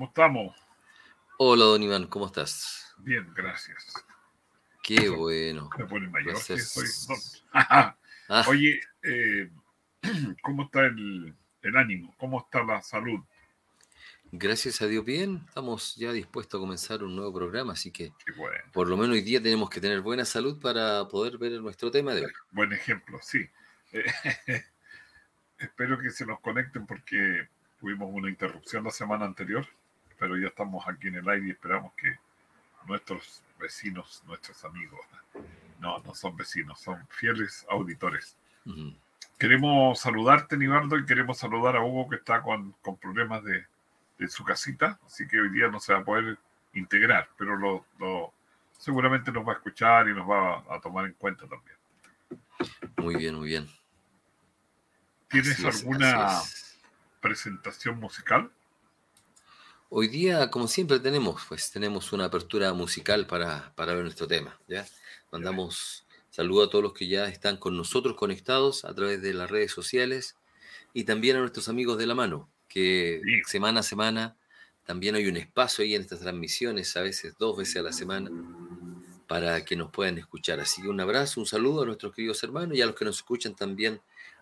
¿Cómo 0.00 0.08
estamos? 0.08 0.56
Hola, 1.36 1.66
don 1.66 1.82
Iván, 1.82 2.06
¿cómo 2.06 2.24
estás? 2.24 2.94
Bien, 3.00 3.30
gracias. 3.34 3.92
Qué 4.82 5.08
bueno. 5.10 5.68
Me 5.76 5.84
pone 5.84 6.08
mayor 6.08 6.42
que 6.42 6.58
soy. 6.58 6.86
Ah, 7.52 7.94
Oye, 8.48 8.80
eh, 9.02 9.50
¿cómo 10.42 10.62
está 10.62 10.86
el, 10.86 11.36
el 11.60 11.76
ánimo? 11.76 12.14
¿Cómo 12.16 12.40
está 12.40 12.64
la 12.64 12.80
salud? 12.80 13.20
gracias 14.32 14.80
a 14.80 14.86
Dios, 14.86 15.04
bien. 15.04 15.42
Estamos 15.46 15.96
ya 15.96 16.12
dispuestos 16.12 16.58
a 16.58 16.62
comenzar 16.62 17.02
un 17.04 17.14
nuevo 17.14 17.34
programa, 17.34 17.74
así 17.74 17.90
que 17.90 18.14
bueno. 18.38 18.56
por 18.72 18.88
lo 18.88 18.96
menos 18.96 19.16
hoy 19.16 19.20
día 19.20 19.42
tenemos 19.42 19.68
que 19.68 19.82
tener 19.82 20.00
buena 20.00 20.24
salud 20.24 20.58
para 20.62 21.06
poder 21.08 21.36
ver 21.36 21.60
nuestro 21.60 21.90
tema 21.90 22.14
de 22.14 22.24
hoy. 22.24 22.32
Buen 22.52 22.72
ejemplo, 22.72 23.18
sí. 23.20 23.46
Eh, 23.92 24.64
espero 25.58 25.98
que 25.98 26.08
se 26.08 26.24
nos 26.24 26.40
conecten 26.40 26.86
porque 26.86 27.50
tuvimos 27.78 28.08
una 28.10 28.30
interrupción 28.30 28.84
la 28.84 28.90
semana 28.90 29.26
anterior, 29.26 29.66
pero 30.20 30.36
ya 30.38 30.48
estamos 30.48 30.86
aquí 30.86 31.08
en 31.08 31.16
el 31.16 31.28
aire 31.28 31.48
y 31.48 31.50
esperamos 31.50 31.92
que 31.94 32.14
nuestros 32.86 33.42
vecinos, 33.58 34.22
nuestros 34.26 34.64
amigos, 34.64 35.00
no, 35.80 35.98
no 36.00 36.14
son 36.14 36.36
vecinos, 36.36 36.78
son 36.80 37.04
fieles 37.08 37.66
auditores. 37.68 38.36
Queremos 39.38 39.98
saludarte, 39.98 40.56
Nivaldo, 40.58 40.98
y 40.98 41.06
queremos 41.06 41.38
saludar 41.38 41.74
a 41.76 41.82
Hugo 41.82 42.08
que 42.10 42.16
está 42.16 42.42
con, 42.42 42.72
con 42.82 42.98
problemas 42.98 43.42
de, 43.42 43.66
de 44.18 44.28
su 44.28 44.44
casita, 44.44 44.98
así 45.06 45.26
que 45.26 45.40
hoy 45.40 45.48
día 45.50 45.68
no 45.68 45.80
se 45.80 45.94
va 45.94 46.00
a 46.00 46.04
poder 46.04 46.38
integrar, 46.74 47.28
pero 47.38 47.56
lo, 47.56 47.86
lo- 47.98 48.32
seguramente 48.78 49.32
nos 49.32 49.46
va 49.48 49.52
a 49.52 49.56
escuchar 49.56 50.08
y 50.08 50.14
nos 50.14 50.28
va 50.28 50.58
a, 50.68 50.76
a 50.76 50.80
tomar 50.80 51.06
en 51.06 51.14
cuenta 51.14 51.46
también. 51.48 51.76
Muy 52.96 53.16
bien, 53.16 53.34
muy 53.34 53.48
bien. 53.48 53.66
¿Tienes 55.28 55.64
Así 55.64 55.66
alguna 55.66 56.26
es. 56.26 56.78
presentación 57.20 57.98
musical? 57.98 58.50
Hoy 59.92 60.06
día, 60.06 60.50
como 60.52 60.68
siempre 60.68 61.00
tenemos, 61.00 61.42
pues 61.48 61.72
tenemos 61.72 62.12
una 62.12 62.26
apertura 62.26 62.72
musical 62.72 63.26
para, 63.26 63.72
para 63.74 63.92
ver 63.92 64.04
nuestro 64.04 64.28
tema. 64.28 64.56
¿ya? 64.68 64.86
Mandamos 65.32 66.06
saludos 66.30 66.68
a 66.68 66.70
todos 66.70 66.84
los 66.84 66.92
que 66.92 67.08
ya 67.08 67.26
están 67.26 67.56
con 67.56 67.76
nosotros 67.76 68.14
conectados 68.14 68.84
a 68.84 68.94
través 68.94 69.20
de 69.20 69.34
las 69.34 69.50
redes 69.50 69.72
sociales 69.72 70.36
y 70.94 71.02
también 71.04 71.36
a 71.36 71.40
nuestros 71.40 71.68
amigos 71.68 71.98
de 71.98 72.06
la 72.06 72.14
mano, 72.14 72.48
que 72.68 73.20
Sí. 73.24 73.42
semana 73.50 73.80
a 73.80 73.82
semana 73.82 74.36
también 74.86 75.16
hay 75.16 75.26
un 75.26 75.36
espacio 75.36 75.82
ahí 75.82 75.96
en 75.96 76.02
estas 76.02 76.20
transmisiones, 76.20 76.96
a 76.96 77.02
veces 77.02 77.34
dos 77.36 77.56
veces 77.56 77.78
a 77.78 77.82
la 77.82 77.92
semana, 77.92 78.30
para 79.26 79.64
que 79.64 79.74
nos 79.74 79.90
puedan 79.90 80.18
escuchar. 80.18 80.60
Así 80.60 80.82
que 80.82 80.88
un 80.88 81.00
abrazo, 81.00 81.40
un 81.40 81.46
saludo 81.46 81.82
a 81.82 81.86
nuestros 81.86 82.14
queridos 82.14 82.40
hermanos 82.44 82.76
y 82.76 82.82
a 82.82 82.86
los 82.86 82.94
que 82.94 83.04
nos 83.04 83.16
escuchan 83.16 83.56
también 83.56 84.00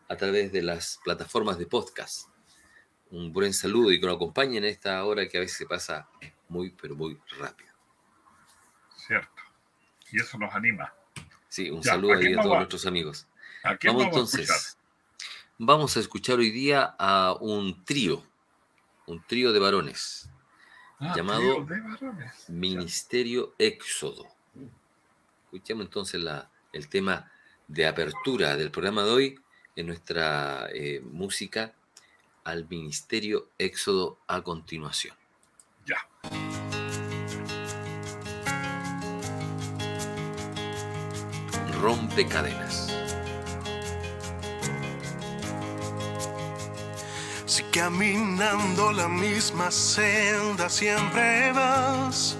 a 0.09 0.17
través 0.17 0.53
de 0.53 0.61
las 0.61 1.01
plataformas 1.05 1.59
de 1.59 1.67
podcast 1.67 2.29
un 3.11 3.33
buen 3.33 3.53
saludo 3.55 3.91
y 3.93 4.01
que 4.01 4.07
nos 4.07 4.17
acompañen 4.17 4.65
en 4.65 4.71
esta 4.71 5.05
hora 5.05 5.29
que 5.29 5.39
a 5.39 5.41
veces 5.41 5.57
se 5.57 5.67
pasa 5.67 6.09
muy, 6.49 6.71
pero 6.71 6.95
muy 6.95 7.19
rápido. 7.39 7.71
Cierto. 8.97 9.43
Y 10.11 10.21
eso 10.21 10.39
nos 10.39 10.55
anima. 10.55 10.93
Sí, 11.49 11.71
un 11.71 11.83
Ya, 11.83 11.93
saludo 11.93 12.13
¿a 12.15 12.17
ahí 12.17 12.35
a 12.35 12.43
todos 12.43 12.57
nuestros 12.57 12.87
amigos. 12.87 13.27
¿A 13.63 13.77
quién 13.77 13.95
Vamos 13.95 14.13
vamos, 14.13 14.35
a 14.35 14.39
entonces. 14.39 14.79
Vamos 15.59 15.97
a 15.97 16.01
escuchar 16.01 16.39
hoy 16.39 16.51
día 16.51 16.95
a 16.99 17.35
un 17.41 17.85
trío, 17.85 18.23
un 19.07 19.23
trío 19.27 19.53
de 19.53 19.59
varones, 19.59 20.29
Ah, 21.01 21.15
llamado 21.17 21.65
de 21.65 21.81
varones. 21.81 22.49
Ministerio 22.49 23.55
Éxodo. 23.59 24.27
Escuchemos 25.45 25.87
entonces 25.87 26.21
la, 26.21 26.51
el 26.73 26.89
tema 26.89 27.31
de 27.69 27.87
apertura 27.87 28.57
del 28.57 28.71
programa 28.71 29.05
de 29.05 29.11
hoy 29.11 29.41
en 29.77 29.87
nuestra 29.87 30.69
eh, 30.73 31.01
música 31.01 31.73
al 32.49 32.67
Ministerio 32.67 33.51
Éxodo 33.59 34.21
a 34.27 34.41
continuación. 34.41 35.15
Ya. 35.85 35.99
Rompe 41.83 42.27
cadenas. 42.27 42.89
Si 47.45 47.63
caminando 47.65 48.93
la 48.93 49.09
misma 49.09 49.71
senda 49.71 50.71
siempre 50.71 51.53
vas 51.53 52.35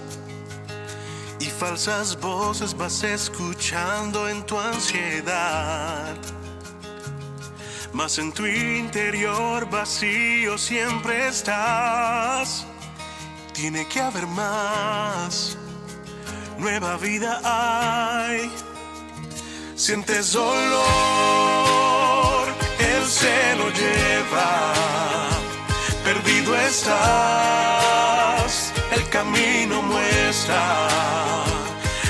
y 1.39 1.45
falsas 1.45 2.19
voces 2.19 2.75
vas 2.75 3.03
escuchando 3.03 4.27
en 4.27 4.43
tu 4.43 4.57
ansiedad, 4.57 6.17
mas 7.93 8.17
en 8.19 8.31
tu 8.31 8.45
interior 8.45 9.69
vacío 9.69 10.57
siempre 10.57 11.27
estás, 11.27 12.65
tiene 13.53 13.85
que 13.87 13.99
haber 13.99 14.27
más, 14.27 15.57
nueva 16.57 16.95
vida 16.97 17.41
hay. 17.43 18.49
Sientes 19.75 20.33
dolor, 20.33 20.79
Él 22.79 23.05
se 23.07 23.55
lo 23.55 23.69
lleva. 23.69 24.73
Perdido 26.03 26.55
estás, 26.57 28.73
el 28.91 29.07
camino 29.09 29.81
muestra. 29.81 30.87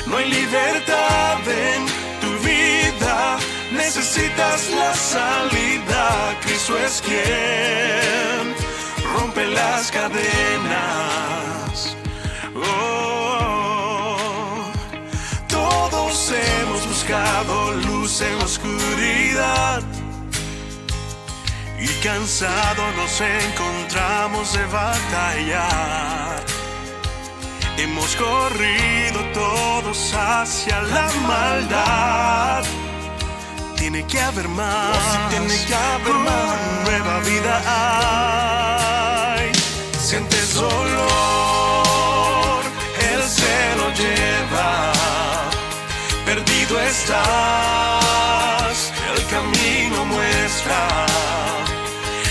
No 0.07 0.17
hay 0.17 0.31
libertad 0.31 1.47
en 1.47 1.88
necesitas 3.89 4.69
la 4.69 4.93
salida. 4.93 6.37
Cristo 6.41 6.77
es 6.77 7.01
quien 7.01 8.53
rompe 9.15 9.47
las 9.47 9.91
cadenas. 9.91 10.19
Oh, 12.55 14.17
todos 15.47 16.31
hemos 16.31 16.87
buscado 16.87 17.71
luz 17.87 18.21
en 18.21 18.37
la 18.37 18.45
oscuridad 18.45 19.81
y 21.79 21.87
cansados 22.03 22.95
nos 22.95 23.21
encontramos 23.21 24.53
de 24.53 24.65
batallar. 24.65 26.43
Hemos 27.75 28.15
corrido 28.15 29.19
todos 29.33 30.13
hacia 30.13 30.79
la 30.83 31.09
maldad. 31.27 32.63
Tiene 33.91 34.05
que 34.05 34.21
haber 34.21 34.47
más, 34.49 35.29
tiene 35.31 35.65
que 35.65 35.73
haber 35.73 36.13
más. 36.13 36.57
Nueva 36.85 37.21
vida 37.21 37.59
hay. 39.33 39.51
Sientes 39.99 40.53
dolor, 40.53 40.69
Él 43.11 43.23
se 43.23 43.75
lo 43.77 43.89
lleva 43.95 44.93
perdido 46.23 46.79
estás, 46.81 47.17
el 49.15 49.25
camino 49.25 50.05
muestra. 50.05 50.87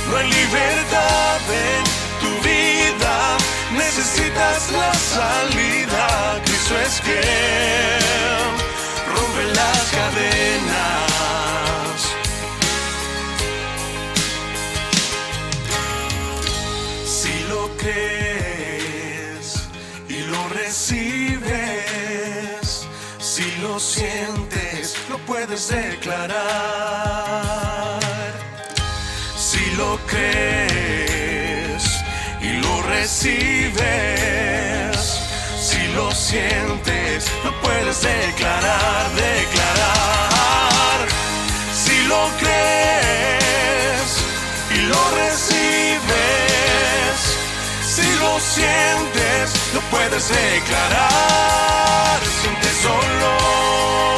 No 0.09 0.17
hay 0.17 0.31
libertad 0.31 1.41
en 1.73 1.85
tu 2.23 2.31
vida, 2.49 3.37
necesitas 3.73 4.71
la 4.71 4.94
salida. 4.94 6.41
Cristo 6.44 6.75
es 6.87 7.00
quien 7.00 7.98
declarar. 25.66 26.38
Si 29.37 29.70
lo 29.76 29.99
crees 30.06 31.82
y 32.40 32.52
lo 32.62 32.82
recibes, 32.82 33.78
si 35.60 35.88
lo 35.94 36.12
sientes, 36.12 37.28
lo 37.43 37.50
puedes 37.60 38.02
declarar, 38.02 39.10
declarar. 39.14 41.08
Si 41.75 42.05
lo 42.05 42.31
crees 42.38 44.08
y 44.76 44.78
lo 44.82 45.10
recibes, 45.16 45.88
lo 48.20 48.40
sientes, 48.40 49.52
lo 49.75 49.81
puedes 49.90 50.28
declarar. 50.28 52.20
Sientes 52.40 52.82
dolor, 52.82 54.18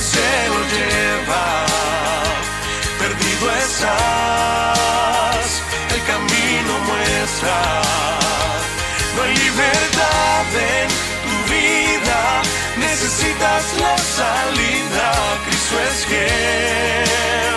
se 0.00 0.48
lo 0.48 0.60
lleva. 0.74 1.44
Perdido 2.98 3.44
estás, 3.64 5.48
el 5.94 6.02
camino 6.04 6.72
muestra. 6.88 7.60
No 9.16 9.22
hay 9.22 9.34
libertad 9.36 10.46
en 10.76 10.88
tu 11.24 11.34
vida, 11.52 12.20
necesitas 12.76 13.64
la 13.78 13.96
salida. 13.98 15.06
Cristo 15.44 15.74
es 15.88 15.96
quien 16.10 17.56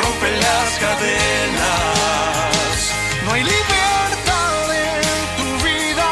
rompe 0.00 0.30
las 0.46 0.70
cadenas. 0.84 2.76
No 3.24 3.28
hay 3.32 3.42
libertad 3.44 4.64
en 4.74 5.04
tu 5.38 5.48
vida, 5.64 6.10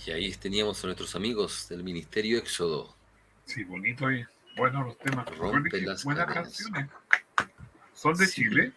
Y 0.05 0.11
ahí 0.11 0.31
teníamos 0.33 0.83
a 0.83 0.87
nuestros 0.87 1.15
amigos 1.15 1.67
del 1.69 1.83
Ministerio 1.83 2.37
Éxodo. 2.37 2.95
Sí, 3.45 3.63
bonito 3.63 4.11
y 4.11 4.25
buenos 4.55 4.85
los 4.87 4.97
temas. 4.99 5.25
Rompe 5.37 5.69
Buenas- 5.69 5.87
las 5.87 6.03
buenas 6.03 6.25
cadenas. 6.25 6.47
canciones. 6.47 6.89
¿Son 7.93 8.15
de 8.15 8.27
Sí. 8.27 8.41
Chile? 8.43 8.71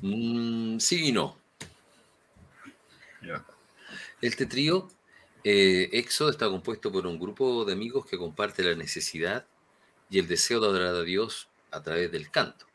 Mm, 0.00 0.78
sí 0.78 1.08
y 1.08 1.12
no. 1.12 1.36
Ya. 3.26 3.44
Este 4.20 4.46
trío, 4.46 4.88
eh, 5.44 5.88
Éxodo, 5.92 6.30
está 6.30 6.48
compuesto 6.48 6.90
por 6.92 7.06
un 7.06 7.18
grupo 7.18 7.64
de 7.64 7.72
amigos 7.72 8.06
que 8.06 8.18
comparte 8.18 8.62
la 8.62 8.74
necesidad 8.74 9.46
y 10.10 10.18
el 10.18 10.28
deseo 10.28 10.60
de 10.60 10.68
adorar 10.68 10.94
a 10.94 11.02
Dios 11.02 11.50
a 11.70 11.82
través 11.82 12.10
del 12.12 12.30
canto. 12.30 12.66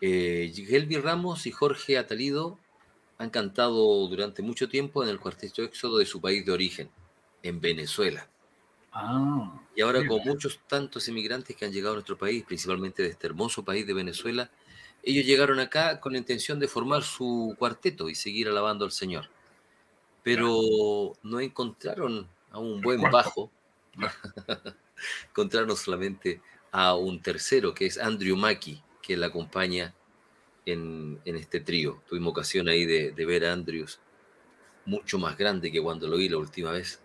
Eh, 0.00 0.52
Gelby 0.54 0.98
Ramos 0.98 1.46
y 1.46 1.52
Jorge 1.52 1.98
Atalido 1.98 2.58
han 3.18 3.30
cantado 3.30 4.08
durante 4.08 4.42
mucho 4.42 4.68
tiempo 4.68 5.02
en 5.02 5.10
el 5.10 5.20
cuarteto 5.20 5.62
Éxodo 5.62 5.98
de 5.98 6.06
su 6.06 6.20
país 6.20 6.44
de 6.46 6.52
origen, 6.52 6.90
en 7.42 7.60
Venezuela. 7.60 8.30
Ah, 8.92 9.60
Y 9.74 9.82
ahora 9.82 10.04
con 10.06 10.22
muchos 10.24 10.60
tantos 10.66 11.08
inmigrantes 11.08 11.56
que 11.56 11.64
han 11.64 11.72
llegado 11.72 11.92
a 11.94 11.96
nuestro 11.96 12.18
país, 12.18 12.44
principalmente 12.44 13.02
de 13.02 13.08
este 13.10 13.26
hermoso 13.26 13.64
país 13.64 13.86
de 13.86 13.94
Venezuela, 13.94 14.50
ellos 15.02 15.24
llegaron 15.24 15.60
acá 15.60 16.00
con 16.00 16.12
la 16.12 16.18
intención 16.18 16.58
de 16.58 16.68
formar 16.68 17.02
su 17.02 17.56
cuarteto 17.58 18.08
y 18.08 18.14
seguir 18.14 18.48
alabando 18.48 18.84
al 18.84 18.92
Señor. 18.92 19.30
Pero 20.22 21.12
no 21.22 21.40
encontraron 21.40 22.28
a 22.50 22.58
un 22.58 22.80
buen 22.80 23.00
bajo, 23.02 23.50
encontraron 25.30 25.76
solamente 25.76 26.40
a 26.72 26.94
un 26.94 27.22
tercero, 27.22 27.74
que 27.74 27.86
es 27.86 27.98
Andrew 27.98 28.36
Mackie, 28.36 28.82
que 29.02 29.16
la 29.16 29.26
acompaña 29.26 29.94
en, 30.66 31.20
en 31.24 31.36
este 31.36 31.60
trío. 31.60 32.02
Tuvimos 32.08 32.32
ocasión 32.32 32.68
ahí 32.68 32.84
de, 32.84 33.12
de 33.12 33.26
ver 33.26 33.46
a 33.46 33.52
Andrews 33.52 34.00
mucho 34.84 35.18
más 35.18 35.36
grande 35.36 35.70
que 35.70 35.80
cuando 35.80 36.08
lo 36.08 36.16
vi 36.16 36.28
la 36.28 36.38
última 36.38 36.72
vez 36.72 37.00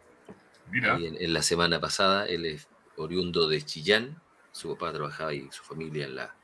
mira, 0.71 0.97
en, 0.97 1.15
en 1.19 1.33
la 1.33 1.41
semana 1.41 1.79
pasada. 1.79 2.25
Él 2.25 2.45
es 2.45 2.67
oriundo 2.97 3.47
de 3.47 3.61
Chillán, 3.61 4.21
su 4.51 4.69
papá 4.75 4.93
trabajaba 4.93 5.33
y 5.33 5.49
su 5.51 5.63
familia 5.63 6.05
en 6.05 6.15
la 6.15 6.35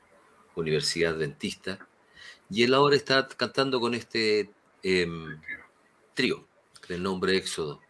Universidad 0.54 1.14
Dentista. 1.14 1.86
Y 2.50 2.62
él 2.64 2.74
ahora 2.74 2.96
está 2.96 3.26
cantando 3.28 3.80
con 3.80 3.94
este 3.94 4.50
em, 4.82 5.40
trío, 6.14 6.46
del 6.88 7.02
nombre 7.02 7.36
Éxodo, 7.36 7.80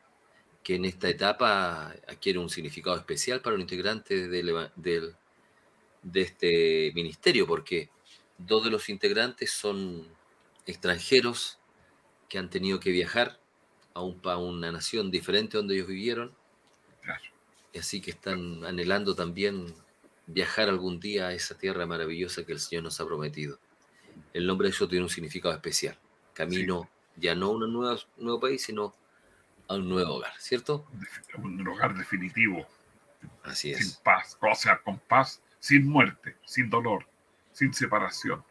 que 0.63 0.77
en 0.77 0.85
esta 0.85 1.09
etapa 1.09 1.89
adquiere 2.07 2.39
un 2.39 2.49
significado 2.51 2.97
especial 2.97 3.41
para 3.41 3.55
los 3.57 3.63
integrantes 3.63 4.31
del, 4.31 4.49
eva- 4.51 4.73
del- 4.77 5.15
de 6.03 6.21
este 6.21 6.93
ministerio, 6.95 7.47
porque 7.47 7.91
dos 8.39 8.65
de 8.65 8.71
los 8.71 8.89
integrantes 8.89 9.51
son 9.53 10.07
extranjeros 10.67 11.59
que 12.29 12.39
han 12.39 12.51
tenido 12.51 12.81
que 12.81 12.91
viajar 12.91 13.41
a, 13.95 14.01
un, 14.03 14.21
a 14.25 14.37
una 14.37 14.73
nación 14.73 15.11
diferente 15.11 15.57
donde 15.57 15.75
ellos 15.75 15.87
vivieron, 15.89 16.35
Claro. 17.03 17.23
y 17.73 17.79
así 17.79 18.01
que 18.01 18.11
están 18.13 18.65
anhelando 18.65 19.15
también 19.15 19.75
viajar 20.27 20.69
algún 20.69 21.01
día 21.01 21.27
a 21.29 21.33
esa 21.35 21.59
tierra 21.59 21.85
maravillosa 21.87 22.47
que 22.47 22.53
el 22.53 22.61
Señor 22.61 22.85
nos 22.85 23.01
ha 23.01 23.07
prometido. 23.07 23.59
El 24.33 24.47
nombre 24.47 24.69
de 24.69 24.75
eso 24.75 24.87
tiene 24.89 25.03
un 25.05 25.11
significado 25.11 25.53
especial. 25.55 25.99
Camino 26.33 26.89
ya 27.17 27.35
no 27.35 27.47
a 27.47 27.51
un 27.51 27.73
nuevo, 27.73 28.41
país, 28.41 28.63
sino 28.65 28.95
a 29.69 29.75
un 29.75 29.89
nuevo 29.89 30.15
hogar, 30.17 30.33
¿cierto? 30.39 30.87
un 31.39 31.57
lugar 31.63 31.95
definitivo, 31.97 32.67
Así 33.45 33.75
sin 33.75 33.87
es. 33.87 33.97
paz, 33.99 34.37
o 34.41 34.55
sea, 34.55 34.79
con 34.79 34.99
paz, 34.99 35.41
sin 35.59 35.87
muerte, 35.89 36.37
sin 36.45 36.69
dolor, 36.71 37.07
sin 37.53 37.73
separación. 37.73 38.43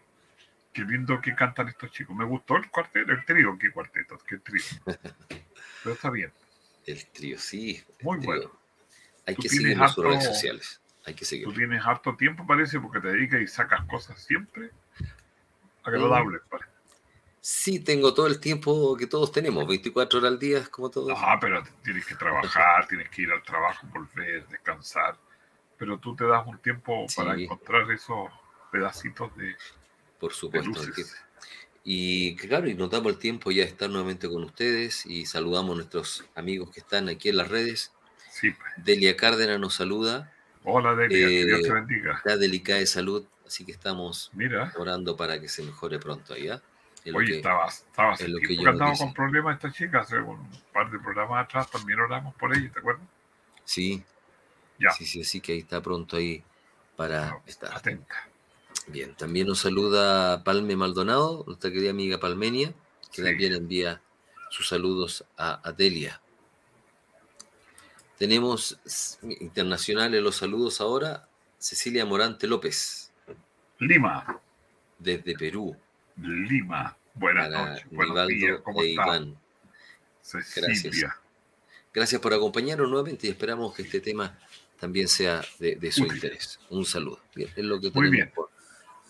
Qué 0.74 0.84
lindo 0.84 1.20
que 1.20 1.36
cantan 1.36 1.68
estos 1.68 1.92
chicos. 1.92 2.16
Me 2.16 2.24
gustó 2.24 2.56
el 2.56 2.70
cuarteto, 2.72 3.12
el 3.12 3.26
trío, 3.26 3.58
qué 3.60 3.72
cuarteto, 3.72 4.18
qué 4.26 4.38
trío. 4.38 4.64
Pero 5.84 5.96
está 5.96 6.10
bien. 6.10 6.32
El 6.86 7.06
trío, 7.08 7.38
sí. 7.38 7.84
el 8.00 8.06
Muy 8.06 8.20
trío. 8.20 8.28
bueno. 8.34 8.52
Hay 9.28 9.36
Tú 9.36 9.42
que 9.42 9.50
seguirlo 9.50 9.84
en 9.84 9.90
sus 9.90 10.04
redes 10.06 10.20
harto- 10.20 10.34
sociales. 10.34 10.82
Hay 11.06 11.14
que 11.14 11.20
Tú 11.22 11.26
seguirlo. 11.26 11.54
tienes 11.54 11.86
harto 11.86 12.16
tiempo, 12.16 12.46
parece, 12.48 12.80
porque 12.80 13.02
te 13.02 13.10
dedicas 13.10 13.42
y 13.42 13.48
sacas 13.48 13.84
cosas 13.86 14.24
siempre 14.24 14.72
agradables. 15.84 16.42
parece. 16.50 16.71
Sí, 17.44 17.80
tengo 17.80 18.14
todo 18.14 18.28
el 18.28 18.40
tiempo 18.40 18.96
que 18.96 19.08
todos 19.08 19.32
tenemos, 19.32 19.68
24 19.68 20.20
horas 20.20 20.32
al 20.34 20.38
día, 20.40 20.64
como 20.70 20.92
todos. 20.92 21.12
Ah, 21.18 21.38
pero 21.42 21.64
tienes 21.84 22.06
que 22.06 22.14
trabajar, 22.16 22.88
tienes 22.88 23.10
que 23.10 23.24
ir 23.24 23.32
al 23.32 23.42
trabajo, 23.42 23.88
volver, 23.88 24.48
descansar. 24.48 25.18
Pero 25.76 25.98
tú 25.98 26.16
te 26.16 26.24
das 26.26 26.46
un 26.46 26.60
tiempo 26.60 27.08
para 27.16 27.34
encontrar 27.34 27.90
esos 27.92 28.30
pedacitos 28.72 29.36
de, 29.36 29.56
Por 30.20 30.32
de 30.32 30.38
supuesto. 30.38 30.70
luces. 30.70 30.96
que- 30.96 31.32
Y 31.84 32.36
claro, 32.36 32.68
y 32.70 32.76
nos 32.76 32.92
damos 32.92 33.12
el 33.14 33.18
tiempo 33.18 33.50
ya 33.50 33.64
de 33.64 33.70
estar 33.70 33.90
nuevamente 33.90 34.30
con 34.30 34.44
ustedes 34.44 35.04
y 35.08 35.26
saludamos 35.26 35.72
a 35.72 35.76
nuestros 35.78 36.24
amigos 36.36 36.70
que 36.72 36.80
están 36.82 37.10
aquí 37.10 37.30
en 37.30 37.38
las 37.38 37.48
redes. 37.48 37.92
Sí. 38.30 38.52
pues. 38.52 38.72
Delia 38.78 39.18
Cárdenas 39.18 39.60
nos 39.60 39.74
saluda, 39.74 40.32
Hola, 40.64 40.94
Delia, 40.94 41.28
que 41.28 41.46
Dios 41.46 41.60
Eh, 41.60 41.64
te 41.64 41.74
bendiga. 41.74 42.14
está 42.18 42.38
delicada 42.38 42.80
de 42.80 42.86
salud, 42.86 43.26
así 43.48 43.66
que 43.66 43.72
estamos 43.72 44.30
Mira, 44.34 44.72
orando 44.78 45.18
para 45.18 45.42
que 45.42 45.50
se 45.50 45.64
mejore 45.64 45.98
pronto 45.98 46.36
allá. 46.36 46.62
Es 47.04 47.16
oye, 47.16 47.28
que- 47.28 47.36
estaba, 47.38 47.68
estaba 47.68 48.14
hace 48.14 48.26
es 48.26 48.34
que 48.48 48.56
que 48.58 48.68
andaba 48.70 48.96
con 48.96 49.14
problemas 49.14 49.56
esta 49.56 49.72
chica, 49.72 50.02
hace 50.02 50.20
un 50.20 50.48
par 50.72 50.92
de 50.92 51.00
programas 51.00 51.46
atrás 51.46 51.70
también 51.72 52.00
oramos 52.00 52.36
por 52.36 52.56
ella, 52.56 52.72
¿te 52.72 52.80
acuerdas? 52.80 53.04
Sí, 53.66 54.04
Ya. 54.80 54.92
sí, 54.92 55.06
sí, 55.06 55.24
sí, 55.24 55.42
que 55.42 55.54
ahí 55.54 55.60
está 55.60 55.82
pronto 55.82 56.18
ahí 56.18 56.44
para 56.96 57.32
No, 57.32 57.44
estar. 57.48 57.76
Atenta. 57.76 58.28
Bien, 58.88 59.16
también 59.16 59.48
nos 59.48 59.60
saluda 59.60 60.44
Palme 60.44 60.76
Maldonado, 60.76 61.44
nuestra 61.48 61.72
querida 61.72 61.90
amiga 61.92 62.20
Palmenia, 62.20 62.74
que 63.12 63.22
Sí. 63.22 63.24
también 63.24 63.54
envía 63.54 64.02
sus 64.50 64.68
saludos 64.68 65.26
a, 65.38 65.60
a 65.68 65.72
Delia. 65.72 66.22
Tenemos 68.18 68.80
internacionales 69.40 70.22
los 70.22 70.36
saludos 70.36 70.80
ahora. 70.82 71.28
Cecilia 71.58 72.06
Morante 72.06 72.48
López, 72.48 73.12
Lima, 73.80 74.40
desde 75.00 75.36
Perú, 75.38 75.76
Lima. 76.18 76.96
Buenas 77.14 77.50
noches, 77.50 77.86
buenos 77.92 78.28
días, 78.28 78.40
Nivaldo 78.42 78.64
¿cómo 78.64 78.82
e 78.84 78.90
está? 78.92 79.26
Cecilia. 80.22 81.18
Gracias 81.94 82.22
por 82.22 82.34
acompañarnos 82.34 82.88
nuevamente 82.90 83.28
y 83.28 83.32
esperamos 83.32 83.74
que 83.76 83.82
este 83.82 84.00
tema 84.00 84.38
también 84.80 85.08
sea 85.08 85.42
de, 85.60 85.76
de 85.76 85.92
su 85.92 86.04
Útil. 86.04 86.16
interés. 86.16 86.60
Un 86.70 86.86
saludo. 86.86 87.20
Bien, 87.36 87.50
es 87.56 87.66
lo 87.66 87.80
que 87.82 87.88
Muy 87.92 88.06
tenemos 88.10 88.12
bien. 88.12 88.32
por, 88.34 88.50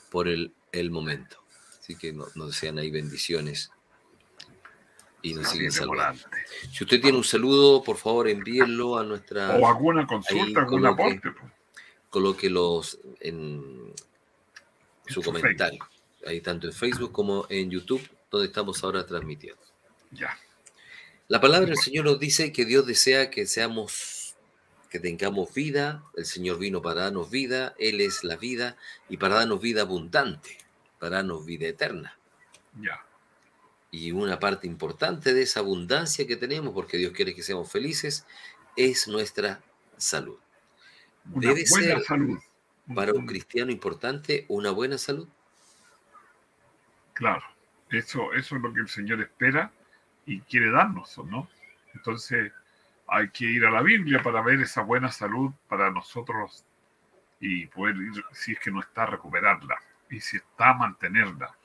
por 0.10 0.28
el, 0.28 0.52
el 0.72 0.90
momento. 0.90 1.38
Así 1.80 1.96
que 1.96 2.12
no- 2.12 2.26
nos 2.36 2.48
desean 2.48 2.80
ahí 2.80 2.90
bendiciones 2.90 3.72
y 5.22 5.34
nos 5.36 5.50
siguen 5.50 5.72
saludando. 5.72 6.24
Si 6.72 6.84
usted 6.84 7.00
tiene 7.02 7.18
un 7.18 7.24
saludo, 7.24 7.84
por 7.84 7.98
favor 7.98 8.28
envíenlo 8.28 8.98
a 8.98 9.04
nuestra... 9.04 9.56
O 9.58 9.68
alguna 9.68 10.08
consulta, 10.08 10.62
algún 10.62 10.86
aporte. 10.88 11.32
pues. 11.32 11.52
colóquelos 12.10 13.00
en 13.20 13.94
su 15.08 15.22
comentario. 15.22 15.88
Ahí 16.26 16.42
tanto 16.42 16.68
en 16.68 16.74
Facebook 16.74 17.12
como 17.12 17.46
en 17.50 17.70
YouTube, 17.72 18.08
donde 18.30 18.48
estamos 18.48 18.84
ahora 18.84 19.06
transmitiendo. 19.06 19.62
Ya. 20.12 20.38
La 21.28 21.40
palabra 21.42 21.68
del 21.68 21.78
Señor 21.78 22.06
nos 22.06 22.20
dice 22.20 22.52
que 22.52 22.66
Dios 22.66 22.86
desea 22.86 23.30
que 23.32 23.46
seamos, 23.48 24.36
que 24.90 25.00
tengamos 25.00 25.54
vida. 25.54 26.04
El 26.16 26.26
Señor 26.26 26.60
vino 26.60 26.82
para 26.82 27.02
darnos 27.04 27.30
vida. 27.30 27.74
Él 27.80 28.02
es 28.02 28.24
la 28.24 28.36
vida 28.36 28.78
y 29.10 29.18
para 29.18 29.36
darnos 29.36 29.62
vida 29.62 29.82
abundante, 29.82 30.58
para 31.00 31.18
darnos 31.18 31.46
vida 31.46 31.68
eterna. 31.68 32.18
Ya. 32.80 33.04
Y 33.92 34.12
una 34.12 34.40
parte 34.40 34.68
importante 34.68 35.34
de 35.34 35.42
esa 35.42 35.62
abundancia 35.62 36.28
que 36.28 36.38
tenemos, 36.38 36.74
porque 36.74 36.98
Dios 36.98 37.14
quiere 37.14 37.34
que 37.36 37.44
seamos 37.44 37.72
felices, 37.72 38.26
es 38.76 39.08
nuestra 39.08 39.62
salud. 39.98 40.38
una 41.34 41.50
Debe 41.50 41.66
buena 41.70 41.96
ser 41.96 42.04
salud. 42.04 42.40
Para 42.94 43.14
un 43.14 43.20
un- 43.22 43.28
cristiano 43.28 43.72
importante 43.72 44.46
una 44.50 44.72
buena 44.72 44.98
salud. 44.98 45.28
Claro, 47.14 47.44
eso, 47.90 48.34
eso 48.34 48.56
es 48.56 48.62
lo 48.62 48.74
que 48.74 48.82
el 48.82 48.88
Señor 48.88 49.22
espera 49.22 49.72
y 50.26 50.40
quiere 50.42 50.72
darnos, 50.72 51.18
¿no? 51.26 51.50
Entonces 51.94 52.52
hay 53.08 53.30
que 53.30 53.46
ir 53.46 53.66
a 53.66 53.72
la 53.72 53.82
Biblia 53.82 54.24
para 54.24 54.42
ver 54.42 54.62
esa 54.62 54.82
buena 54.82 55.12
salud 55.12 55.52
para 55.68 55.92
nosotros 55.92 56.64
y 57.40 57.66
poder 57.68 57.98
ir, 57.98 58.24
si 58.32 58.54
es 58.54 58.60
que 58.60 58.72
no 58.72 58.80
está, 58.80 59.06
recuperarla 59.06 59.76
y 60.10 60.20
si 60.22 60.38
está, 60.38 60.74
mantenerla. 60.74 61.56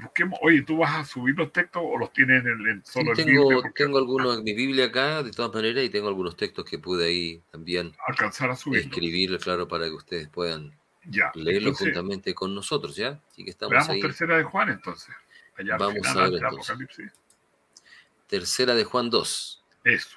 Busquemos, 0.00 0.38
oye, 0.42 0.62
¿tú 0.62 0.78
vas 0.78 0.94
a 0.94 1.04
subir 1.04 1.36
los 1.36 1.52
textos 1.52 1.82
o 1.84 1.98
los 1.98 2.12
tienes 2.12 2.44
en, 2.44 2.50
el, 2.50 2.66
en 2.68 2.84
Sí, 2.84 2.92
solo 2.92 3.12
en 3.12 3.16
tengo, 3.16 3.48
Biblia? 3.48 3.56
Porque 3.62 3.84
tengo 3.84 3.98
algunos 3.98 4.38
en 4.38 4.44
mi 4.44 4.54
Biblia 4.54 4.86
acá, 4.86 5.22
de 5.22 5.30
todas 5.30 5.52
maneras, 5.54 5.84
y 5.84 5.90
tengo 5.90 6.08
algunos 6.08 6.36
textos 6.36 6.64
que 6.64 6.78
pude 6.78 7.06
ahí 7.06 7.42
también 7.50 7.94
alcanzar 8.06 8.50
a 8.50 8.56
subirlos. 8.56 8.86
escribir, 8.86 9.38
claro, 9.38 9.68
para 9.68 9.84
que 9.86 9.92
ustedes 9.92 10.28
puedan 10.28 10.79
Ya, 11.10 11.32
leerlo 11.34 11.70
entonces, 11.70 11.88
juntamente 11.88 12.34
con 12.34 12.54
nosotros, 12.54 12.94
¿ya? 12.94 13.20
Así 13.30 13.44
que 13.44 13.50
estamos 13.50 13.72
veamos 13.72 13.88
ahí. 13.88 14.00
tercera 14.00 14.36
de 14.36 14.44
Juan 14.44 14.68
entonces. 14.68 15.12
Allá 15.58 15.74
al 15.74 15.80
Vamos 15.80 15.94
final, 15.94 16.18
a 16.18 16.30
ver, 16.30 16.34
entonces. 16.34 16.70
Apocalipsis. 16.70 17.12
Tercera 18.28 18.74
de 18.76 18.84
Juan 18.84 19.10
2. 19.10 19.64
Eso. 19.84 20.16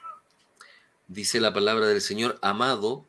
Dice 1.08 1.42
la 1.42 1.52
palabra 1.52 1.88
del 1.88 2.00
Señor, 2.00 2.38
amado, 2.44 3.08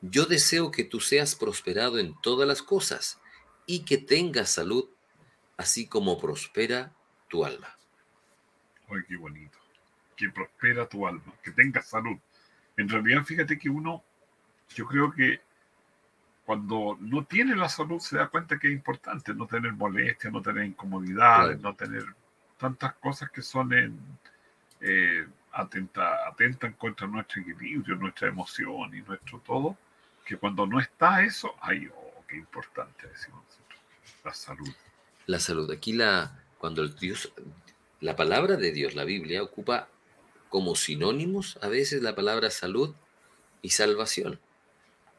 yo 0.00 0.26
deseo 0.26 0.72
que 0.72 0.82
tú 0.82 0.98
seas 0.98 1.36
prosperado 1.36 1.98
en 1.98 2.20
todas 2.20 2.48
las 2.48 2.62
cosas 2.62 3.20
y 3.64 3.84
que 3.84 3.96
tengas 3.96 4.50
salud, 4.50 4.88
así 5.56 5.86
como 5.86 6.20
prospera 6.20 6.92
tu 7.28 7.44
alma. 7.44 7.78
Ay, 8.88 9.02
qué 9.08 9.16
bonito. 9.16 9.56
Que 10.16 10.30
prospera 10.30 10.88
tu 10.88 11.06
alma, 11.06 11.32
que 11.42 11.52
tengas 11.52 11.88
salud. 11.88 12.18
En 12.76 12.88
realidad, 12.88 13.22
fíjate 13.24 13.56
que 13.56 13.68
uno, 13.68 14.02
yo 14.74 14.84
creo 14.86 15.12
que 15.12 15.40
cuando 16.44 16.96
no 17.00 17.24
tiene 17.24 17.56
la 17.56 17.68
salud 17.68 18.00
se 18.00 18.16
da 18.18 18.28
cuenta 18.28 18.58
que 18.58 18.68
es 18.68 18.74
importante 18.74 19.34
no 19.34 19.46
tener 19.46 19.72
molestias, 19.72 20.32
no 20.32 20.42
tener 20.42 20.64
incomodidades, 20.64 21.58
Claro. 21.58 21.70
no 21.70 21.74
tener 21.74 22.04
tantas 22.58 22.94
cosas 22.94 23.30
que 23.30 23.42
son 23.42 23.72
en, 23.72 23.98
eh, 24.80 25.26
atenta, 25.52 26.28
atentan 26.28 26.74
contra 26.74 27.06
nuestro 27.06 27.40
equilibrio, 27.40 27.96
nuestra 27.96 28.28
emoción 28.28 28.94
y 28.94 29.00
nuestro 29.02 29.38
todo, 29.40 29.76
que 30.24 30.36
cuando 30.36 30.66
no 30.66 30.80
está 30.80 31.22
eso, 31.22 31.54
ay, 31.60 31.88
oh, 31.94 32.24
qué 32.28 32.36
importante 32.36 33.06
decimos 33.06 33.42
nosotros, 33.44 33.80
la 34.24 34.34
salud. 34.34 34.74
La 35.26 35.38
salud. 35.40 35.70
Aquí 35.70 35.92
la, 35.92 36.42
cuando 36.58 36.82
el 36.82 36.94
Dios, 36.96 37.32
la 38.00 38.16
palabra 38.16 38.56
de 38.56 38.72
Dios, 38.72 38.94
la 38.94 39.04
Biblia, 39.04 39.42
ocupa 39.42 39.88
como 40.50 40.76
sinónimos 40.76 41.58
a 41.62 41.68
veces 41.68 42.02
la 42.02 42.14
palabra 42.14 42.50
salud 42.50 42.94
y 43.62 43.70
salvación. 43.70 44.38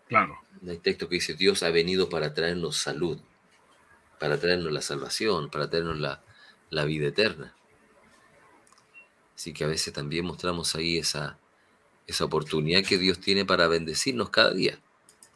Claro, 0.07 0.39
Hay 0.67 0.77
texto 0.77 1.09
que 1.09 1.15
dice, 1.15 1.33
Dios 1.33 1.63
ha 1.63 1.69
venido 1.71 2.09
para 2.09 2.33
traernos 2.33 2.77
salud, 2.77 3.19
para 4.19 4.39
traernos 4.39 4.71
la 4.71 4.81
salvación, 4.81 5.49
para 5.49 5.69
traernos 5.69 5.99
la, 5.99 6.23
la 6.69 6.85
vida 6.85 7.07
eterna. 7.07 7.55
Así 9.35 9.53
que 9.53 9.63
a 9.63 9.67
veces 9.67 9.93
también 9.93 10.25
mostramos 10.25 10.75
ahí 10.75 10.97
esa, 10.97 11.37
esa 12.07 12.25
oportunidad 12.25 12.83
que 12.83 12.97
Dios 12.97 13.19
tiene 13.19 13.45
para 13.45 13.67
bendecirnos 13.67 14.29
cada 14.29 14.53
día. 14.53 14.79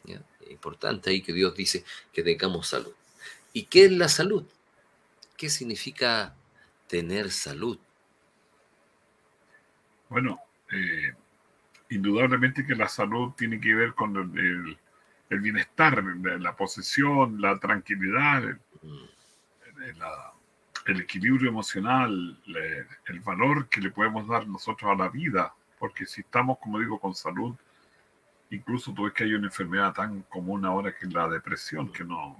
¿ya? 0.04 0.22
Importante 0.48 1.10
ahí 1.10 1.22
que 1.22 1.32
Dios 1.32 1.54
dice 1.54 1.84
que 2.12 2.22
tengamos 2.22 2.68
salud. 2.68 2.92
¿Y 3.52 3.64
qué 3.64 3.86
es 3.86 3.92
la 3.92 4.08
salud? 4.08 4.44
¿Qué 5.36 5.50
significa 5.50 6.34
tener 6.86 7.30
salud? 7.30 7.78
Bueno, 10.08 10.40
eh, 10.72 11.14
indudablemente 11.90 12.64
que 12.64 12.74
la 12.74 12.88
salud 12.88 13.32
tiene 13.32 13.60
que 13.60 13.74
ver 13.74 13.94
con 13.94 14.16
el, 14.16 14.78
bienestar, 15.40 16.02
la, 16.02 16.56
posesión, 16.56 17.40
la 17.40 17.58
tranquilidad, 17.58 18.42
el, 20.86 21.00
equilibrio 21.00 21.50
emocional, 21.50 22.38
el 23.06 23.20
valor 23.20 23.68
que 23.68 23.80
le 23.80 23.90
podemos 23.90 24.26
dar 24.26 24.46
nosotros 24.46 24.90
a 24.90 24.94
la 24.94 25.08
vida. 25.08 25.52
Porque 25.78 26.06
si 26.06 26.20
estamos, 26.20 26.58
como 26.58 26.78
digo, 26.78 27.00
con 27.00 27.14
salud, 27.14 27.54
incluso 28.50 28.92
tú 28.92 29.04
ves 29.04 29.12
que 29.12 29.24
hay 29.24 29.34
una 29.34 29.46
enfermedad 29.48 29.92
tan 29.92 30.22
común 30.22 30.64
ahora 30.64 30.94
que 30.94 31.06
es 31.06 31.12
la 31.12 31.28
depresión, 31.28 31.92
que 31.92 32.04
no, 32.04 32.36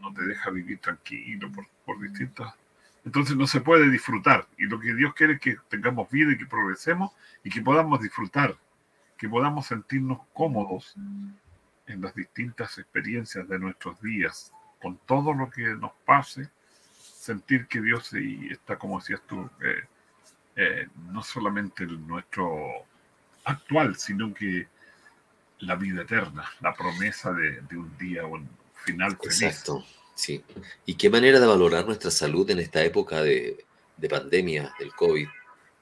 no 0.00 0.12
te 0.12 0.22
deja 0.22 0.50
vivir 0.50 0.78
tranquilo 0.78 1.50
por, 1.50 1.66
por 1.84 2.00
distintas... 2.00 2.54
Entonces 3.04 3.36
no 3.36 3.46
se 3.46 3.60
puede 3.60 3.90
disfrutar. 3.90 4.46
Y 4.56 4.64
lo 4.64 4.80
que 4.80 4.94
Dios 4.94 5.12
quiere 5.12 5.34
es 5.34 5.40
que 5.40 5.58
tengamos 5.68 6.10
vida 6.10 6.32
y 6.32 6.38
que 6.38 6.46
progresemos 6.46 7.12
y 7.42 7.50
que 7.50 7.60
podamos 7.60 8.00
disfrutar, 8.00 8.56
que 9.18 9.28
podamos 9.28 9.66
sentirnos 9.66 10.18
cómodos 10.32 10.94
en 11.86 12.00
las 12.00 12.14
distintas 12.14 12.78
experiencias 12.78 13.48
de 13.48 13.58
nuestros 13.58 14.00
días, 14.00 14.52
con 14.80 14.98
todo 15.06 15.32
lo 15.32 15.50
que 15.50 15.62
nos 15.62 15.92
pase, 16.04 16.48
sentir 16.98 17.66
que 17.66 17.80
Dios 17.80 18.12
está, 18.50 18.76
como 18.78 18.98
decías 18.98 19.20
tú, 19.26 19.48
eh, 19.62 19.84
eh, 20.56 20.88
no 21.10 21.22
solamente 21.22 21.84
el 21.84 22.06
nuestro 22.06 22.60
actual, 23.44 23.96
sino 23.96 24.32
que 24.34 24.68
la 25.60 25.74
vida 25.76 26.02
eterna, 26.02 26.44
la 26.60 26.74
promesa 26.74 27.32
de, 27.32 27.60
de 27.62 27.76
un 27.76 27.96
día, 27.98 28.26
un 28.26 28.48
final 28.84 29.16
feliz. 29.16 29.42
Exacto, 29.42 29.84
sí. 30.14 30.44
¿Y 30.84 30.94
qué 30.94 31.08
manera 31.08 31.40
de 31.40 31.46
valorar 31.46 31.86
nuestra 31.86 32.10
salud 32.10 32.48
en 32.50 32.58
esta 32.58 32.82
época 32.84 33.22
de, 33.22 33.64
de 33.96 34.08
pandemia 34.08 34.74
del 34.78 34.92
COVID? 34.94 35.28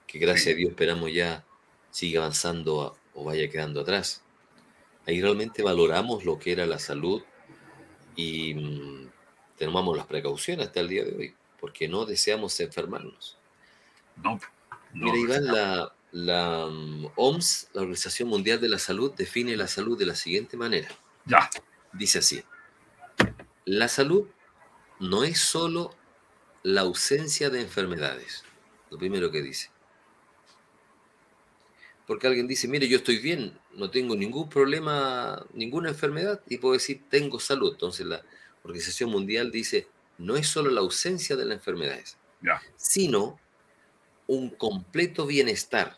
Que 0.06 0.18
gracias 0.18 0.44
Sí. 0.44 0.50
a 0.52 0.54
Dios 0.56 0.70
esperamos 0.70 1.12
ya 1.12 1.44
siga 1.90 2.20
avanzando 2.20 2.82
a- 2.82 3.01
o 3.14 3.24
vaya 3.24 3.48
quedando 3.50 3.80
atrás. 3.80 4.22
Ahí 5.06 5.20
realmente 5.20 5.62
valoramos 5.62 6.24
lo 6.24 6.38
que 6.38 6.52
era 6.52 6.66
la 6.66 6.78
salud 6.78 7.22
y 8.16 8.54
mm, 8.54 9.10
tomamos 9.58 9.96
las 9.96 10.06
precauciones 10.06 10.66
hasta 10.66 10.80
el 10.80 10.88
día 10.88 11.04
de 11.04 11.16
hoy, 11.16 11.34
porque 11.60 11.88
no 11.88 12.04
deseamos 12.04 12.58
enfermarnos. 12.60 13.36
No, 14.22 14.38
no, 14.94 15.12
Mira, 15.12 15.16
Iván, 15.16 15.46
la, 15.46 15.94
la 16.12 16.66
mm, 16.70 17.06
OMS, 17.16 17.68
la 17.72 17.80
Organización 17.80 18.28
Mundial 18.28 18.60
de 18.60 18.68
la 18.68 18.78
Salud, 18.78 19.12
define 19.14 19.56
la 19.56 19.66
salud 19.66 19.98
de 19.98 20.06
la 20.06 20.14
siguiente 20.14 20.56
manera. 20.56 20.88
ya, 21.26 21.50
Dice 21.92 22.20
así, 22.20 22.42
la 23.64 23.88
salud 23.88 24.26
no 24.98 25.24
es 25.24 25.40
solo 25.40 25.94
la 26.62 26.82
ausencia 26.82 27.50
de 27.50 27.60
enfermedades, 27.60 28.44
lo 28.90 28.98
primero 28.98 29.30
que 29.30 29.42
dice. 29.42 29.70
Porque 32.12 32.26
alguien 32.26 32.46
dice, 32.46 32.68
mire, 32.68 32.86
yo 32.88 32.98
estoy 32.98 33.20
bien, 33.20 33.58
no 33.72 33.90
tengo 33.90 34.14
ningún 34.14 34.46
problema, 34.50 35.46
ninguna 35.54 35.88
enfermedad, 35.88 36.42
y 36.46 36.58
puedo 36.58 36.74
decir, 36.74 37.04
tengo 37.08 37.40
salud. 37.40 37.72
Entonces 37.72 38.04
la 38.04 38.22
Organización 38.64 39.08
Mundial 39.08 39.50
dice, 39.50 39.88
no 40.18 40.36
es 40.36 40.46
solo 40.46 40.70
la 40.70 40.82
ausencia 40.82 41.36
de 41.36 41.46
las 41.46 41.56
enfermedades, 41.56 42.18
sino 42.76 43.40
un 44.26 44.50
completo 44.50 45.24
bienestar 45.24 45.96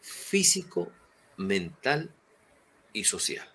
físico, 0.00 0.92
mental 1.36 2.14
y 2.92 3.02
social. 3.02 3.48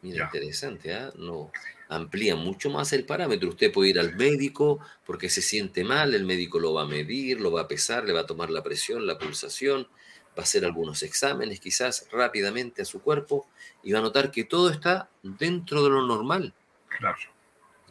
Mira, 0.00 0.26
interesante, 0.32 0.94
¿ah? 0.94 1.12
No, 1.16 1.50
amplía 1.94 2.36
mucho 2.36 2.70
más 2.70 2.92
el 2.92 3.04
parámetro. 3.04 3.48
Usted 3.50 3.72
puede 3.72 3.90
ir 3.90 4.00
al 4.00 4.16
médico 4.16 4.80
porque 5.04 5.28
se 5.28 5.42
siente 5.42 5.84
mal, 5.84 6.14
el 6.14 6.24
médico 6.24 6.58
lo 6.58 6.72
va 6.74 6.82
a 6.82 6.86
medir, 6.86 7.40
lo 7.40 7.52
va 7.52 7.62
a 7.62 7.68
pesar, 7.68 8.04
le 8.04 8.12
va 8.12 8.20
a 8.20 8.26
tomar 8.26 8.50
la 8.50 8.62
presión, 8.62 9.06
la 9.06 9.18
pulsación, 9.18 9.86
va 10.30 10.38
a 10.38 10.42
hacer 10.42 10.64
algunos 10.64 11.02
exámenes 11.02 11.60
quizás 11.60 12.08
rápidamente 12.10 12.82
a 12.82 12.84
su 12.86 13.02
cuerpo 13.02 13.46
y 13.82 13.92
va 13.92 13.98
a 13.98 14.02
notar 14.02 14.30
que 14.30 14.44
todo 14.44 14.70
está 14.70 15.08
dentro 15.22 15.82
de 15.84 15.90
lo 15.90 16.06
normal. 16.06 16.54
claro. 16.88 17.18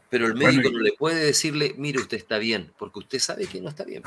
Pero 0.10 0.25
el 0.25 0.34
Bueno, 0.34 0.48
médico 0.48 0.70
y- 0.70 0.74
no 0.74 0.79
le 0.79 0.91
puede 0.93 1.24
decirle, 1.24 1.74
mire, 1.77 2.00
usted 2.00 2.17
está 2.17 2.38
bien, 2.38 2.74
porque 2.77 3.00
usted 3.00 3.20
sabe 3.20 3.48
que 3.48 3.62
no 3.62 3.70
está 3.70 3.86
bien. 3.86 4.03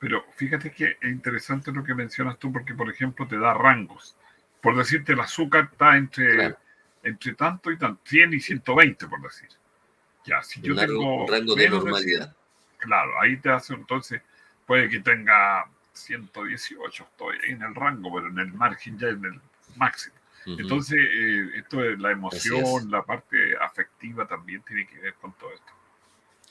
Pero 0.00 0.24
fíjate 0.36 0.72
que 0.72 0.96
es 1.00 1.10
interesante 1.10 1.70
lo 1.70 1.84
que 1.84 1.94
mencionas 1.94 2.36
tú, 2.38 2.52
porque 2.52 2.74
por 2.74 2.90
ejemplo 2.90 3.26
te 3.28 3.38
da 3.38 3.54
rangos. 3.54 4.16
Por 4.60 4.76
decirte, 4.76 5.12
el 5.12 5.20
azúcar 5.20 5.68
está 5.70 5.96
entre, 5.96 6.34
Claro. 6.34 6.56
Entre 7.04 7.34
tanto 7.34 7.70
y 7.70 7.78
tanto, 7.78 8.00
100 8.04 8.34
y 8.34 8.40
120, 8.40 9.06
por 9.06 9.22
decir. 9.22 9.48
Ya, 10.24 10.42
si 10.42 10.60
yo 10.60 10.74
rango, 10.74 10.86
tengo 10.86 11.24
un 11.24 11.28
rango 11.28 11.54
de 11.54 11.68
normalidad. 11.68 12.34
100, 12.78 12.88
claro, 12.88 13.20
ahí 13.20 13.36
te 13.36 13.50
hace 13.50 13.74
entonces, 13.74 14.22
puede 14.66 14.88
que 14.88 15.00
tenga 15.00 15.66
118, 15.92 17.04
estoy 17.04 17.36
en 17.48 17.62
el 17.62 17.74
rango, 17.74 18.12
pero 18.14 18.28
en 18.28 18.38
el 18.38 18.52
margen 18.52 18.98
ya 18.98 19.08
en 19.08 19.24
el 19.24 19.40
máximo. 19.76 20.14
Entonces, 20.46 20.98
eh, 20.98 21.50
esto 21.54 21.78
de 21.78 21.96
la 21.96 22.10
emoción, 22.10 22.62
es. 22.62 22.84
la 22.86 23.02
parte 23.02 23.56
afectiva 23.56 24.26
también 24.26 24.60
tiene 24.62 24.86
que 24.86 24.98
ver 24.98 25.14
con 25.14 25.32
todo 25.32 25.50
esto. 25.52 25.72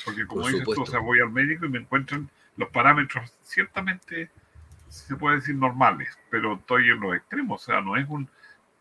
Porque 0.04 0.26
como 0.26 0.42
Por 0.42 0.52
dices 0.52 0.66
tú, 0.66 0.82
o 0.82 0.86
sea, 0.86 1.00
voy 1.00 1.20
al 1.20 1.30
médico 1.30 1.66
y 1.66 1.70
me 1.70 1.80
encuentran 1.80 2.30
los 2.58 2.70
parámetros 2.70 3.32
ciertamente, 3.44 4.32
se 4.90 5.16
puede 5.16 5.38
decir, 5.38 5.56
normales, 5.56 6.10
pero 6.30 6.56
estoy 6.56 6.90
en 6.90 7.00
los 7.00 7.16
extremos, 7.16 7.62
o 7.62 7.66
sea, 7.66 7.82
no 7.82 7.96
es 7.96 8.08
un, 8.10 8.28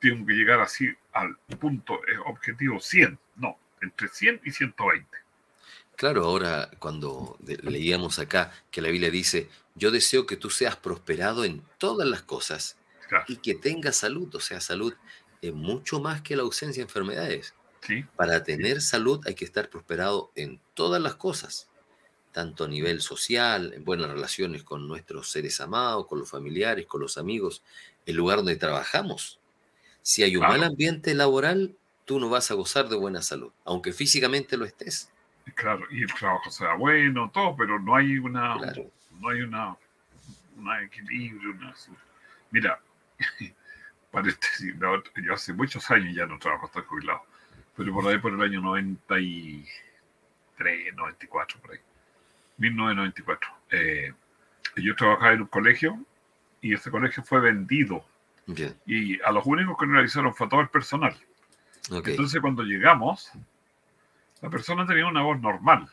tengo 0.03 0.27
que 0.27 0.35
llegar 0.35 0.61
así 0.61 0.89
al 1.13 1.37
punto 1.59 1.95
eh, 2.07 2.19
objetivo 2.27 2.81
100, 2.81 3.19
no, 3.37 3.57
entre 3.81 4.09
100 4.09 4.41
y 4.45 4.51
120. 4.51 5.07
Claro, 5.97 6.25
ahora 6.25 6.69
cuando 6.79 7.37
leíamos 7.63 8.19
acá 8.19 8.53
que 8.71 8.83
la 8.83 8.89
Biblia 8.89 9.11
dice, 9.11 9.49
yo 9.75 9.91
deseo 9.91 10.27
que 10.27 10.37
tú 10.37 10.51
seas 10.51 10.77
prosperado 10.77 11.45
en 11.45 11.63
todas 11.79 12.09
las 12.09 12.23
cosas 12.23 12.77
Claro. 13.09 13.25
y 13.29 13.37
que 13.37 13.55
tenga 13.55 13.93
salud. 13.93 14.35
O 14.35 14.41
sea, 14.41 14.61
salud 14.61 14.95
es 15.43 15.53
mucho 15.53 16.01
más 16.01 16.23
que 16.23 16.35
la 16.35 16.43
ausencia 16.43 16.81
de 16.83 16.89
enfermedades. 16.89 17.55
Sí, 17.83 18.05
Para 18.17 18.43
tener 18.43 18.81
salud 18.81 19.21
hay 19.27 19.35
que 19.35 19.45
estar 19.45 19.69
prosperado 19.69 20.31
en 20.35 20.61
todas 20.75 21.01
las 21.03 21.17
cosas, 21.17 21.69
tanto 22.33 22.65
a 22.65 22.69
nivel 22.69 23.01
social, 23.03 23.73
en 23.75 23.85
buenas 23.85 24.09
relaciones 24.09 24.63
con 24.65 24.89
nuestros 24.89 25.31
seres 25.31 25.61
amados, 25.61 26.07
con 26.07 26.19
los 26.21 26.31
familiares, 26.31 26.87
con 26.87 27.01
los 27.01 27.19
amigos, 27.19 27.63
el 28.07 28.17
lugar 28.17 28.39
donde 28.39 28.57
trabajamos. 28.57 29.41
Si 30.03 30.23
hay 30.23 30.37
un 30.37 30.41
Claro. 30.43 30.55
mal 30.59 30.65
ambiente 30.65 31.15
laboral, 31.15 31.75
tú 32.05 32.19
no 32.21 32.29
vas 32.29 32.51
a 32.51 32.55
gozar 32.55 32.89
de 32.89 32.97
buena 32.97 33.23
salud, 33.23 33.53
aunque 33.65 33.93
físicamente 33.93 34.57
lo 34.57 34.65
estés. 34.65 35.09
claro. 35.55 35.85
Y 35.91 36.03
el 36.03 36.13
trabajo 36.15 36.51
sea 36.51 36.75
bueno, 36.75 37.31
todo, 37.33 37.57
pero 37.57 37.79
no 37.79 37.95
hay 37.97 38.19
una, 38.19 38.57
Claro. 38.59 38.91
no 39.21 39.29
hay 39.29 39.43
una, 39.43 39.77
un 40.57 40.73
equilibrio. 40.85 41.51
Una, 41.53 41.75
Mira, 42.51 42.81
paréntesis, 44.11 44.75
yo 45.25 45.35
hace 45.35 45.53
muchos 45.53 45.91
años 45.91 46.15
ya 46.15 46.27
no 46.27 46.39
trabajo, 46.39 46.67
estoy 46.67 46.83
jubilado, 46.83 47.23
pero 47.77 47.93
por 47.95 48.07
ahí 48.09 48.19
por 48.19 48.33
el 48.35 48.43
año 48.43 48.61
93, 48.61 50.95
94, 50.95 51.61
por 51.61 51.73
ahí, 51.73 51.79
1994. 52.59 53.51
eh, 53.71 54.13
yo 54.77 54.95
trabajaba 54.97 55.33
en 55.33 55.43
un 55.43 55.47
colegio 55.49 55.99
y 56.61 56.75
ese 56.75 56.91
colegio 56.91 57.23
fue 57.23 57.41
vendido 57.41 58.05
Bien, 58.47 58.77
y 58.87 59.21
a 59.23 59.31
los 59.31 59.47
únicos 59.47 59.77
que 59.79 59.87
lo 59.87 59.93
realizaron 59.93 60.35
fue 60.35 60.49
todo 60.49 60.61
el 60.61 60.69
personal. 60.69 61.17
ok. 61.91 62.09
Entonces 62.09 62.41
cuando 62.41 62.63
llegamos, 62.63 63.31
la 64.41 64.51
persona 64.51 64.87
tenía 64.87 65.07
una 65.07 65.23
voz 65.23 65.41
normal. 65.41 65.89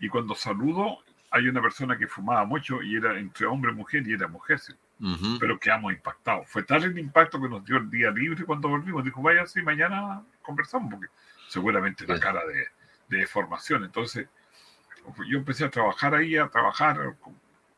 Y 0.00 0.08
cuando 0.08 0.34
saludo, 0.34 0.98
hay 1.30 1.48
una 1.48 1.62
persona 1.62 1.96
que 1.96 2.06
fumaba 2.06 2.44
mucho 2.44 2.82
y 2.82 2.96
era 2.96 3.18
entre 3.18 3.46
hombre 3.46 3.72
y 3.72 3.74
mujer 3.74 4.06
y 4.06 4.14
era 4.14 4.28
mujer, 4.28 4.58
sí. 4.58 4.72
Ujú, 5.00 5.38
pero 5.40 5.58
quedamos 5.58 5.92
impactados. 5.92 6.48
Fue 6.48 6.62
tal 6.62 6.84
el 6.84 6.98
impacto 6.98 7.40
que 7.40 7.48
nos 7.48 7.64
dio 7.64 7.76
el 7.76 7.90
día 7.90 8.10
libre 8.10 8.44
cuando 8.44 8.68
volvimos. 8.68 9.04
Dijo, 9.04 9.20
vaya, 9.22 9.46
sí, 9.46 9.60
mañana 9.62 10.22
conversamos, 10.42 10.92
porque 10.92 11.08
seguramente 11.48 12.06
la 12.06 12.20
cara 12.20 12.42
de, 12.46 12.68
de 13.16 13.26
formación. 13.26 13.84
Entonces, 13.84 14.28
yo 15.28 15.38
empecé 15.38 15.64
a 15.64 15.70
trabajar 15.70 16.14
ahí, 16.14 16.36
a 16.36 16.48
trabajar 16.48 17.16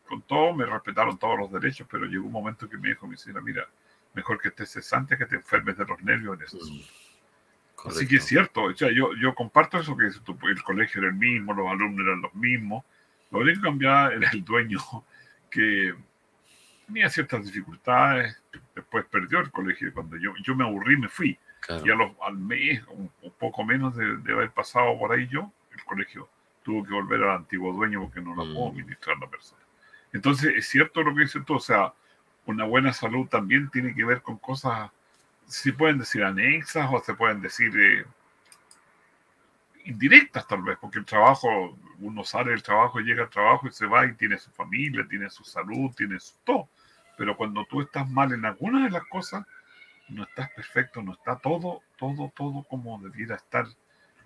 con, 0.07 0.23
todo, 0.23 0.53
me 0.55 0.65
respetaron 0.67 1.19
todos 1.19 1.39
los 1.39 1.53
derechos, 1.53 1.87
pero 1.91 2.05
llegó 2.07 2.27
un 2.27 2.33
momento 2.33 2.69
que 2.69 2.77
me 2.79 2.89
dijo 2.89 3.07
mi 3.07 3.17
señora, 3.17 3.41
mira, 3.43 3.67
mejor 4.15 4.41
que 4.41 4.49
estés 4.49 4.71
cesante 4.71 5.19
que 5.19 5.27
te 5.27 5.37
enfermes 5.37 5.77
de 5.77 5.85
los 5.85 6.03
nervios 6.03 6.37
en 6.39 6.45
eso. 6.45 6.59
mm, 6.59 7.89
Así 7.89 8.07
que 8.09 8.17
es 8.17 8.25
cierto, 8.25 8.63
o 8.65 8.75
sea, 8.75 8.91
yo, 8.91 9.15
yo 9.15 9.35
comparto 9.35 9.79
eso 9.79 9.97
que 9.97 10.07
dices 10.07 10.23
tú, 10.23 10.37
el 10.49 10.63
colegio 10.63 11.01
era 11.01 11.11
el 11.11 11.17
mismo, 11.17 11.53
los 11.55 11.69
alumnos 11.69 12.07
eran 12.07 12.23
los 12.23 12.35
mismos, 12.35 12.85
lo 13.31 13.41
único 13.41 13.61
que 13.61 13.67
cambiaba 13.67 14.13
era 14.15 14.31
el 14.31 14.45
dueño 14.45 14.79
que 15.51 15.95
tenía 16.87 17.09
ciertas 17.11 17.45
dificultades, 17.45 18.43
después 18.75 19.05
perdió 19.07 19.41
el 19.41 19.51
colegio, 19.51 19.93
cuando 19.93 20.17
yo, 20.17 20.33
yo 20.43 20.55
me 20.57 20.65
aburrí 20.65 20.97
me 20.97 21.09
fui, 21.09 21.39
Claro. 21.61 21.85
y 21.87 21.91
a 21.91 21.95
los, 21.97 22.13
al 22.23 22.37
mes, 22.37 22.83
un, 22.89 23.11
un 23.23 23.33
poco 23.33 23.65
menos 23.65 23.97
de, 23.97 24.19
de 24.19 24.33
haber 24.33 24.51
pasado 24.53 24.97
por 24.99 25.13
ahí 25.13 25.27
yo, 25.27 25.53
el 25.73 25.83
colegio 25.85 26.29
tuvo 26.63 26.85
que 26.85 26.93
volver 26.93 27.23
al 27.25 27.37
antiguo 27.39 27.73
dueño 27.73 28.03
porque 28.03 28.21
no 28.21 28.31
la 28.37 28.43
pudo 28.43 28.67
Mm. 28.69 28.71
administrar 28.73 29.19
la 29.19 29.29
persona. 29.29 29.63
Entonces, 30.17 30.55
es 30.57 30.67
cierto 30.67 31.03
lo 31.03 31.15
que 31.15 31.23
dices 31.23 31.45
tú, 31.45 31.57
o 31.57 31.61
sea, 31.61 31.93
una 32.47 32.65
buena 32.65 32.95
salud 32.95 33.29
también 33.29 33.69
tiene 33.69 33.95
que 33.95 34.03
ver 34.03 34.23
con 34.23 34.39
cosas, 34.39 34.91
se 35.47 35.75
pueden 35.75 35.99
decir 35.99 36.25
anexas 36.25 36.89
o 36.91 37.03
se 37.05 37.13
pueden 37.13 37.43
decir 37.43 37.71
eh, 37.79 38.07
indirectas 39.85 40.47
tal 40.49 40.63
vez, 40.63 40.79
porque 40.81 41.01
el 41.01 41.05
trabajo, 41.05 41.77
uno 41.99 42.25
sale 42.25 42.53
del 42.53 42.63
trabajo, 42.63 42.99
llega 43.01 43.25
al 43.25 43.29
trabajo 43.31 43.69
y 43.69 43.73
se 43.73 43.85
va 43.85 44.07
y 44.07 44.15
tiene 44.15 44.39
su 44.39 44.51
familia, 44.53 45.07
tiene 45.07 45.29
su 45.29 45.45
salud, 45.45 45.95
tiene 45.95 46.19
su 46.19 46.33
todo. 46.45 46.71
Pero 47.19 47.37
cuando 47.37 47.67
tú 47.67 47.83
estás 47.83 48.09
mal 48.09 48.33
en 48.33 48.47
alguna 48.47 48.85
de 48.85 48.91
las 48.91 49.05
cosas, 49.09 49.45
no 50.09 50.23
estás 50.23 50.49
perfecto, 50.53 51.03
no 51.03 51.13
está 51.13 51.37
todo, 51.37 51.83
todo, 51.99 52.33
todo 52.35 52.63
como 52.63 52.99
debiera 53.01 53.37
estar. 53.37 53.67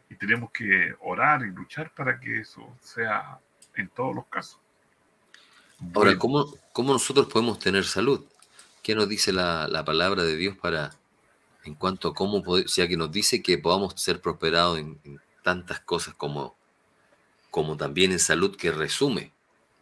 Y 0.09 0.15
tenemos 0.15 0.53
que 0.53 0.95
orar 1.01 1.43
y 1.43 1.51
luchar 1.51 1.91
para 1.91 2.21
que 2.21 2.39
eso 2.39 2.77
sea 2.81 3.41
en 3.75 3.89
todos 3.89 4.15
los 4.15 4.27
casos. 4.29 4.61
Ahora, 5.95 6.19
¿cómo, 6.19 6.55
cómo 6.73 6.93
nosotros 6.93 7.27
podemos 7.27 7.59
tener 7.59 7.85
salud? 7.85 8.25
¿Qué 8.83 8.95
nos 8.95 9.09
dice 9.09 9.33
la, 9.33 9.69
la 9.69 9.85
palabra 9.85 10.23
de 10.25 10.37
Dios 10.37 10.57
para, 10.57 10.95
en 11.65 11.75
cuanto 11.75 12.09
a 12.09 12.15
cómo, 12.15 12.43
poder, 12.43 12.67
ya 12.67 12.87
que 12.89 12.97
nos 12.97 13.11
dice 13.13 13.43
que 13.43 13.59
podamos 13.59 13.95
ser 14.01 14.21
prosperados 14.21 14.79
en, 14.79 14.99
en 15.05 15.21
tantas 15.43 15.81
cosas 15.81 16.15
como, 16.15 16.57
como 17.51 17.77
también 17.77 18.13
en 18.13 18.19
salud 18.19 18.57
que 18.57 18.71
resume? 18.73 19.33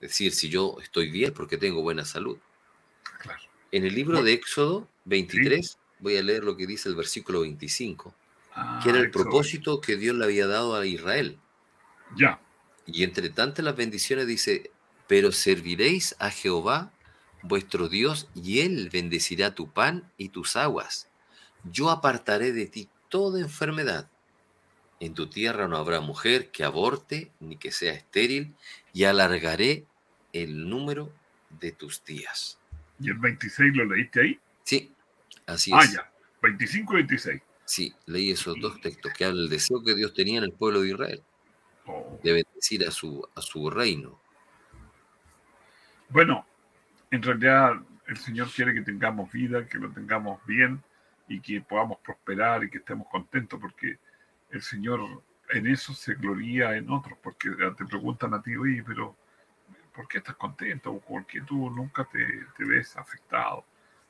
Es 0.01 0.11
decir, 0.11 0.33
si 0.33 0.49
yo 0.49 0.77
estoy 0.83 1.11
bien 1.11 1.33
porque 1.35 1.57
tengo 1.59 1.83
buena 1.83 2.05
salud. 2.05 2.39
claro. 3.19 3.43
En 3.71 3.85
el 3.85 3.95
libro 3.95 4.23
de 4.23 4.33
Éxodo 4.33 4.89
23, 5.05 5.79
voy 5.99 6.17
a 6.17 6.23
leer 6.23 6.45
lo 6.45 6.57
que 6.57 6.67
dice 6.67 6.89
el 6.89 6.95
versículo 6.97 7.41
25, 7.43 8.15
Ah, 8.55 8.81
que 8.83 8.89
era 8.91 8.99
el 9.01 9.07
Éxodo. 9.07 9.25
propósito 9.25 9.81
que 9.81 9.97
Dios 9.97 10.17
le 10.17 10.25
había 10.25 10.47
dado 10.47 10.75
a 10.77 10.87
Israel. 10.87 11.39
Ya, 12.17 12.41
Y 12.87 13.03
entre 13.05 13.29
tantas 13.31 13.65
las 13.65 13.77
bendiciones 13.77 14.27
dice, 14.27 14.73
pero 15.09 15.33
serviréis 15.33 16.15
a 16.19 16.31
Jehová 16.31 16.93
vuestro 17.43 17.89
Dios 17.89 18.29
y 18.35 18.61
él 18.61 18.91
bendecirá 18.93 19.55
tu 19.55 19.73
pan 19.73 20.11
y 20.17 20.29
tus 20.29 20.55
aguas. 20.57 21.09
Yo 21.65 21.91
apartaré 21.91 22.53
de 22.53 22.67
ti 22.67 22.89
toda 23.09 23.41
enfermedad. 23.41 24.09
En 25.01 25.15
tu 25.15 25.29
tierra 25.29 25.69
no 25.69 25.77
habrá 25.77 26.01
mujer 26.01 26.51
que 26.51 26.65
aborte 26.65 27.31
ni 27.41 27.57
que 27.57 27.71
sea 27.73 27.93
estéril 27.93 28.55
y 28.93 29.05
alargaré 29.05 29.85
el 30.33 30.69
número 30.69 31.13
de 31.61 31.73
tus 31.73 32.05
días. 32.05 32.59
y 33.01 33.09
el 33.11 33.19
26 33.19 33.77
lo 33.77 33.85
leíste 33.85 34.21
ahí. 34.21 34.41
Sí, 34.65 34.93
así 35.47 35.71
Ah, 35.73 35.85
es. 35.85 35.93
ya, 35.93 36.13
25 36.43 36.95
y 36.95 36.97
26. 36.97 37.43
Sí, 37.65 37.95
leí 38.07 38.31
esos 38.33 38.57
dos 38.61 38.81
textos 38.81 39.13
que 39.13 39.25
hablan 39.25 39.43
del 39.43 39.51
deseo 39.51 39.83
que 39.85 39.95
Dios 39.95 40.13
tenía 40.15 40.39
en 40.39 40.45
el 40.45 40.53
pueblo 40.53 40.81
de 40.83 40.89
Israel, 40.91 41.23
Oh. 41.87 42.19
de 42.25 42.33
bendecir 42.33 42.85
a 42.87 42.91
su, 42.91 43.27
a 43.37 43.41
su 43.41 43.71
reino. 43.71 44.18
Bueno, 46.11 46.47
en 47.11 47.23
realidad 47.23 47.75
el 48.07 48.17
Señor 48.17 48.49
quiere 48.51 48.75
que 48.75 48.83
tengamos 48.83 49.31
vida, 49.33 49.67
que 49.67 49.79
lo 49.79 49.91
tengamos 49.91 50.45
bien 50.47 50.83
y 51.29 51.41
que 51.41 51.61
podamos 51.61 51.99
prosperar 52.01 52.65
y 52.65 52.71
que 52.71 52.79
estemos 52.79 53.09
contentos, 53.09 53.61
porque 53.61 53.99
el 54.51 54.63
Señor 54.63 55.01
en 55.51 55.67
eso 55.67 55.95
se 55.95 56.15
gloría 56.15 56.77
en 56.77 56.91
otros, 56.91 57.19
porque 57.23 57.51
te 57.77 57.85
preguntan 57.87 58.35
a 58.35 58.43
ti, 58.43 58.57
oye, 58.57 58.83
pero 58.87 59.17
¿por 59.95 60.09
qué 60.09 60.19
estás 60.19 60.37
contento? 60.37 60.99
¿Por 61.01 61.27
qué 61.27 61.43
tú 61.43 61.71
nunca 61.71 62.05
te, 62.05 62.27
te 62.57 62.65
ves 62.65 62.97
afectado? 62.97 63.65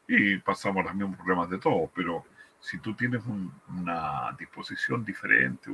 Y 0.09 0.39
pasamos 0.39 0.85
los 0.85 0.95
mismos 0.95 1.17
problemas 1.19 1.51
de 1.51 1.59
todos, 1.59 1.91
pero 1.95 2.25
si 2.61 2.79
tú 2.81 2.95
tienes 2.95 3.25
un- 3.27 3.53
una 3.69 4.33
disposición 4.39 5.05
diferente, 5.05 5.71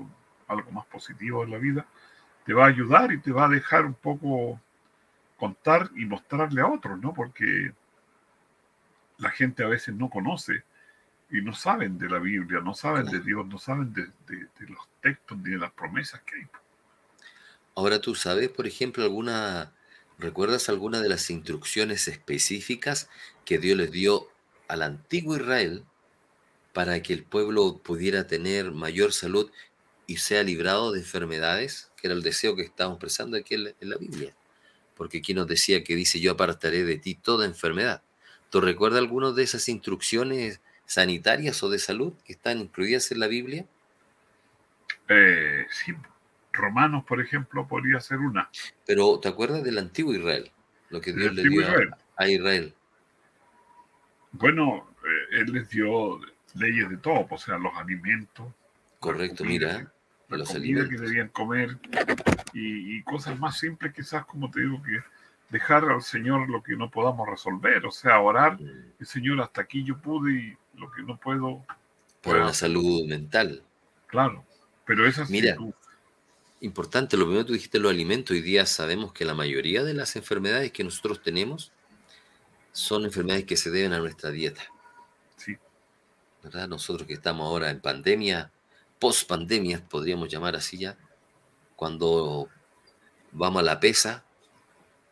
algo 0.49 0.71
más 0.73 0.87
positivo 0.87 1.45
en 1.45 1.53
la 1.53 1.59
vida, 1.59 1.87
te 2.45 2.55
va 2.55 2.65
a 2.65 2.69
ayudar 2.69 3.13
y 3.13 3.19
te 3.21 3.33
va 3.33 3.47
a 3.47 3.49
dejar 3.49 3.87
un 3.87 3.95
poco 3.95 4.61
contar 5.44 5.90
y 5.94 6.07
mostrarle 6.07 6.61
a 6.62 6.66
otros, 6.68 6.98
¿no? 7.00 7.12
Porque 7.12 7.72
la 9.18 9.30
gente 9.30 9.62
a 9.62 9.68
veces 9.68 9.94
no 9.94 10.09
conoce 10.09 10.64
y 11.30 11.42
no 11.42 11.52
saben 11.54 11.98
de 11.98 12.09
la 12.09 12.18
Biblia, 12.18 12.61
no 12.61 12.72
saben 12.72 13.04
de 13.07 13.20
Dios, 13.20 13.46
no 13.46 13.59
saben 13.59 13.92
de, 13.92 14.04
de- 14.26 14.48
de 14.59 14.66
los 14.68 14.88
textos 15.02 15.37
ni 15.38 15.50
de 15.50 15.59
las 15.59 15.72
promesas 15.72 16.22
que 16.22 16.37
hay. 16.37 16.46
Ahora 17.76 18.00
tú 18.00 18.14
sabes, 18.14 18.48
por 18.48 18.66
ejemplo, 18.66 19.02
alguna, 19.04 19.72
¿recuerdas 20.18 20.68
alguna 20.70 21.00
de 21.00 21.09
las 21.11 21.28
instrucciones 21.28 22.09
específicas 22.09 23.11
que 23.44 23.59
Dios 23.59 23.76
les 23.76 23.90
dio 23.90 24.28
al 24.68 24.80
antiguo 24.83 25.37
Israel 25.37 25.85
para 26.72 27.02
que 27.02 27.12
el 27.12 27.24
pueblo 27.24 27.83
pudiera 27.85 28.26
tener 28.26 28.70
mayor 28.72 29.12
salud 29.12 29.50
y 30.07 30.16
sea 30.16 30.42
librado 30.42 30.92
de 30.92 31.00
enfermedades? 31.00 31.90
Que 31.96 32.07
era 32.07 32.14
el 32.14 32.22
deseo 32.22 32.57
que 32.57 32.62
estábamos 32.62 32.96
expresando 32.96 33.37
aquí 33.37 33.54
en 33.57 33.64
la, 33.64 33.70
en 33.80 33.90
la 33.90 33.96
Biblia. 33.98 34.35
Porque 34.94 35.18
aquí 35.18 35.35
nos 35.35 35.46
decía 35.46 35.83
que 35.85 35.96
dice, 35.96 36.20
yo 36.20 36.33
apartaré 36.33 36.85
de 36.85 36.98
ti 36.98 37.14
toda 37.14 37.46
enfermedad. 37.46 38.02
¿Tú 38.50 38.61
recuerdas 38.61 39.00
alguna 39.00 39.33
de 39.33 39.42
esas 39.42 39.68
instrucciones 39.68 40.61
sanitarias 40.87 41.62
o 41.62 41.70
de 41.70 41.78
salud 41.78 42.12
que 42.24 42.33
están 42.35 42.59
incluidas 42.61 43.11
en 43.11 43.18
la 43.20 43.26
Biblia? 43.26 43.66
Eh, 45.09 45.66
sí, 45.70 45.92
Romanos, 46.52 47.04
por 47.04 47.20
ejemplo, 47.20 47.66
podría 47.66 48.00
ser 48.00 48.18
una. 48.18 48.48
Pero 48.87 49.18
¿te 49.18 49.28
acuerdas 49.28 49.64
del 49.64 49.78
antiguo 49.78 50.14
Israel? 50.14 50.50
Lo 50.90 51.00
que 51.00 51.12
Dios 51.12 51.35
le 51.35 51.42
dio 51.42 51.61
a- 51.61 51.64
Israel. 51.64 51.90
a 52.16 52.28
Israel. 52.28 52.74
Bueno, 54.33 54.88
eh, 55.04 55.40
Él 55.40 55.52
les 55.52 55.68
dio 55.68 56.20
leyes 56.54 56.88
de 56.88 56.96
todo, 56.98 57.26
o 57.28 57.38
sea, 57.38 57.59
los 57.59 57.72
alimentos, 57.76 58.46
Correcto, 59.00 59.44
mira, 59.44 59.92
la 60.29 60.45
comida 60.45 60.89
que 60.89 60.97
debían 60.97 61.29
comer 61.29 61.79
y, 62.53 62.97
y 62.99 63.03
cosas 63.03 63.39
más 63.39 63.59
simples 63.59 63.93
quizás, 63.95 64.25
como 64.27 64.51
te 64.51 64.61
digo, 64.61 64.83
que 64.83 64.99
dejar 65.51 65.85
al 65.85 66.03
Señor 66.03 66.49
lo 66.49 66.63
que 66.63 66.77
no 66.77 66.91
podamos 66.91 67.29
resolver, 67.29 67.85
o 67.87 67.91
sea, 67.93 68.21
orar, 68.21 68.59
el 68.99 69.07
Señor, 69.07 69.41
hasta 69.41 69.61
aquí 69.63 69.85
yo 69.85 69.99
pude 69.99 70.33
y 70.33 70.57
lo 70.79 70.91
que 70.91 71.03
no 71.03 71.17
puedo, 71.19 71.65
Bueno. 72.25 72.47
la 72.47 72.55
salud 72.55 73.07
mental. 73.07 73.63
claro, 74.07 74.45
pero 74.87 75.07
es 75.07 75.19
así. 75.19 75.33
Mira. 75.33 75.55
tú- 75.57 75.75
Importante, 76.61 77.19
lo 77.19 77.25
primero 77.25 77.45
que 77.45 77.49
tú 77.49 77.53
dijiste, 77.53 77.79
los 77.79 77.91
alimentos. 77.91 78.31
Hoy 78.31 78.41
día 78.41 78.65
sabemos 78.65 79.13
que 79.13 79.27
la 79.27 79.35
mayoría 79.35 79.85
de 79.85 79.93
las 79.93 80.17
enfermedades 80.17 80.73
que 80.73 80.83
nosotros 80.83 81.21
tenemos 81.23 81.73
son 82.73 83.05
enfermedades 83.05 83.45
que 83.45 83.59
se 83.59 83.71
deben 83.71 83.93
a 83.93 83.99
nuestra 83.99 84.31
dieta. 84.31 84.63
Sí. 85.37 85.59
¿Verdad? 86.43 86.67
Nosotros 86.69 87.07
que 87.07 87.13
estamos 87.15 87.45
ahora 87.47 87.69
en 87.71 87.81
pandemia, 87.81 88.51
post 88.98 89.28
pandemia, 89.28 89.83
podríamos 89.88 90.28
llamar 90.28 90.57
así 90.57 90.78
ya, 90.78 90.96
cuando 91.76 92.48
vamos 93.33 93.61
a 93.61 93.64
la 93.64 93.80
pesa, 93.80 94.24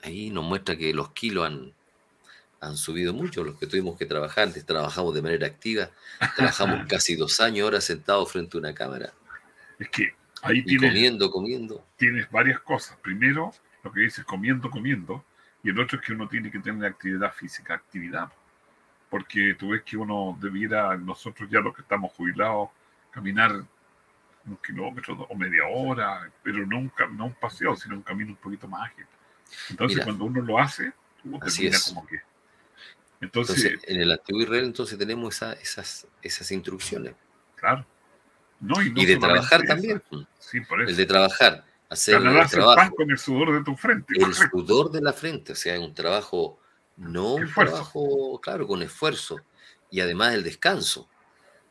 ahí 0.02 0.30
nos 0.30 0.44
muestra 0.44 0.76
que 0.76 0.94
los 0.94 1.10
kilos 1.10 1.46
han, 1.46 1.72
han 2.60 2.76
subido 2.76 3.12
mucho, 3.12 3.44
los 3.44 3.58
que 3.58 3.66
tuvimos 3.66 3.98
que 3.98 4.06
trabajar, 4.06 4.44
antes 4.44 4.64
trabajamos 4.64 5.14
de 5.14 5.22
manera 5.22 5.46
activa, 5.46 5.90
trabajamos 6.36 6.86
casi 6.88 7.16
dos 7.16 7.40
años 7.40 7.64
ahora 7.64 7.80
sentados 7.80 8.30
frente 8.30 8.56
a 8.56 8.60
una 8.60 8.74
cámara. 8.74 9.12
Es 9.78 9.88
que 9.88 10.14
ahí 10.42 10.58
y 10.58 10.64
tienes, 10.64 10.90
comiendo, 10.90 11.30
comiendo. 11.30 11.84
tienes 11.96 12.30
varias 12.30 12.60
cosas. 12.60 12.96
Primero, 13.02 13.52
lo 13.82 13.92
que 13.92 14.00
dices 14.00 14.24
comiendo, 14.24 14.70
comiendo, 14.70 15.24
y 15.62 15.70
el 15.70 15.78
otro 15.78 15.98
es 15.98 16.06
que 16.06 16.12
uno 16.12 16.28
tiene 16.28 16.50
que 16.50 16.58
tener 16.58 16.84
actividad 16.84 17.32
física, 17.32 17.74
actividad. 17.74 18.30
Porque 19.10 19.54
tú 19.58 19.70
ves 19.70 19.82
que 19.82 19.96
uno 19.96 20.38
debiera, 20.40 20.96
nosotros 20.96 21.48
ya 21.50 21.60
los 21.60 21.74
que 21.74 21.82
estamos 21.82 22.12
jubilados, 22.12 22.70
caminar 23.12 23.64
un 24.44 24.56
kilómetro 24.56 25.14
o 25.28 25.34
media 25.36 25.62
hora, 25.70 26.28
pero 26.42 26.66
no 26.66 26.78
un, 26.78 26.92
no 27.12 27.26
un 27.26 27.34
paseo, 27.34 27.76
sino 27.76 27.94
un 27.94 28.02
camino 28.02 28.30
un 28.30 28.36
poquito 28.36 28.66
más 28.66 28.90
ágil. 28.90 29.06
Entonces, 29.70 29.96
Mira. 29.96 30.04
cuando 30.06 30.24
uno 30.24 30.40
lo 30.42 30.58
hace, 30.58 30.92
tú 31.22 31.38
Así 31.40 31.66
es. 31.68 31.84
como 31.84 32.04
que. 32.06 32.20
Entonces, 33.20 33.64
Entonces, 33.64 33.88
en 33.88 34.00
el 34.00 34.10
antiguo 34.10 34.42
Israel 34.42 34.64
entonces 34.64 34.98
tenemos 34.98 35.36
esa- 35.36 35.52
esas, 35.52 36.08
esas 36.22 36.50
instrucciones. 36.50 37.14
claro. 37.54 37.86
No, 38.58 38.80
y, 38.80 38.90
no 38.90 39.02
y 39.02 39.06
de 39.06 39.16
trabajar 39.16 39.62
también. 39.64 40.00
Sí, 40.38 40.60
por 40.60 40.80
eso. 40.82 40.90
El 40.90 40.96
de 40.96 41.04
trabajar, 41.06 41.64
hacer 41.88 42.14
el 42.22 42.28
el 42.28 42.34
pan 42.38 42.48
trabajo, 42.48 42.94
con 42.94 43.10
el 43.10 43.18
sudor 43.18 43.52
de 43.52 43.64
tu 43.64 43.76
frente. 43.76 44.14
el 44.16 44.22
correcto. 44.32 44.48
sudor 44.58 44.90
de 44.92 45.00
la 45.00 45.12
frente, 45.12 45.52
o 45.52 45.56
sea, 45.56 45.80
un 45.80 45.92
trabajo, 45.92 46.60
no 46.96 47.34
un 47.34 47.42
Esfuerzo. 47.44 47.72
trabajo, 47.74 48.40
claro, 48.40 48.66
con 48.68 48.80
esfuerzo. 48.82 49.40
Y 49.90 50.00
además 50.00 50.34
el 50.34 50.44
descanso, 50.44 51.08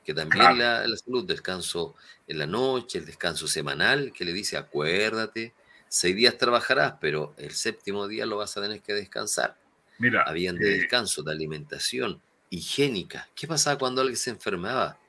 que 0.03 0.13
también 0.13 0.55
Claro. 0.55 0.55
la, 0.57 0.87
la 0.87 0.97
salud, 0.97 1.25
descanso 1.25 1.95
en 2.27 2.39
la 2.39 2.47
noche, 2.47 2.99
el 2.99 3.05
descanso 3.05 3.47
semanal, 3.47 4.11
que 4.13 4.25
le 4.25 4.33
dice, 4.33 4.57
acuérdate, 4.57 5.53
seis 5.87 6.15
días 6.15 6.37
trabajarás, 6.37 6.95
pero 7.01 7.33
el 7.37 7.51
séptimo 7.51 8.07
día 8.07 8.25
lo 8.25 8.37
vas 8.37 8.55
a 8.57 8.61
tener 8.61 8.81
que 8.81 8.93
descansar. 8.93 9.57
Mira, 9.97 10.23
Habían 10.23 10.59
de 10.59 10.67
eh, 10.67 10.71
descanso, 10.71 11.23
de 11.23 11.31
alimentación, 11.31 12.21
higiénica. 12.49 13.29
¿Qué 13.35 13.47
pasaba 13.47 13.77
cuando 13.77 14.01
alguien 14.01 14.17
se 14.17 14.31
enfermaba? 14.31 14.99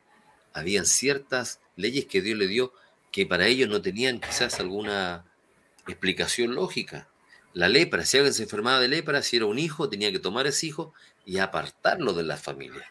Habían 0.53 0.87
ciertas 0.87 1.61
leyes 1.77 2.07
que 2.07 2.23
Dios 2.23 2.39
le 2.39 2.47
dio 2.47 2.73
que 3.13 3.27
para 3.27 3.47
ellos 3.47 3.69
no 3.69 3.83
tenían 3.83 4.21
quizás 4.21 4.61
alguna 4.61 5.27
explicación 5.87 6.55
lógica. 6.55 7.09
La 7.55 7.69
lepra, 7.69 8.05
si 8.05 8.19
alguien 8.19 8.35
se 8.35 8.45
enfermaba 8.45 8.81
de 8.81 8.89
lepra, 8.89 9.23
si 9.23 9.37
era 9.37 9.47
un 9.47 9.59
hijo, 9.59 9.89
tenía 9.89 10.13
que 10.13 10.19
tomar 10.19 10.47
a 10.47 10.51
ese 10.51 10.67
hijo 10.67 10.95
y 11.25 11.39
apartarlo 11.39 12.15
de 12.15 12.23
la 12.25 12.37
familia. 12.37 12.87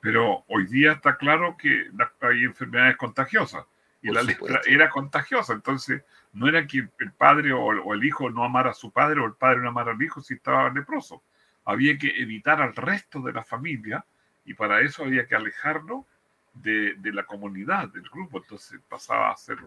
Pero 0.00 0.44
hoy 0.48 0.66
día 0.66 0.92
está 0.92 1.16
claro 1.16 1.56
que 1.58 1.88
la- 1.96 2.12
hay 2.20 2.44
enfermedades 2.44 2.96
contagiosas. 2.96 3.64
Y 4.02 4.06
Por 4.06 4.16
la 4.16 4.22
lepra 4.22 4.60
era 4.66 4.88
contagiosa. 4.88 5.52
Entonces, 5.52 6.02
no 6.32 6.48
era 6.48 6.66
que 6.66 6.88
el 6.98 7.12
padre 7.12 7.52
o 7.52 7.72
el, 7.72 7.80
o 7.84 7.92
el 7.92 8.02
hijo 8.04 8.30
no 8.30 8.44
amara 8.44 8.70
a 8.70 8.74
su 8.74 8.90
padre 8.90 9.20
o 9.20 9.26
el 9.26 9.34
padre 9.34 9.60
no 9.60 9.68
amara 9.68 9.92
al 9.92 10.02
hijo 10.02 10.22
si 10.22 10.34
estaba 10.34 10.70
leproso. 10.70 11.22
Había 11.64 11.98
que 11.98 12.08
evitar 12.08 12.62
al 12.62 12.74
resto 12.74 13.20
de 13.20 13.32
la 13.32 13.44
familia 13.44 14.04
y 14.46 14.54
para 14.54 14.80
eso 14.80 15.04
había 15.04 15.26
que 15.26 15.34
alejarlo 15.34 16.06
de, 16.54 16.94
de 16.94 17.12
la 17.12 17.24
comunidad, 17.24 17.88
del 17.88 18.08
grupo. 18.08 18.38
Entonces 18.38 18.80
pasaba 18.88 19.30
a 19.30 19.36
ser 19.36 19.58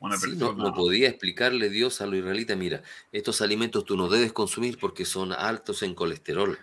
una 0.00 0.16
Sí, 0.16 0.36
no, 0.36 0.74
podía 0.74 1.08
explicarle 1.08 1.68
Dios 1.68 2.00
a 2.00 2.06
los 2.06 2.16
israelitas, 2.16 2.56
mira, 2.56 2.82
estos 3.12 3.40
alimentos 3.40 3.84
tú 3.84 3.96
no 3.96 4.08
debes 4.08 4.32
consumir 4.32 4.78
porque 4.78 5.04
son 5.04 5.32
altos 5.32 5.82
en 5.82 5.94
colesterol, 5.94 6.58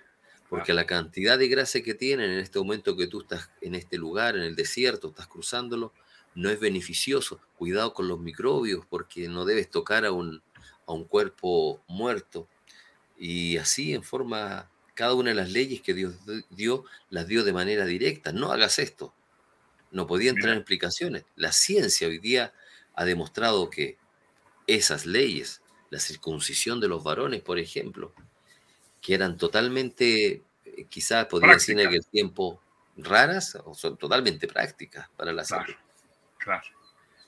porque 0.54 0.72
la 0.72 0.86
cantidad 0.86 1.39
de 1.39 1.48
grasa 1.48 1.82
que 1.82 1.96
tienen 1.96 2.30
en 2.30 2.38
este 2.38 2.60
momento 2.60 2.96
que 2.96 3.08
tú 3.08 3.22
estás 3.22 3.50
en 3.60 3.74
este 3.74 3.98
lugar, 3.98 4.36
en 4.36 4.44
el 4.44 4.56
desierto, 4.56 5.08
estás 5.08 5.26
cruzándolo, 5.26 5.94
no 6.36 6.52
es 6.52 6.60
beneficioso. 6.60 7.42
Cuidado 7.58 7.92
con 7.96 8.08
los 8.08 8.20
microbios 8.20 8.86
porque 8.86 9.28
no 9.28 9.46
debes 9.46 9.72
tocar 9.72 10.06
a 10.06 10.12
un, 10.12 10.44
a 10.86 10.94
un 10.94 11.06
cuerpo 11.06 11.82
muerto. 11.88 12.48
Y 13.18 13.58
así 13.58 13.96
en 13.96 14.04
forma, 14.04 14.70
cada 14.94 15.16
una 15.16 15.32
de 15.32 15.36
las 15.36 15.50
leyes 15.50 15.82
que 15.82 15.96
Dios 15.96 16.13
dio, 16.52 16.86
las 17.10 17.26
dio 17.26 17.44
de 17.44 17.52
manera 17.52 17.86
directa. 17.86 18.32
No 18.32 18.52
hagas 18.52 18.78
esto. 18.78 19.12
No 19.89 20.06
podía 20.06 20.30
entrar 20.30 20.54
en 20.54 20.60
explicaciones. 20.60 21.26
La 21.36 21.52
ciencia 21.52 22.08
hoy 22.08 22.20
día 22.20 22.54
ha 22.94 23.06
demostrado 23.06 23.72
que 23.72 23.98
esas 24.68 25.08
leyes, 25.08 25.63
la 25.89 26.00
circuncisión 26.00 26.80
de 26.80 26.89
los 26.89 27.04
varones, 27.04 27.42
por 27.42 27.58
ejemplo, 27.58 28.13
que 29.04 29.13
eran 29.13 29.38
totalmente, 29.38 30.42
eh, 30.63 30.86
quizás 30.89 31.26
podría 31.26 31.54
decir 31.56 31.78
en 31.78 31.88
aquel 31.88 32.06
tiempo, 32.08 32.62
raras, 32.96 33.56
o 33.66 33.74
son 33.74 33.98
totalmente 33.98 34.48
prácticas 34.48 35.10
para 35.10 35.34
la 35.34 35.44
Claro. 35.44 35.66
salud. 35.66 35.78
Claro. 36.38 36.63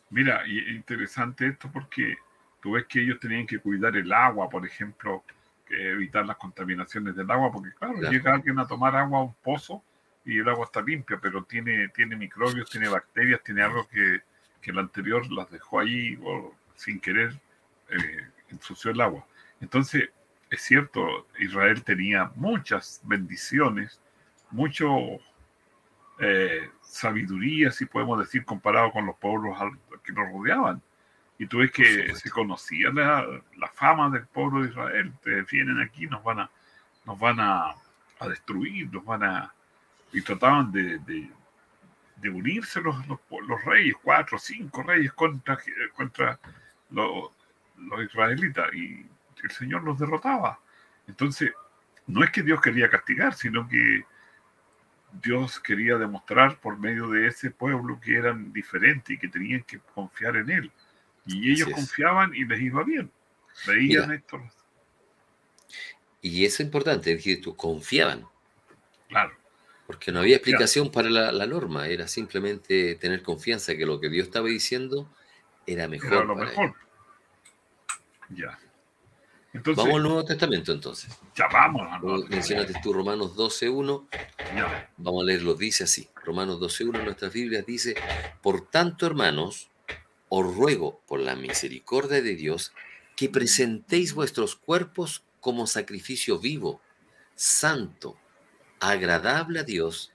Mira, 0.09 0.47
y 0.47 0.59
es 0.59 0.67
interesante 0.69 1.47
esto 1.47 1.69
porque 1.71 2.15
tú 2.61 2.71
ves 2.71 2.85
que 2.87 3.01
ellos 3.01 3.19
tenían 3.19 3.45
que 3.45 3.59
cuidar 3.59 3.95
el 3.97 4.11
agua, 4.13 4.49
por 4.49 4.65
ejemplo, 4.65 5.25
evitar 5.69 6.25
las 6.25 6.37
contaminaciones 6.37 7.13
del 7.15 7.29
agua, 7.29 7.51
porque 7.51 7.73
claro, 7.73 7.95
Claro. 7.95 8.11
llega 8.13 8.33
alguien 8.33 8.57
a 8.59 8.67
tomar 8.67 8.95
agua 8.95 9.19
a 9.19 9.23
un 9.23 9.33
pozo 9.33 9.83
y 10.23 10.39
el 10.39 10.47
agua 10.47 10.65
está 10.65 10.81
limpia, 10.81 11.19
pero 11.21 11.43
tiene, 11.43 11.89
tiene 11.89 12.15
microbios, 12.15 12.69
tiene 12.69 12.87
bacterias, 12.87 13.41
tiene 13.43 13.63
algo 13.63 13.85
que, 13.87 14.21
que 14.61 14.71
el 14.71 14.79
anterior 14.79 15.29
las 15.29 15.51
dejó 15.51 15.79
ahí 15.79 16.17
o 16.23 16.55
sin 16.75 17.01
querer 17.01 17.37
eh, 17.89 18.27
ensució 18.49 18.91
el 18.91 19.01
agua. 19.01 19.27
Entonces, 19.59 20.09
es 20.49 20.61
cierto, 20.61 21.27
Israel 21.39 21.83
tenía 21.83 22.31
muchas 22.35 23.01
bendiciones, 23.03 23.99
mucho 24.51 24.89
eh, 26.19 26.69
sabiduría, 26.81 27.71
si 27.71 27.85
podemos 27.85 28.19
decir, 28.19 28.45
comparado 28.45 28.91
con 28.91 29.05
los 29.05 29.17
pueblos 29.17 29.57
que 30.03 30.13
nos 30.13 30.31
rodeaban. 30.31 30.81
Y 31.37 31.47
tú 31.47 31.57
ves 31.57 31.71
que 31.71 32.15
se 32.15 32.29
conocía 32.29 32.91
la, 32.91 33.27
la 33.57 33.67
fama 33.73 34.09
del 34.09 34.25
pueblo 34.27 34.61
de 34.61 34.69
Israel. 34.69 35.13
Te 35.21 35.41
vienen 35.43 35.81
aquí, 35.81 36.07
nos 36.07 36.23
van 36.23 36.39
a, 36.39 36.49
nos 37.05 37.19
van 37.19 37.39
a, 37.41 37.75
a 38.19 38.27
destruir, 38.29 38.89
nos 38.93 39.03
van 39.03 39.23
a... 39.23 39.53
Y 40.13 40.21
trataban 40.21 40.71
de, 40.71 40.97
de, 40.99 41.29
de 42.17 42.29
unirse 42.29 42.79
los, 42.79 42.95
los, 43.07 43.19
los 43.45 43.65
reyes, 43.65 43.95
cuatro, 44.01 44.39
cinco 44.39 44.81
reyes 44.83 45.11
contra, 45.11 45.57
contra 45.93 46.39
los, 46.91 47.31
los 47.75 48.05
israelitas. 48.05 48.73
Y 48.73 49.05
el 49.43 49.51
Señor 49.51 49.83
los 49.83 49.99
derrotaba. 49.99 50.59
Entonces, 51.07 51.51
no 52.07 52.23
es 52.23 52.31
que 52.31 52.41
Dios 52.41 52.61
quería 52.61 52.89
castigar, 52.89 53.33
sino 53.35 53.67
que 53.67 54.05
Dios 55.21 55.59
quería 55.59 55.97
demostrar 55.97 56.59
por 56.59 56.77
medio 56.77 57.09
de 57.09 57.27
ese 57.27 57.51
pueblo 57.51 57.99
que 57.99 58.17
eran 58.17 58.51
diferentes 58.51 59.15
y 59.15 59.17
que 59.17 59.27
tenían 59.27 59.63
que 59.63 59.79
confiar 59.93 60.35
en 60.37 60.49
Él. 60.49 60.71
Y 61.25 61.51
ellos 61.51 61.69
confiaban 61.69 62.35
y 62.35 62.45
les 62.45 62.61
iba 62.61 62.83
bien. 62.83 63.11
Veían 63.65 64.09
Mira. 64.09 64.15
esto. 64.15 64.41
Y 66.21 66.45
eso 66.45 66.55
es 66.55 66.67
importante, 66.67 67.11
es 67.11 67.17
decir, 67.17 67.41
tú 67.41 67.55
confiaban, 67.55 68.25
Claro, 69.07 69.35
porque 69.85 70.11
no 70.11 70.19
había 70.21 70.37
explicación 70.37 70.91
para 70.91 71.09
la, 71.09 71.31
la 71.31 71.45
norma, 71.45 71.87
era 71.87 72.07
simplemente 72.07 72.95
tener 72.95 73.21
confianza 73.21 73.75
que 73.75 73.85
lo 73.85 73.99
que 73.99 74.09
Dios 74.09 74.27
estaba 74.27 74.47
diciendo 74.47 75.07
era 75.67 75.87
mejor. 75.87 76.13
era 76.13 76.23
lo 76.23 76.35
para 76.35 76.49
mejor. 76.49 76.75
Ya. 78.29 78.57
Entonces, 79.55 79.83
Vamos 79.83 79.95
al 79.97 80.03
Nuevo 80.03 80.25
Testamento 80.25 80.71
entonces. 80.71 81.17
ya 81.35 81.47
vamos. 81.47 81.81
a 81.89 81.99
Como 81.99 82.13
nuestro- 82.13 82.29
mencionaste 82.35 82.73
tú 82.83 82.93
Romanos 82.93 83.35
12.1, 83.35 84.07
Ya. 84.55 84.89
Vamos 84.97 85.23
a 85.23 85.25
leerlo, 85.25 85.53
dice 85.55 85.85
así. 85.85 86.07
Romanos 86.23 86.59
12.1 86.59 86.99
en 86.99 87.05
nuestras 87.05 87.31
Biblias 87.33 87.65
dice, 87.65 87.95
por 88.41 88.69
tanto, 88.69 89.05
hermanos, 89.05 89.69
os 90.29 90.55
ruego 90.55 90.99
por 91.07 91.19
la 91.19 91.35
misericordia 91.35 92.21
de 92.21 92.35
Dios 92.35 92.73
que 93.15 93.29
presentéis 93.29 94.13
vuestros 94.13 94.55
cuerpos 94.55 95.23
como 95.39 95.67
sacrificio 95.67 96.37
vivo, 96.39 96.81
santo, 97.35 98.17
agradable 98.79 99.59
a 99.59 99.63
Dios, 99.63 100.11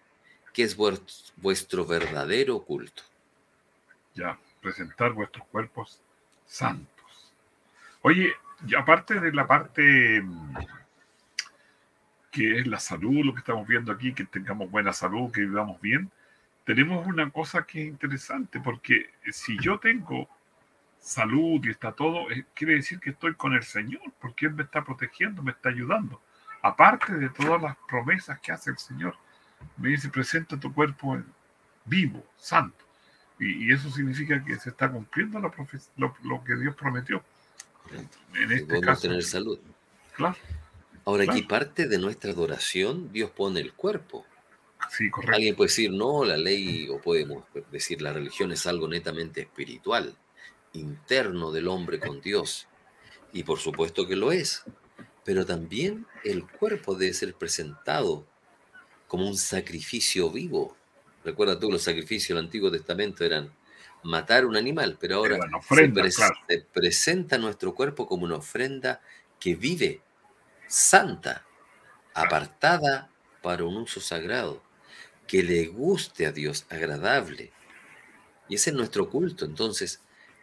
que 0.53 0.65
es 0.65 0.77
vues- 0.77 1.33
vuestro 1.37 1.87
verdadero 1.87 2.61
culto. 2.65 3.03
ya, 4.15 4.39
presentar 4.61 5.13
vuestros 5.13 5.47
cuerpos 5.49 6.01
santos. 6.47 7.33
Oye, 8.03 8.33
y 8.67 8.75
aparte 8.75 9.21
de 9.21 9.33
la 9.33 9.47
parte 9.47 10.23
mm, 10.23 10.55
que 12.31 12.59
es 12.61 12.67
la 12.67 12.79
salud, 12.79 13.25
lo 13.25 13.33
que 13.33 13.41
estamos 13.41 13.67
viendo 13.67 13.93
aquí, 13.93 14.13
que 14.13 14.25
tengamos 14.25 14.71
buena 14.71 14.93
salud, 14.93 15.33
que 15.33 15.41
vivamos 15.41 15.81
bien, 15.81 16.11
tenemos 16.65 17.07
una 17.07 17.29
cosa 17.31 17.65
que 17.65 17.83
es 17.83 17.89
interesante, 17.89 18.61
porque 18.61 19.11
si 19.33 19.59
yo 19.59 19.79
tengo 19.79 20.29
salud 21.01 21.61
y 21.65 21.71
está 21.71 21.93
todo, 21.93 22.31
eh, 22.31 22.45
quiere 22.55 22.75
decir 22.75 23.01
que 23.01 23.11
estoy 23.11 23.35
con 23.35 23.55
el 23.55 23.63
Señor, 23.63 24.03
porque 24.21 24.47
Él 24.47 24.55
me 24.55 24.63
está 24.63 24.85
protegiendo, 24.85 25.43
me 25.43 25.53
está 25.53 25.71
ayudando. 25.71 26.21
Aparte 26.63 27.15
de 27.15 27.31
todas 27.31 27.61
las 27.61 27.77
promesas 27.89 28.39
que 28.41 28.53
hace 28.53 28.71
el 28.71 28.79
Señor, 28.79 29.17
me 29.79 29.89
dice, 29.89 30.09
presenta 30.09 30.59
tu 30.59 30.73
cuerpo 30.73 31.21
vivo, 31.85 32.25
santo. 32.37 32.85
Y, 33.39 33.73
eso 33.73 33.91
significa 33.91 34.45
que 34.45 34.57
se 34.57 34.69
está 34.69 34.91
cumpliendo 34.91 35.41
lo 35.41 36.45
que 36.45 36.57
Dios 36.57 36.75
prometió. 36.77 37.25
En 38.35 38.53
este 38.53 38.67
podemos 38.67 38.87
caso, 38.87 39.03
tener 39.03 39.23
salud. 39.23 39.59
claro. 40.15 40.37
Ahora, 41.05 41.25
aquí 41.25 41.43
parte 41.43 41.89
de 41.89 41.99
nuestra 41.99 42.31
adoración, 42.31 43.11
Dios 43.11 43.31
pone 43.31 43.61
el 43.61 43.73
cuerpo. 43.73 44.27
Sí, 44.91 45.11
correcto. 45.11 45.35
Alguien 45.35 45.57
puede 45.57 45.69
decir, 45.69 45.91
no, 45.91 46.25
la 46.25 46.37
ley, 46.37 46.89
o 46.89 47.01
podemos 47.01 47.45
decir, 47.73 48.03
la 48.03 48.13
religión 48.13 48.53
es 48.53 48.67
algo 48.67 48.87
netamente 48.87 49.41
espiritual, 49.41 50.17
interno 50.73 51.53
del 51.53 51.69
hombre 51.69 51.99
con 51.99 52.21
Dios. 52.21 52.69
Y 53.33 53.45
por 53.45 53.59
supuesto 53.59 54.07
que 54.07 54.15
lo 54.15 54.31
es. 54.31 54.63
Pero 55.25 55.47
también 55.47 56.07
el 56.23 56.47
cuerpo 56.47 56.95
debe 56.95 57.15
ser 57.15 57.35
presentado 57.35 58.27
como 59.09 59.27
un 59.27 59.37
sacrificio 59.37 60.31
vivo. 60.31 60.77
Recuerda 61.25 61.59
tú, 61.59 61.71
los 61.71 61.83
sacrificios 61.83 62.37
del 62.37 62.45
Antiguo 62.45 62.71
Testamento 62.71 63.25
eran 63.25 63.53
matar 64.03 64.47
un 64.47 64.57
animal, 64.57 64.97
pero 65.01 65.17
ahora 65.17 65.39
se, 66.49 66.61
presenta 66.73 67.39
nuestro 67.39 67.75
cuerpo 67.75 68.07
como 68.07 68.25
una 68.25 68.37
ofrenda 68.37 69.01
que 69.39 69.55
vive, 69.55 70.01
santa, 70.67 71.47
apartada 72.15 73.11
para 73.43 73.65
un 73.65 73.77
uso 73.77 74.01
sagrado, 74.01 74.63
que 75.27 75.43
le 75.43 75.67
guste 75.67 76.27
a 76.27 76.33
Dios, 76.33 76.67
agradable. 76.71 77.53
Y 78.49 78.57
ese 78.57 78.71
es 78.71 78.77
nuestro 78.77 79.09
culto. 79.09 79.45
Entonces, 79.45 80.01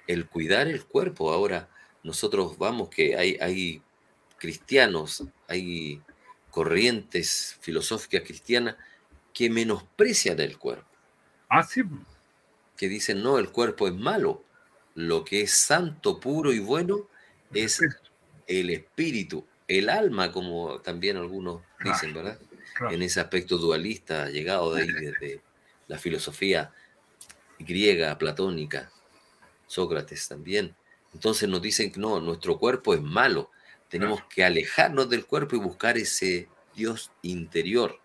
el 0.08 0.28
cuidar 0.28 0.68
el 0.68 0.86
cuerpo, 0.86 1.32
ahora 1.32 1.70
nosotros 2.04 2.58
vamos 2.58 2.90
que 2.90 3.18
hay, 3.18 3.38
hay 3.42 3.82
cristianos, 4.38 5.24
hay 5.48 6.02
corrientes 6.52 7.58
filosóficas 7.60 8.24
cristianas 8.24 8.76
que 9.34 9.50
menosprecian 9.50 10.40
el 10.40 10.58
cuerpo. 10.58 10.88
Ah, 11.50 11.64
sí. 11.64 11.84
Que 12.78 12.88
dicen, 12.88 13.24
no, 13.24 13.40
el 13.40 13.50
cuerpo 13.50 13.88
es 13.88 13.94
malo. 13.94 14.44
Lo 14.96 15.24
que 15.26 15.42
es 15.42 15.52
santo, 15.52 16.20
puro 16.20 16.54
y 16.54 16.60
bueno 16.60 17.10
es 17.54 17.80
el 18.48 18.70
espíritu, 18.70 19.46
el 19.68 19.90
alma, 19.90 20.32
como 20.32 20.80
también 20.80 21.18
algunos 21.18 21.62
dicen, 21.84 22.14
¿verdad? 22.14 22.40
En 22.90 23.02
ese 23.02 23.20
aspecto 23.20 23.58
dualista, 23.58 24.30
llegado 24.30 24.74
de 24.74 24.84
ahí 24.84 24.92
desde 24.92 25.42
la 25.88 25.98
filosofía 25.98 26.72
griega, 27.60 28.18
platónica, 28.18 28.92
Sócrates 29.68 30.28
también. 30.28 30.76
Entonces 31.14 31.50
nos 31.50 31.62
dicen 31.62 31.92
que 31.92 32.00
no, 32.00 32.20
nuestro 32.20 32.58
cuerpo 32.58 32.94
es 32.94 33.02
malo, 33.02 33.52
tenemos 33.90 34.24
que 34.26 34.44
alejarnos 34.44 35.10
del 35.10 35.26
cuerpo 35.26 35.56
y 35.56 35.60
buscar 35.60 35.98
ese 35.98 36.48
Dios 36.76 37.12
interior, 37.22 38.00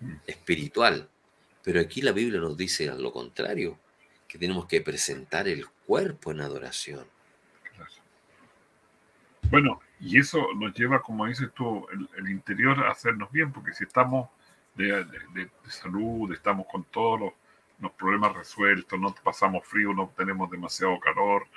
mm. 0.00 0.14
espiritual. 0.26 1.08
Pero 1.62 1.80
aquí 1.80 2.02
la 2.02 2.12
Biblia 2.12 2.40
nos 2.40 2.56
dice 2.56 2.86
lo 2.86 3.12
contrario, 3.12 3.78
que 4.30 4.38
tenemos 4.38 4.66
que 4.66 4.80
presentar 4.80 5.48
el 5.48 5.66
cuerpo 5.86 6.30
en 6.30 6.40
adoración. 6.40 7.04
Bueno, 9.50 9.80
y 9.98 10.20
eso 10.20 10.46
nos 10.54 10.72
lleva, 10.72 11.02
como 11.02 11.26
dices 11.26 11.50
tú, 11.52 11.84
el, 12.16 12.30
interior 12.30 12.78
a 12.86 12.92
hacernos 12.92 13.32
bien, 13.32 13.52
porque 13.52 13.72
si 13.72 13.82
estamos 13.82 14.30
de, 14.76 15.04
salud, 15.68 16.32
estamos 16.32 16.66
con 16.70 16.84
todos 16.84 17.18
los, 17.18 17.32
los, 17.80 17.90
problemas 17.92 18.36
resueltos, 18.36 19.00
no 19.00 19.12
pasamos 19.24 19.66
frío, 19.66 19.92
no 19.92 20.12
tenemos 20.16 20.48
demasiado 20.48 21.00
calor, 21.00 21.48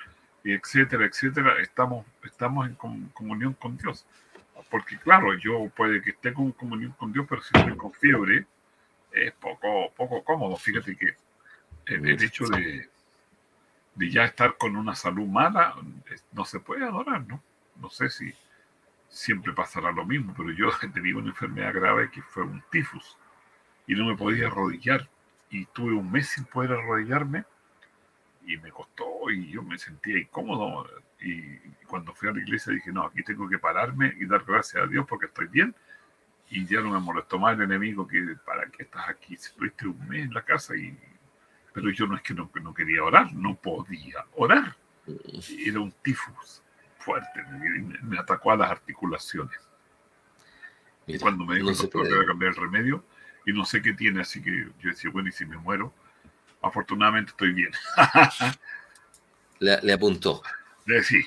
y 0.44 0.54
etcétera, 0.54 1.06
etcétera, 1.06 1.62
estamos, 1.62 2.08
estamos 2.24 2.68
en 2.68 2.76
comunión 3.14 3.54
con 3.54 3.78
Dios. 3.78 4.04
Porque 4.72 4.98
claro, 4.98 5.38
yo 5.38 5.70
puede 5.76 6.02
que 6.02 6.10
esté 6.10 6.34
con 6.34 6.52
comunión 6.54 6.94
con 6.94 7.14
Dios, 7.14 7.28
pero 7.30 7.44
si 7.44 7.56
estoy 7.56 7.78
con 7.78 7.94
fiebre, 7.94 8.48
es 9.12 9.32
poco, 9.34 9.92
poco 9.96 10.24
cómodo. 10.24 10.56
Fíjate 10.56 10.96
que 10.98 11.16
el, 11.86 12.24
hecho 12.24 12.46
de, 12.46 12.90
de 13.96 14.10
ya 14.10 14.26
estar 14.26 14.58
con 14.58 14.76
una 14.76 14.96
salud 14.96 15.28
mala, 15.28 15.76
no 16.32 16.46
se 16.46 16.60
puede 16.60 16.84
adorar, 16.86 17.26
¿no? 17.28 17.42
No 17.80 17.90
sé 17.90 18.10
si 18.10 18.34
siempre 19.14 19.54
pasará 19.54 19.92
lo 19.92 20.06
mismo, 20.06 20.34
pero 20.36 20.52
yo 20.52 20.70
tenía 20.94 21.16
una 21.16 21.30
enfermedad 21.30 21.74
grave 21.74 22.10
que 22.10 22.22
fue 22.22 22.44
un 22.44 22.64
tifus 22.72 23.18
y 23.88 23.96
no 23.96 24.06
me 24.06 24.18
podía 24.18 24.48
arrodillar. 24.48 25.08
Y 25.50 25.66
tuve 25.68 25.94
un 25.94 26.12
mes 26.12 26.30
sin 26.30 26.46
poder 26.46 26.72
arrodillarme 26.72 27.46
y 28.46 28.58
me 28.58 28.72
costó 28.72 29.30
y 29.30 29.52
yo 29.52 29.62
me 29.62 29.78
sentía 29.78 30.18
incómodo. 30.18 30.90
Y 31.22 31.58
cuando 31.86 32.14
fui 32.14 32.28
a 32.28 32.32
la 32.32 32.40
iglesia 32.40 32.74
dije, 32.74 32.92
no, 32.92 33.06
aquí 33.06 33.24
tengo 33.24 33.48
que 33.48 33.60
pararme 33.60 34.16
y 34.20 34.26
dar 34.26 34.44
gracias 34.44 34.84
a 34.84 34.88
Dios 34.88 35.06
porque 35.08 35.28
estoy 35.28 35.48
bien. 35.48 35.76
Y 36.50 36.66
ya 36.66 36.82
no 36.82 36.92
me 36.92 37.00
molestó 37.00 37.38
más 37.38 37.56
el 37.56 37.64
enemigo 37.64 38.08
que, 38.08 38.36
¿para 38.46 38.66
qué 38.70 38.84
estás 38.84 39.08
aquí? 39.10 39.38
Si 39.38 39.50
estuviste 39.50 39.88
un 39.88 40.08
mes 40.08 40.26
en 40.26 40.34
la 40.34 40.42
casa 40.42 40.76
y... 40.76 40.98
Pero 41.74 41.90
yo 41.90 42.06
no 42.08 42.16
es 42.16 42.22
que 42.22 42.34
no, 42.34 42.50
no 42.62 42.74
quería 42.74 43.04
orar, 43.04 43.34
no 43.34 43.56
podía 43.56 44.26
orar. 44.36 44.76
Era 45.66 45.80
un 45.80 45.92
tifus 45.92 46.62
fuerte, 47.04 47.44
me, 48.02 48.18
atacó 48.18 48.52
a 48.52 48.56
las 48.56 48.72
articulaciones. 48.72 49.60
y 51.06 51.20
cuando 51.20 51.46
me 51.46 51.56
dijo 51.56 51.70
el 51.70 51.76
doctor 51.76 52.08
que 52.08 52.26
cambiar 52.26 52.52
el 52.52 52.58
remedio, 52.58 53.04
y 53.46 53.52
no 53.52 53.66
sé 53.66 53.82
qué 53.82 53.94
tiene, 53.94 54.22
así 54.22 54.42
que 54.42 54.68
yo 54.80 54.90
decía, 54.90 55.12
bueno, 55.12 55.28
y 55.28 55.32
si 55.34 55.46
me 55.46 55.58
muero, 55.58 55.94
afortunadamente 56.62 57.32
estoy 57.32 57.52
bien. 57.52 57.72
le, 59.60 59.94
apuntó. 59.94 60.42
Sí, 61.04 61.26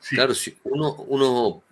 sí. 0.00 0.16
Claro, 0.16 0.34
si 0.34 0.58
uno, 0.64 0.94
uno 0.94 1.62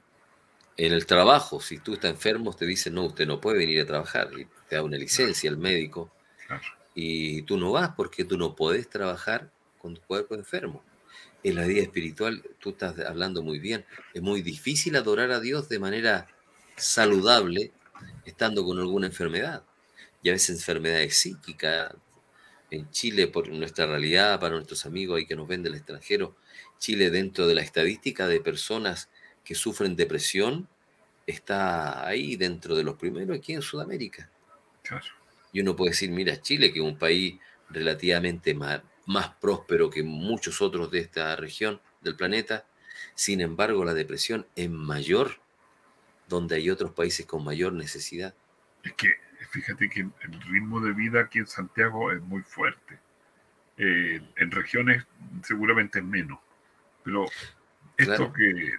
en 0.77 0.93
el 0.93 1.05
trabajo, 1.05 1.61
si 1.61 1.79
tú 1.79 1.95
estás 1.95 2.13
enfermo, 2.13 2.55
te 2.55 2.65
dicen, 2.65 2.95
no, 2.95 3.07
usted 3.07 3.27
no 3.27 3.41
puede 3.41 3.59
venir 3.59 3.81
a 3.81 3.87
trabajar, 3.87 4.29
y 4.39 4.47
te 4.69 4.77
da 4.77 4.83
una 4.85 4.97
licencia 4.97 5.51
el 5.51 5.57
médico, 5.57 6.13
y 6.95 7.43
tú 7.43 7.57
no 7.57 7.73
vas 7.73 7.91
porque 7.97 8.25
tú 8.25 8.37
no 8.37 8.55
puedes 8.55 8.89
trabajar 8.89 9.51
con 9.79 9.95
tu 9.95 10.01
cuerpo 10.03 10.35
enfermo. 10.35 10.83
En 11.43 11.57
la 11.57 11.67
vida 11.67 11.83
espiritual, 11.83 12.43
tú 12.59 12.71
estás 12.71 12.99
hablando 13.01 13.43
muy 13.43 13.59
bien, 13.59 13.85
es 14.15 14.23
muy 14.23 14.43
difícil 14.43 14.95
adorar 14.97 15.33
a 15.33 15.41
Dios 15.41 15.69
de 15.69 15.79
manera 15.79 16.29
saludable 16.77 17.73
estando 18.25 18.65
con 18.65 18.79
alguna 18.79 19.09
enfermedad. 19.09 19.65
Y 20.23 20.29
a 20.29 20.33
veces 20.33 20.57
enfermedades 20.57 21.17
psíquicas, 21.17 21.93
en 22.71 22.91
Chile, 22.91 23.27
por 23.27 23.49
nuestra 23.49 23.87
realidad, 23.87 24.41
para 24.41 24.55
nuestros 24.55 24.87
amigos 24.87 25.19
ahí 25.19 25.27
que 25.27 25.37
nos 25.37 25.49
ven 25.49 25.63
del 25.63 25.75
extranjero, 25.75 26.37
Chile 26.79 27.11
dentro 27.11 27.47
de 27.47 27.55
la 27.55 27.61
estadística 27.61 28.27
de 28.27 28.41
personas 28.41 29.11
que 29.45 29.55
sufren 29.55 29.95
depresión, 29.97 30.69
está 31.27 32.07
ahí 32.07 32.37
dentro 32.37 32.75
de 32.75 32.85
los 32.85 32.97
primeros 32.97 33.37
aquí 33.37 33.53
en 33.53 33.63
Sudamérica. 33.63 34.31
Y 35.53 35.61
uno 35.61 35.77
puede 35.77 35.91
decir, 35.91 36.11
mira, 36.11 36.41
Chile, 36.41 36.73
que 36.73 36.81
es 36.81 36.85
un 36.85 36.99
país 36.99 37.39
relativamente 37.69 38.55
más, 38.55 38.83
más 39.07 39.29
próspero 39.41 39.91
que 39.91 40.03
muchos 40.03 40.61
otros 40.63 40.91
de 40.91 41.01
esta 41.01 41.37
región 41.37 41.81
del 42.01 42.17
planeta, 42.17 42.67
sin 43.15 43.41
embargo 43.41 43.85
la 43.85 43.95
depresión 43.95 44.47
es 44.57 44.71
mayor 44.71 45.41
donde 46.29 46.57
hay 46.57 46.71
otros 46.71 46.93
países 46.93 47.27
con 47.27 47.45
mayor 47.45 47.73
necesidad. 47.73 48.35
Es 48.83 48.93
que 48.95 49.15
fíjate 49.51 49.89
que 49.89 50.01
el 50.01 50.41
ritmo 50.49 50.81
de 50.81 50.93
vida 50.93 51.21
aquí 51.21 51.39
en 51.39 51.47
Santiago 51.47 52.11
es 52.11 52.23
muy 52.23 52.43
fuerte. 52.43 52.99
Eh, 53.77 54.21
en 54.37 54.51
regiones 54.51 55.05
seguramente 55.43 55.99
es 55.99 56.05
menos. 56.05 56.39
Pero 57.03 57.27
esto 57.97 58.33
que 58.33 58.75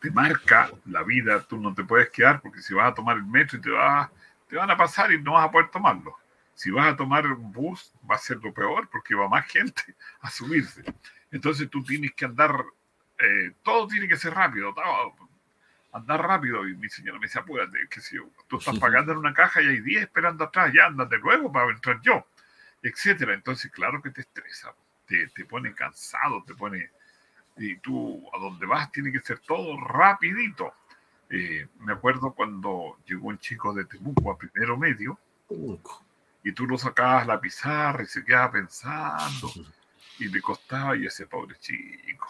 te 0.00 0.10
marca 0.10 0.70
la 0.86 1.02
vida, 1.02 1.42
tú 1.42 1.58
no 1.58 1.74
te 1.74 1.84
puedes 1.84 2.10
quedar 2.10 2.40
porque 2.40 2.62
si 2.62 2.74
vas 2.74 2.92
a 2.92 2.94
tomar 2.94 3.16
el 3.16 3.24
metro 3.24 3.58
y 3.58 3.60
te, 3.60 3.70
vas, 3.70 4.10
te 4.48 4.56
van 4.56 4.70
a 4.70 4.76
pasar 4.76 5.12
y 5.12 5.20
no 5.20 5.32
vas 5.32 5.46
a 5.46 5.50
poder 5.50 5.70
tomarlo. 5.70 6.16
Si 6.54 6.70
vas 6.70 6.92
a 6.92 6.96
tomar 6.96 7.26
un 7.26 7.52
bus 7.52 7.92
va 8.08 8.14
a 8.14 8.18
ser 8.18 8.38
lo 8.38 8.52
peor 8.52 8.88
porque 8.90 9.14
va 9.14 9.28
más 9.28 9.46
gente 9.46 9.82
a 10.20 10.30
subirse. 10.30 10.84
Entonces 11.30 11.68
tú 11.68 11.82
tienes 11.82 12.12
que 12.14 12.24
andar, 12.24 12.64
eh, 13.18 13.52
todo 13.62 13.88
tiene 13.88 14.06
que 14.06 14.16
ser 14.16 14.34
rápido. 14.34 14.72
Todo, 14.72 15.16
andar 15.94 16.20
rápido. 16.20 16.68
Y 16.68 16.76
mi 16.76 16.88
señora 16.90 17.18
me 17.18 17.26
dice, 17.26 17.38
apúrate, 17.38 17.88
que 17.88 18.00
si 18.00 18.16
tú 18.48 18.58
estás 18.58 18.78
pagando 18.78 19.12
en 19.12 19.18
una 19.18 19.32
caja 19.32 19.62
y 19.62 19.68
hay 19.68 19.80
10 19.80 20.02
esperando 20.02 20.44
atrás, 20.44 20.72
ya 20.74 20.86
andas 20.86 21.08
de 21.08 21.18
nuevo 21.18 21.50
para 21.50 21.70
entrar 21.70 22.00
yo, 22.02 22.26
etcétera. 22.82 23.32
Entonces, 23.32 23.70
claro 23.72 24.02
que 24.02 24.10
te 24.10 24.20
estresa, 24.20 24.74
te, 25.06 25.28
te 25.28 25.44
pone 25.44 25.74
cansado, 25.74 26.44
te 26.44 26.54
pone... 26.54 26.90
Y 27.56 27.76
tú, 27.76 28.28
a 28.34 28.38
donde 28.38 28.66
vas, 28.66 28.90
tiene 28.90 29.12
que 29.12 29.20
ser 29.20 29.38
todo 29.38 29.80
rapidito. 29.80 30.74
Eh, 31.36 31.66
me 31.80 31.92
acuerdo 31.92 32.32
cuando 32.32 32.98
llegó 33.06 33.28
un 33.28 33.38
chico 33.38 33.74
de 33.74 33.84
Temuco 33.86 34.30
a 34.30 34.38
primero 34.38 34.76
medio 34.76 35.18
y 36.44 36.52
tú 36.52 36.66
lo 36.66 36.78
sacabas 36.78 37.26
la 37.26 37.40
pizarra 37.40 38.04
y 38.04 38.06
se 38.06 38.24
quedaba 38.24 38.52
pensando 38.52 39.50
y 40.20 40.28
le 40.28 40.40
costaba 40.40 40.96
y 40.96 41.06
ese 41.06 41.26
pobre 41.26 41.56
chico, 41.58 42.28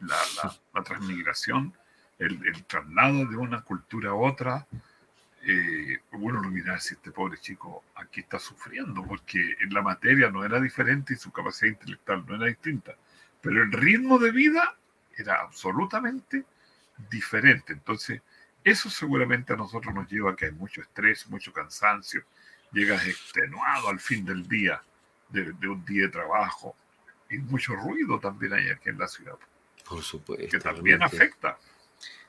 la, 0.00 0.16
la, 0.36 0.54
la 0.72 0.82
transmigración 0.84 1.74
el, 2.18 2.64
traslado 2.64 3.26
de 3.26 3.36
una 3.36 3.62
cultura 3.62 4.10
a 4.10 4.14
otra, 4.14 4.66
eh, 5.42 5.98
bueno, 6.12 6.42
no 6.42 6.50
mira 6.50 6.78
si 6.80 6.94
este 6.94 7.12
pobre 7.12 7.38
chico 7.38 7.84
aquí 7.94 8.20
está 8.20 8.38
sufriendo, 8.38 9.04
porque 9.04 9.56
en 9.60 9.72
la 9.72 9.82
materia 9.82 10.30
no 10.30 10.44
era 10.44 10.60
diferente 10.60 11.14
y 11.14 11.16
su 11.16 11.30
capacidad 11.30 11.72
intelectual 11.72 12.24
no 12.26 12.34
era 12.36 12.46
distinta, 12.46 12.94
pero 13.40 13.62
el 13.62 13.72
ritmo 13.72 14.18
de 14.18 14.32
vida 14.32 14.76
era 15.16 15.40
absolutamente 15.40 16.44
diferente. 17.10 17.72
Entonces, 17.72 18.20
eso 18.64 18.90
seguramente 18.90 19.52
a 19.52 19.56
nosotros 19.56 19.94
nos 19.94 20.10
lleva 20.10 20.32
a 20.32 20.36
que 20.36 20.46
hay 20.46 20.52
mucho 20.52 20.80
estrés, 20.80 21.26
mucho 21.28 21.52
cansancio, 21.52 22.22
llegas 22.72 23.06
extenuado 23.06 23.88
al 23.88 24.00
fin 24.00 24.24
del 24.24 24.46
día, 24.46 24.82
de, 25.28 25.52
de 25.52 25.68
un 25.68 25.84
día 25.84 26.02
de 26.02 26.08
trabajo, 26.08 26.74
y 27.30 27.38
mucho 27.38 27.74
ruido 27.74 28.18
también 28.18 28.52
hay 28.54 28.68
aquí 28.68 28.90
en 28.90 28.98
la 28.98 29.08
ciudad. 29.08 29.36
Por 29.88 30.02
supuesto. 30.02 30.48
Que 30.48 30.58
también 30.58 31.02
afecta. 31.02 31.58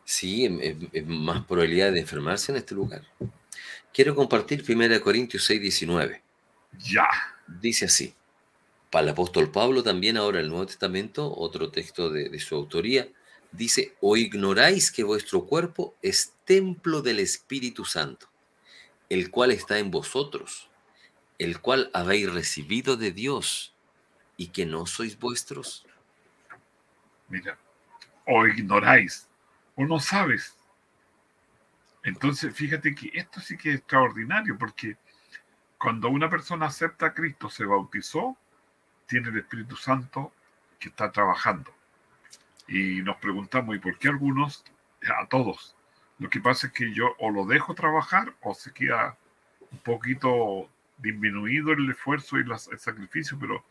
Sí, 0.03 0.45
es, 0.91 1.05
más 1.05 1.45
probabilidad 1.45 1.91
de 1.91 1.99
enfermarse 1.99 2.51
en 2.51 2.57
este 2.57 2.73
lugar. 2.73 3.03
Quiero 3.93 4.15
compartir 4.15 4.63
1 4.67 5.01
Corintios 5.01 5.45
6, 5.45 5.61
19. 5.61 6.21
Ya. 6.79 7.07
Dice 7.47 7.85
así. 7.85 8.13
Para 8.89 9.03
el 9.03 9.09
apóstol 9.09 9.51
Pablo 9.51 9.83
también 9.83 10.17
ahora 10.17 10.39
el 10.39 10.49
Nuevo 10.49 10.65
Testamento, 10.65 11.31
otro 11.37 11.69
texto 11.69 12.09
de, 12.09 12.29
de 12.29 12.39
su 12.39 12.55
autoría, 12.55 13.07
dice, 13.51 13.95
o 14.01 14.17
ignoráis 14.17 14.91
que 14.91 15.03
vuestro 15.03 15.45
cuerpo 15.45 15.95
es 16.01 16.33
templo 16.45 17.01
del 17.01 17.19
Espíritu 17.19 17.85
Santo, 17.85 18.29
el 19.09 19.31
cual 19.31 19.51
está 19.51 19.79
en 19.79 19.91
vosotros, 19.91 20.69
el 21.37 21.59
cual 21.61 21.89
habéis 21.93 22.31
recibido 22.31 22.97
de 22.97 23.11
Dios 23.11 23.73
y 24.37 24.47
que 24.47 24.65
no 24.65 24.85
sois 24.85 25.17
vuestros. 25.17 25.85
Mira, 27.27 27.57
o 28.25 28.45
ignoráis, 28.47 29.27
o 29.75 29.85
no 29.85 29.99
sabes. 29.99 30.55
Entonces, 32.03 32.55
fíjate 32.55 32.95
que 32.95 33.11
esto 33.13 33.39
sí 33.41 33.57
que 33.57 33.69
es 33.69 33.75
extraordinario, 33.79 34.57
porque 34.57 34.97
cuando 35.77 36.09
una 36.09 36.29
persona 36.29 36.67
acepta 36.67 37.07
a 37.07 37.13
Cristo, 37.13 37.49
se 37.49 37.65
bautizó, 37.65 38.37
tiene 39.05 39.29
el 39.29 39.39
Espíritu 39.39 39.75
Santo 39.75 40.33
que 40.79 40.89
está 40.89 41.11
trabajando. 41.11 41.73
Y 42.69 43.01
nos 43.01 43.17
preguntamos, 43.17 43.75
¿y 43.75 43.79
por 43.79 43.97
qué 43.97 44.09
algunos? 44.09 44.63
A 45.19 45.27
todos. 45.27 45.75
Lo 46.19 46.29
que 46.29 46.39
pasa 46.39 46.67
es 46.67 46.73
que 46.73 46.93
yo 46.93 47.15
o 47.17 47.31
lo 47.31 47.45
dejo 47.45 47.73
trabajar 47.73 48.33
o 48.41 48.53
se 48.53 48.71
queda 48.71 49.17
un 49.71 49.79
poquito 49.79 50.69
disminuido 50.97 51.71
el 51.71 51.89
esfuerzo 51.89 52.37
y 52.37 52.41
el 52.41 52.79
sacrificio, 52.79 53.37
pero 53.39 53.63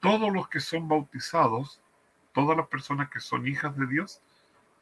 todos 0.00 0.32
los 0.32 0.48
que 0.48 0.60
son 0.60 0.88
bautizados, 0.88 1.80
todas 2.32 2.56
las 2.56 2.68
personas 2.68 3.10
que 3.10 3.20
son 3.20 3.46
hijas 3.46 3.76
de 3.76 3.86
Dios, 3.86 4.20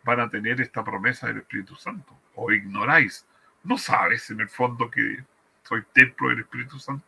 van 0.05 0.21
a 0.21 0.29
tener 0.29 0.61
esta 0.61 0.85
promesa 0.85 1.27
del 1.27 1.39
Espíritu 1.39 1.75
Santo. 1.75 2.15
O 2.35 2.53
ignoráis, 2.53 3.27
no 3.63 3.79
sabes 3.79 4.31
en 4.31 4.41
el 4.41 4.49
fondo 4.49 4.91
que 4.91 5.25
soy 5.63 5.83
templo 5.93 6.29
del 6.29 6.41
Espíritu 6.41 6.79
Santo. 6.79 7.07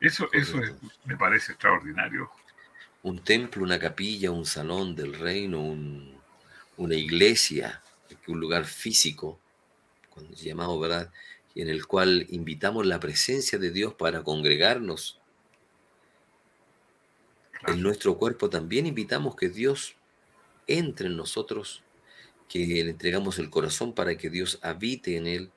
Eso, 0.00 0.28
eso 0.32 0.60
me 1.04 1.16
parece 1.16 1.52
extraordinario. 1.52 2.30
Un 3.04 3.22
templo, 3.22 3.62
una 3.62 3.78
capilla, 3.78 4.32
un 4.32 4.44
salón 4.44 4.96
del 4.96 5.14
reino, 5.14 5.60
una 6.76 6.94
iglesia, 6.94 7.80
un 8.26 8.40
lugar 8.40 8.64
físico, 8.64 9.38
cuando 10.10 10.34
llamamos, 10.34 10.80
¿verdad? 10.80 11.12
En 11.54 11.68
el 11.68 11.86
cual 11.86 12.26
invitamos 12.30 12.84
la 12.84 12.98
presencia 12.98 13.58
de 13.58 13.70
Dios 13.70 13.94
para 13.94 14.24
congregarnos. 14.24 15.20
En 17.68 17.80
nuestro 17.80 18.18
cuerpo 18.18 18.50
también 18.50 18.86
invitamos 18.86 19.36
que 19.36 19.48
Dios 19.48 19.94
entre 20.66 21.06
en 21.06 21.16
nosotros, 21.16 21.84
que 22.48 22.66
le 22.66 22.90
entregamos 22.90 23.38
el 23.38 23.50
corazón 23.50 23.92
para 23.92 24.16
que 24.16 24.28
Dios 24.28 24.58
habite 24.62 25.16
en 25.16 25.28
él 25.28 25.52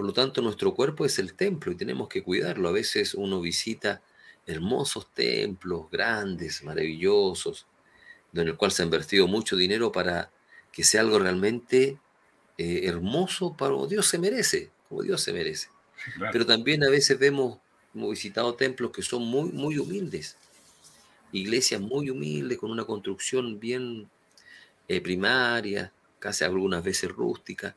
por 0.00 0.06
lo 0.06 0.14
tanto, 0.14 0.40
nuestro 0.40 0.74
cuerpo 0.74 1.04
es 1.04 1.18
el 1.18 1.34
templo 1.34 1.70
y 1.72 1.76
tenemos 1.76 2.08
que 2.08 2.22
cuidarlo. 2.22 2.70
A 2.70 2.72
veces 2.72 3.12
uno 3.12 3.38
visita 3.42 4.00
hermosos 4.46 5.12
templos, 5.12 5.90
grandes, 5.90 6.62
maravillosos, 6.62 7.66
en 8.32 8.48
el 8.48 8.56
cual 8.56 8.72
se 8.72 8.82
ha 8.82 8.84
invertido 8.84 9.26
mucho 9.26 9.56
dinero 9.56 9.92
para 9.92 10.30
que 10.72 10.84
sea 10.84 11.00
algo 11.00 11.18
realmente 11.18 11.98
eh, 12.58 12.80
hermoso 12.84 13.56
para 13.56 13.72
como 13.72 13.86
Dios 13.86 14.06
se 14.06 14.18
merece, 14.18 14.70
como 14.88 15.02
Dios 15.02 15.20
se 15.22 15.32
merece. 15.32 15.68
Pero 16.32 16.46
también 16.46 16.84
a 16.84 16.90
veces 16.90 17.18
vemos, 17.18 17.58
hemos 17.94 18.10
visitado 18.10 18.54
templos 18.54 18.90
que 18.90 19.02
son 19.02 19.22
muy, 19.22 19.50
muy 19.50 19.78
humildes, 19.78 20.36
iglesias 21.32 21.80
muy 21.80 22.10
humildes, 22.10 22.58
con 22.58 22.70
una 22.70 22.84
construcción 22.84 23.60
bien 23.60 24.10
eh, 24.88 25.00
primaria, 25.00 25.92
casi 26.18 26.44
algunas 26.44 26.82
veces 26.82 27.10
rústica, 27.10 27.76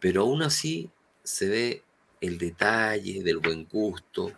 pero 0.00 0.22
aún 0.22 0.42
así 0.42 0.90
se 1.22 1.48
ve 1.48 1.82
el 2.20 2.38
detalle 2.38 3.22
del 3.22 3.38
buen 3.38 3.66
gusto 3.66 4.32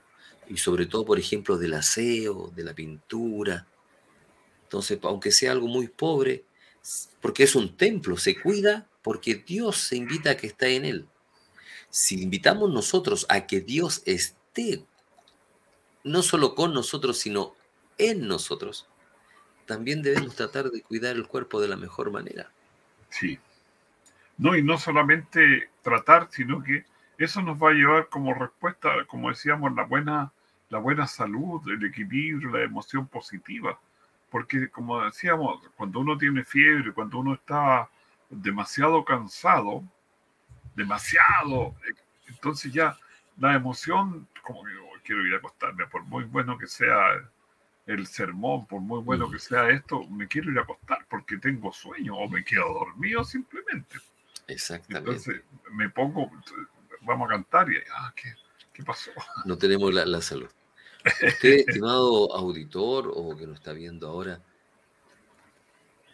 y 0.48 0.56
sobre 0.56 0.86
todo, 0.86 1.04
por 1.04 1.18
ejemplo, 1.18 1.56
del 1.58 1.74
aseo, 1.74 2.52
de 2.54 2.64
la 2.64 2.74
pintura. 2.74 3.66
Entonces, 4.64 4.98
aunque 5.02 5.30
sea 5.30 5.52
algo 5.52 5.66
muy 5.66 5.88
pobre, 5.88 6.44
porque 7.20 7.44
es 7.44 7.54
un 7.54 7.76
templo, 7.76 8.16
se 8.16 8.40
cuida 8.40 8.88
porque 9.02 9.34
Dios 9.34 9.78
se 9.78 9.96
invita 9.96 10.30
a 10.30 10.36
que 10.36 10.48
esté 10.48 10.76
en 10.76 10.84
él. 10.84 11.08
Si 11.90 12.22
invitamos 12.22 12.70
nosotros 12.70 13.26
a 13.28 13.46
que 13.46 13.60
Dios 13.60 14.02
esté 14.04 14.84
no 16.04 16.22
solo 16.22 16.54
con 16.54 16.72
nosotros, 16.72 17.18
sino 17.18 17.54
en 17.98 18.26
nosotros, 18.26 18.88
también 19.66 20.02
debemos 20.02 20.34
tratar 20.34 20.70
de 20.70 20.82
cuidar 20.82 21.16
el 21.16 21.26
cuerpo 21.26 21.60
de 21.60 21.68
la 21.68 21.76
mejor 21.76 22.10
manera. 22.10 22.50
Sí, 23.10 23.38
no, 24.38 24.56
y 24.56 24.62
no 24.62 24.78
solamente 24.78 25.68
tratar, 25.82 26.28
sino 26.30 26.62
que 26.62 26.84
eso 27.18 27.42
nos 27.42 27.60
va 27.60 27.70
a 27.70 27.74
llevar 27.74 28.08
como 28.08 28.32
respuesta, 28.32 29.04
como 29.08 29.30
decíamos, 29.30 29.74
la 29.74 29.82
buena, 29.82 30.32
la 30.70 30.78
buena 30.78 31.06
salud, 31.06 31.60
el 31.68 31.84
equilibrio, 31.84 32.50
la 32.50 32.64
emoción 32.64 33.06
positiva. 33.06 33.78
Porque 34.30 34.68
como 34.70 35.02
decíamos, 35.04 35.60
cuando 35.76 36.00
uno 36.00 36.18
tiene 36.18 36.44
fiebre, 36.44 36.92
cuando 36.92 37.18
uno 37.18 37.34
está 37.34 37.88
demasiado 38.28 39.04
cansado, 39.04 39.82
demasiado, 40.74 41.74
entonces 42.26 42.72
ya 42.72 42.96
la 43.38 43.54
emoción, 43.54 44.28
como 44.42 44.64
que 44.64 44.76
oh, 44.76 44.98
quiero 45.02 45.26
ir 45.26 45.34
a 45.34 45.38
acostarme, 45.38 45.86
por 45.86 46.02
muy 46.04 46.24
bueno 46.24 46.58
que 46.58 46.66
sea 46.66 47.30
el 47.86 48.06
sermón, 48.06 48.66
por 48.66 48.80
muy 48.80 49.00
bueno 49.00 49.30
que 49.30 49.38
sea 49.38 49.70
esto, 49.70 50.04
me 50.08 50.28
quiero 50.28 50.52
ir 50.52 50.58
a 50.58 50.62
acostar 50.62 51.06
porque 51.08 51.38
tengo 51.38 51.72
sueño 51.72 52.16
o 52.16 52.28
me 52.28 52.44
quedo 52.44 52.72
dormido 52.74 53.24
simplemente. 53.24 53.98
Exactamente. 54.46 55.10
Entonces 55.10 55.42
me 55.72 55.88
pongo, 55.88 56.30
vamos 57.02 57.26
a 57.28 57.32
cantar 57.32 57.70
y, 57.70 57.76
ah, 57.94 58.12
¿qué, 58.14 58.82
pasó? 58.84 59.10
No 59.44 59.56
tenemos 59.56 59.92
la, 59.92 60.20
salud. 60.20 60.50
Usted, 61.26 61.64
estimado 61.66 62.34
auditor 62.34 63.12
o 63.14 63.36
que 63.36 63.46
nos 63.46 63.56
está 63.56 63.72
viendo 63.72 64.08
ahora, 64.08 64.42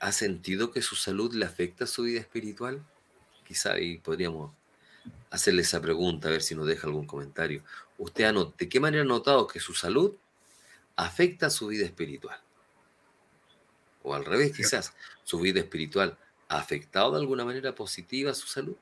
¿ha 0.01 0.13
sentido 0.13 0.71
que 0.71 0.83
su 0.83 0.97
salud 0.97 1.35
le 1.35 1.45
afecta 1.45 1.85
a 1.85 1.87
su 1.87 2.03
vida 2.03 2.21
espiritual? 2.21 2.85
Quizá 3.47 3.73
ahí 3.73 3.99
podríamos 3.99 4.53
hacerle 5.31 5.63
esa 5.63 5.81
pregunta, 5.81 6.29
a 6.29 6.31
ver 6.31 6.43
si 6.43 6.55
nos 6.55 6.67
deja 6.67 6.87
algún 6.87 7.07
comentario. 7.07 7.63
¿Usted 7.99 8.25
ha 8.25 8.33
¿De 8.33 8.69
qué 8.69 8.81
manera 8.81 9.03
ha 9.03 9.07
notado 9.07 9.47
que 9.47 9.61
su 9.61 9.75
salud 9.75 10.15
afecta 10.97 11.47
a 11.47 11.51
su 11.51 11.69
vida 11.69 11.85
espiritual? 11.85 12.41
O 14.03 14.15
al 14.15 14.25
revés, 14.25 14.53
quizás, 14.55 14.93
su 15.25 15.41
vida 15.41 15.61
espiritual 15.61 16.19
¿Ha 16.49 16.59
afectado 16.59 17.13
de 17.13 17.19
alguna 17.19 17.45
manera 17.45 17.75
positiva 17.75 18.35
su 18.35 18.47
salud? 18.47 18.77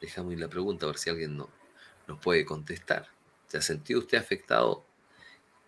Dejamos 0.00 0.34
la 0.38 0.48
pregunta 0.48 0.86
a 0.86 0.88
ver 0.88 0.98
si 0.98 1.10
alguien 1.10 1.36
no, 1.36 1.50
nos 2.06 2.18
puede 2.20 2.44
contestar. 2.44 3.08
¿Se 3.50 3.58
ha 3.58 3.62
sentido 3.62 3.98
usted 3.98 4.16
afectado 4.16 4.86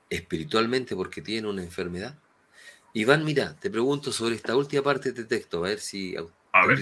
espiritualmente 0.08 0.94
porque 0.94 1.20
tiene 1.20 1.48
una 1.48 1.64
enfermedad? 1.64 2.16
Iván, 2.94 3.24
mira, 3.24 3.56
te 3.56 3.70
pregunto 3.70 4.12
sobre 4.12 4.36
esta 4.36 4.54
última 4.54 4.82
parte 4.82 5.10
de 5.10 5.24
texto, 5.24 5.58
a 5.58 5.68
ver 5.68 5.80
si 5.80 6.14
a, 6.16 6.22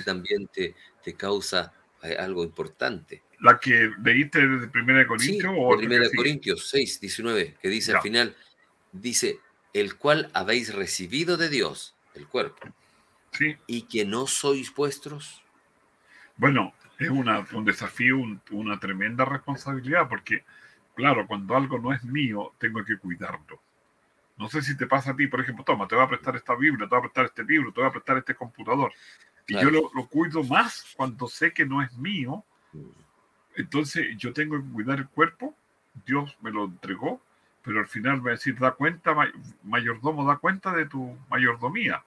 también 0.05 0.47
te, 0.49 0.75
te, 1.03 1.15
causa 1.15 1.73
eh, 2.03 2.17
algo 2.19 2.45
importante. 2.45 3.23
¿La 3.41 3.59
que 3.59 3.91
leíste 4.05 4.41
de 4.41 4.67
1 4.67 5.07
Corintios? 5.07 5.55
o 5.57 5.75
de 5.79 5.87
1 5.87 6.07
Corintios 6.15 6.69
6, 6.69 7.01
19, 7.01 7.57
que 7.63 7.69
dice 7.71 7.95
al 7.95 8.03
final, 8.03 8.37
dice, 8.93 9.39
el 9.73 9.97
cual 9.97 10.31
habéis 10.35 10.75
recibido 10.75 11.39
de 11.39 11.49
Dios, 11.49 11.95
el 12.15 12.27
cuerpo, 12.27 12.69
y 13.67 13.83
que 13.83 14.05
no 14.05 14.27
sois 14.27 14.75
vuestros? 14.75 15.43
Bueno, 16.37 16.75
es 16.99 17.09
una, 17.09 17.47
un 17.53 17.65
desafío, 17.65 18.19
una 18.51 18.79
tremenda 18.79 19.25
responsabilidad, 19.25 20.09
porque, 20.09 20.45
claro, 21.01 21.27
cuando 21.27 21.57
algo 21.57 21.79
no 21.79 21.93
es 21.93 22.05
mío, 22.05 22.53
tengo 22.59 22.85
que 22.85 22.99
cuidarlo. 22.99 23.61
No 24.37 24.49
sé 24.49 24.63
si 24.63 24.77
te 24.77 24.87
pasa 24.87 25.11
a 25.11 25.17
ti, 25.17 25.27
por 25.27 25.41
ejemplo, 25.41 25.65
toma, 25.65 25.87
te 25.87 25.95
voy 25.95 26.05
a 26.05 26.09
prestar 26.09 26.37
esta 26.37 26.55
Biblia, 26.55 26.89
te 26.89 26.95
voy 26.95 26.99
a 26.99 27.03
prestar 27.03 27.25
este 27.27 27.45
libro, 27.45 27.73
te 27.73 27.81
voy 27.81 27.89
a 27.89 27.93
prestar 27.93 28.19
este 28.19 28.35
computador. 28.35 28.93
Y 29.47 29.55
yo 29.55 29.71
lo, 29.71 29.91
lo, 29.95 30.07
cuido 30.07 30.45
más 30.45 30.95
cuando 30.97 31.27
sé 31.27 31.53
que 31.53 31.67
no 31.67 31.83
es 31.83 31.93
mío. 31.99 32.45
Mm. 32.73 32.81
Entonces 33.57 34.17
yo 34.17 34.33
tengo 34.33 34.57
que 34.57 34.71
cuidar 34.73 34.99
el 34.99 35.09
cuerpo, 35.09 35.55
Dios 36.07 36.37
me 36.41 36.51
lo 36.51 36.65
entregó, 36.65 37.21
pero 37.63 37.81
al 37.81 37.89
final 37.89 38.19
me 38.19 38.23
va 38.25 38.31
a 38.31 38.35
decir, 38.35 38.59
da 38.59 38.73
cuenta, 38.73 39.15
mayordomo, 39.63 40.27
da 40.27 40.37
cuenta 40.37 40.73
de 40.73 40.87
tu 40.87 41.17
mayordomía. 41.29 42.03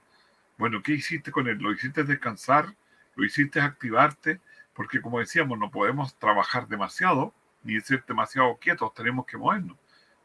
Bueno, 0.56 0.82
¿qué 0.82 0.92
hiciste 0.92 1.30
con 1.30 1.48
él? 1.48 1.58
¿Lo 1.58 1.72
hiciste 1.72 2.04
descansar? 2.04 2.74
¿Lo 3.14 3.24
hiciste 3.24 3.60
activarte? 3.60 4.40
Porque 4.72 5.00
como 5.00 5.20
decíamos, 5.20 5.58
no 5.58 5.70
podemos 5.70 6.16
trabajar 6.16 6.66
demasiado 6.68 7.32
ni 7.64 7.80
ser 7.80 8.04
demasiado 8.06 8.56
quietos, 8.56 8.92
tenemos 8.94 9.26
que 9.26 9.36
movernos. 9.36 9.76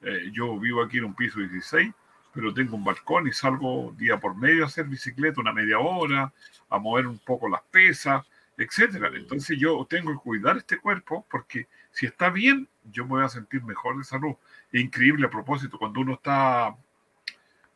Eh, 0.01 0.29
yo 0.31 0.59
vivo 0.59 0.83
aquí 0.83 0.99
en 0.99 1.05
un 1.05 1.15
piso 1.15 1.39
16, 1.39 1.91
pero 2.33 2.53
tengo 2.53 2.75
un 2.75 2.83
balcón 2.83 3.27
y 3.27 3.33
salgo 3.33 3.93
día 3.97 4.19
por 4.19 4.35
medio 4.35 4.63
a 4.63 4.67
hacer 4.67 4.85
bicicleta 4.85 5.41
una 5.41 5.51
media 5.53 5.79
hora, 5.79 6.31
a 6.69 6.77
mover 6.77 7.07
un 7.07 7.19
poco 7.19 7.49
las 7.49 7.61
pesas, 7.63 8.25
etcétera. 8.57 9.09
Entonces 9.13 9.57
yo 9.57 9.85
tengo 9.89 10.11
que 10.11 10.19
cuidar 10.19 10.57
este 10.57 10.77
cuerpo 10.77 11.25
porque 11.29 11.67
si 11.91 12.05
está 12.05 12.29
bien, 12.29 12.67
yo 12.83 13.03
me 13.05 13.11
voy 13.11 13.23
a 13.23 13.29
sentir 13.29 13.63
mejor 13.63 13.97
de 13.97 14.03
salud. 14.03 14.35
Es 14.71 14.81
increíble 14.81 15.25
a 15.25 15.29
propósito, 15.29 15.79
cuando 15.79 16.01
uno 16.01 16.13
está 16.13 16.75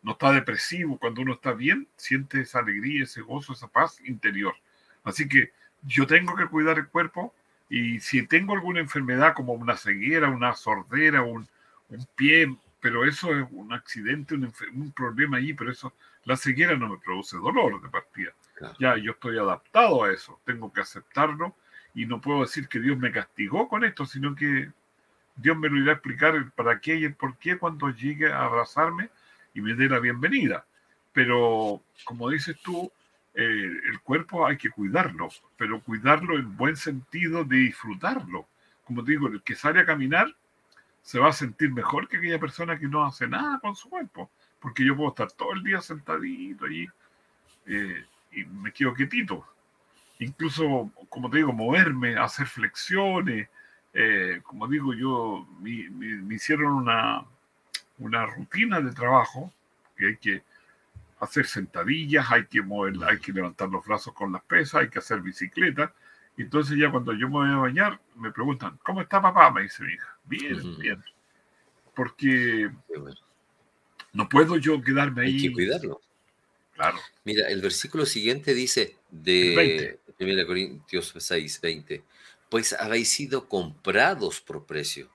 no 0.04 0.12
está 0.12 0.32
depresivo. 0.32 1.00
Cuando 1.00 1.22
uno 1.22 1.34
está 1.34 1.54
bien, 1.54 1.88
siente 1.96 2.42
esa 2.42 2.60
alegría, 2.60 3.04
ese 3.04 3.22
gozo, 3.22 3.54
esa 3.54 3.68
paz 3.68 4.00
interior. 4.06 4.54
Así 5.04 5.28
que 5.28 5.52
yo 5.82 6.06
tengo 6.06 6.36
que 6.36 6.46
cuidar 6.48 6.78
el 6.78 6.88
cuerpo 6.88 7.34
y 7.74 8.00
si 8.02 8.28
tengo 8.28 8.54
alguna 8.54 8.82
enfermedad 8.82 9.34
como 9.34 9.54
una 9.54 9.76
ceguera, 9.76 10.30
una 10.30 10.54
sordera, 10.54 11.24
un, 11.24 11.48
un 11.90 12.08
pie, 12.16 12.56
pero 12.80 13.04
eso 13.04 13.36
es 13.36 13.48
un 13.50 13.74
accidente, 13.74 14.36
un, 14.36 14.54
un, 14.76 14.92
problema 14.92 15.38
allí, 15.38 15.56
pero 15.56 15.72
eso, 15.72 15.92
la 16.26 16.38
ceguera 16.38 16.78
no 16.78 16.88
me 16.88 17.00
produce 17.00 17.36
dolor 17.38 17.82
de 17.82 17.90
partida. 17.90 18.32
Claro. 18.54 18.76
Ya, 18.78 18.96
yo 18.98 19.14
estoy 19.14 19.40
adaptado 19.40 20.04
a 20.04 20.12
eso, 20.12 20.40
tengo 20.46 20.72
que 20.72 20.82
aceptarlo 20.82 21.56
y 21.96 22.06
no 22.06 22.22
puedo 22.22 22.42
decir 22.42 22.68
que 22.68 22.80
Dios 22.80 22.96
me 23.00 23.12
castigó 23.12 23.68
con 23.68 23.84
esto, 23.84 24.06
sino 24.06 24.36
que 24.36 24.70
Dios 25.36 25.58
me 25.58 25.68
lo 25.68 25.78
irá 25.78 25.94
a 25.94 25.96
explicar 25.96 26.36
el 26.36 26.52
para 26.52 26.80
qué 26.80 26.98
y 26.98 27.06
el 27.06 27.16
por 27.16 27.38
qué 27.40 27.58
cuando 27.58 27.90
llegue 27.90 28.32
a 28.32 28.44
abrazarme 28.44 29.10
y 29.56 29.62
me 29.62 29.74
dé 29.74 29.90
la 29.90 29.98
bienvenida. 29.98 30.64
Pero, 31.12 31.82
como 32.06 32.30
dices 32.30 32.56
tú, 32.62 32.92
eh, 33.36 33.72
el 33.90 34.00
cuerpo 34.02 34.46
hay 34.46 34.58
que 34.58 34.70
cuidarlo, 34.70 35.30
pero 35.58 35.82
cuidarlo 35.82 36.38
en 36.38 36.56
buen 36.56 36.76
sentido 36.76 37.44
de 37.44 37.58
disfrutarlo. 37.58 38.48
Como 38.86 39.02
digo, 39.02 39.28
el 39.28 39.42
que 39.42 39.56
sale 39.56 39.80
a 39.80 39.86
caminar 39.86 40.36
se 41.02 41.20
va 41.20 41.30
a 41.30 41.34
sentir 41.34 41.72
mejor 41.72 42.08
que 42.08 42.18
aquella 42.18 42.40
persona 42.40 42.78
que 42.78 42.88
no 42.88 43.04
hace 43.04 43.28
nada 43.28 43.60
con 43.60 43.76
su 43.76 43.90
cuerpo, 43.90 44.30
porque 44.60 44.86
yo 44.86 44.96
puedo 44.96 45.10
estar 45.10 45.32
todo 45.32 45.54
el 45.54 45.64
día 45.64 45.82
sentadito 45.82 46.66
allí 46.66 46.88
eh, 47.66 48.06
y 48.32 48.46
me 48.46 48.72
quedo 48.72 48.94
quietito. 48.94 49.46
Incluso, 50.20 50.92
como 51.10 51.30
te 51.30 51.38
digo, 51.38 51.52
moverme, 51.52 52.18
hacer 52.18 52.48
flexiones, 52.48 53.50
eh, 53.94 54.40
como 54.44 54.68
digo 54.68 54.94
yo, 54.94 55.48
me, 55.60 55.90
me, 55.90 56.16
me 56.18 56.36
hicieron 56.36 56.72
una, 56.72 57.26
una 57.98 58.26
rutina 58.26 58.80
de 58.80 58.92
trabajo 58.92 59.52
que 59.98 60.08
hay 60.08 60.18
que 60.18 60.44
hacer 61.24 61.46
sentadillas, 61.46 62.26
hay 62.30 62.46
que 62.46 62.62
mover, 62.62 62.96
hay 63.08 63.20
que 63.20 63.32
levantar 63.32 63.70
los 63.70 63.86
brazos 63.86 64.14
con 64.14 64.32
las 64.32 64.44
pesas, 64.44 64.82
hay 64.82 64.90
que 64.90 65.00
hacer 65.00 65.22
bicicleta. 65.22 65.94
Entonces 66.38 66.78
ya 66.78 66.90
cuando 66.90 67.14
yo 67.14 67.28
me 67.28 67.34
voy 67.34 67.50
a 67.50 67.58
bañar, 67.58 68.00
me 68.16 68.32
preguntan, 68.32 68.80
¿cómo 68.84 69.02
está 69.02 69.22
papá? 69.22 69.52
Me 69.52 69.64
dice 69.64 69.84
mi 69.84 69.94
hija. 69.94 70.18
Bien, 70.26 70.56
uh 70.56 70.60
-huh. 70.60 70.78
bien. 70.78 71.04
Porque 71.96 72.72
no 74.14 74.28
puedo 74.30 74.58
yo 74.58 74.82
quedarme 74.82 75.24
ahí. 75.24 75.36
Hay 75.36 75.42
que 75.42 75.54
cuidarlo. 75.54 76.02
Claro. 76.74 76.98
Mira, 77.24 77.48
el 77.50 77.62
versículo 77.62 78.06
siguiente 78.06 78.54
dice 78.54 78.98
de 79.12 80.00
1 80.20 80.46
Corintios 80.48 81.14
6, 81.16 81.62
20, 81.62 82.04
pues 82.50 82.74
habéis 82.74 83.10
sido 83.10 83.48
comprados 83.48 84.42
por 84.42 84.66
precio. 84.66 85.10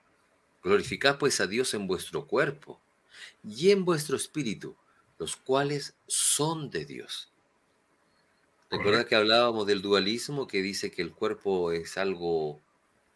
Glorificad 0.63 1.19
pues 1.19 1.41
a 1.41 1.47
Dios 1.47 1.75
en 1.75 1.87
vuestro 1.87 2.27
cuerpo 2.27 2.81
y 3.45 3.71
en 3.71 3.85
vuestro 3.85 4.17
espíritu, 4.17 4.77
los 5.19 5.37
cuales 5.37 5.95
son 6.07 6.71
de 6.71 6.85
Dios. 6.85 7.33
¿Recuerdas 8.71 9.07
que 9.07 9.17
hablábamos 9.17 9.67
del 9.67 9.83
dualismo 9.83 10.47
que 10.47 10.61
dice 10.61 10.91
que 10.91 11.03
el 11.03 11.13
cuerpo 11.13 11.73
es 11.73 11.97
algo 11.97 12.61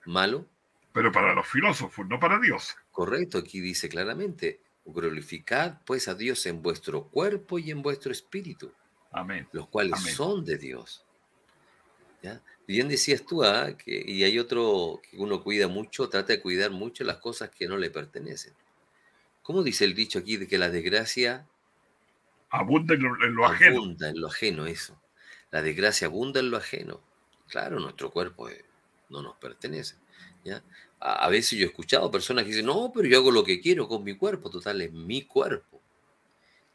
malo? 0.06 0.46
Pero 0.92 1.12
para 1.12 1.34
los 1.34 1.46
filósofos, 1.46 2.06
no 2.06 2.18
para 2.18 2.38
Dios. 2.40 2.76
Correcto, 2.90 3.38
aquí 3.38 3.60
dice 3.60 3.88
claramente, 3.88 4.60
glorificad 4.84 5.78
pues 5.84 6.08
a 6.08 6.14
Dios 6.14 6.44
en 6.46 6.62
vuestro 6.62 7.04
cuerpo 7.04 7.58
y 7.58 7.70
en 7.70 7.82
vuestro 7.82 8.12
espíritu. 8.12 8.72
Amén. 9.10 9.46
Los 9.52 9.68
cuales 9.68 9.94
Amén. 9.94 10.14
son 10.14 10.44
de 10.44 10.56
Dios. 10.56 11.04
¿Ya? 12.22 12.40
Bien 12.66 12.88
decías 12.88 13.24
tú, 13.26 13.44
¿ah? 13.44 13.76
que, 13.76 14.02
y 14.06 14.24
hay 14.24 14.38
otro 14.38 15.00
que 15.02 15.18
uno 15.18 15.42
cuida 15.42 15.68
mucho, 15.68 16.08
trata 16.08 16.32
de 16.32 16.40
cuidar 16.40 16.70
mucho 16.70 17.04
las 17.04 17.18
cosas 17.18 17.50
que 17.50 17.68
no 17.68 17.76
le 17.76 17.90
pertenecen. 17.90 18.54
¿Cómo 19.42 19.62
dice 19.62 19.84
el 19.84 19.94
dicho 19.94 20.20
aquí 20.20 20.36
de 20.36 20.46
que 20.46 20.56
la 20.56 20.70
desgracia 20.70 21.46
abunda 22.52 22.94
en 22.94 23.02
lo, 23.02 23.24
en 23.24 23.34
lo 23.34 23.46
ajeno? 23.46 23.78
Abunda 23.78 24.08
en 24.08 24.20
lo 24.20 24.28
ajeno, 24.28 24.66
eso. 24.66 25.00
La 25.50 25.62
desgracia 25.62 26.06
abunda 26.06 26.40
en 26.40 26.50
lo 26.50 26.58
ajeno. 26.58 27.00
Claro, 27.48 27.80
nuestro 27.80 28.10
cuerpo 28.10 28.48
eh, 28.48 28.64
no 29.08 29.22
nos 29.22 29.36
pertenece. 29.36 29.96
¿ya? 30.44 30.62
A, 31.00 31.24
a, 31.24 31.28
veces 31.28 31.58
yo 31.58 31.64
he 31.64 31.68
escuchado 31.68 32.10
personas 32.10 32.44
que 32.44 32.50
dicen, 32.50 32.66
no, 32.66 32.92
pero 32.94 33.08
yo 33.08 33.18
hago 33.18 33.30
lo 33.30 33.42
que 33.42 33.60
quiero 33.60 33.88
con 33.88 34.04
mi 34.04 34.16
cuerpo, 34.16 34.50
total, 34.50 34.80
es 34.82 34.92
mi 34.92 35.22
cuerpo. 35.24 35.82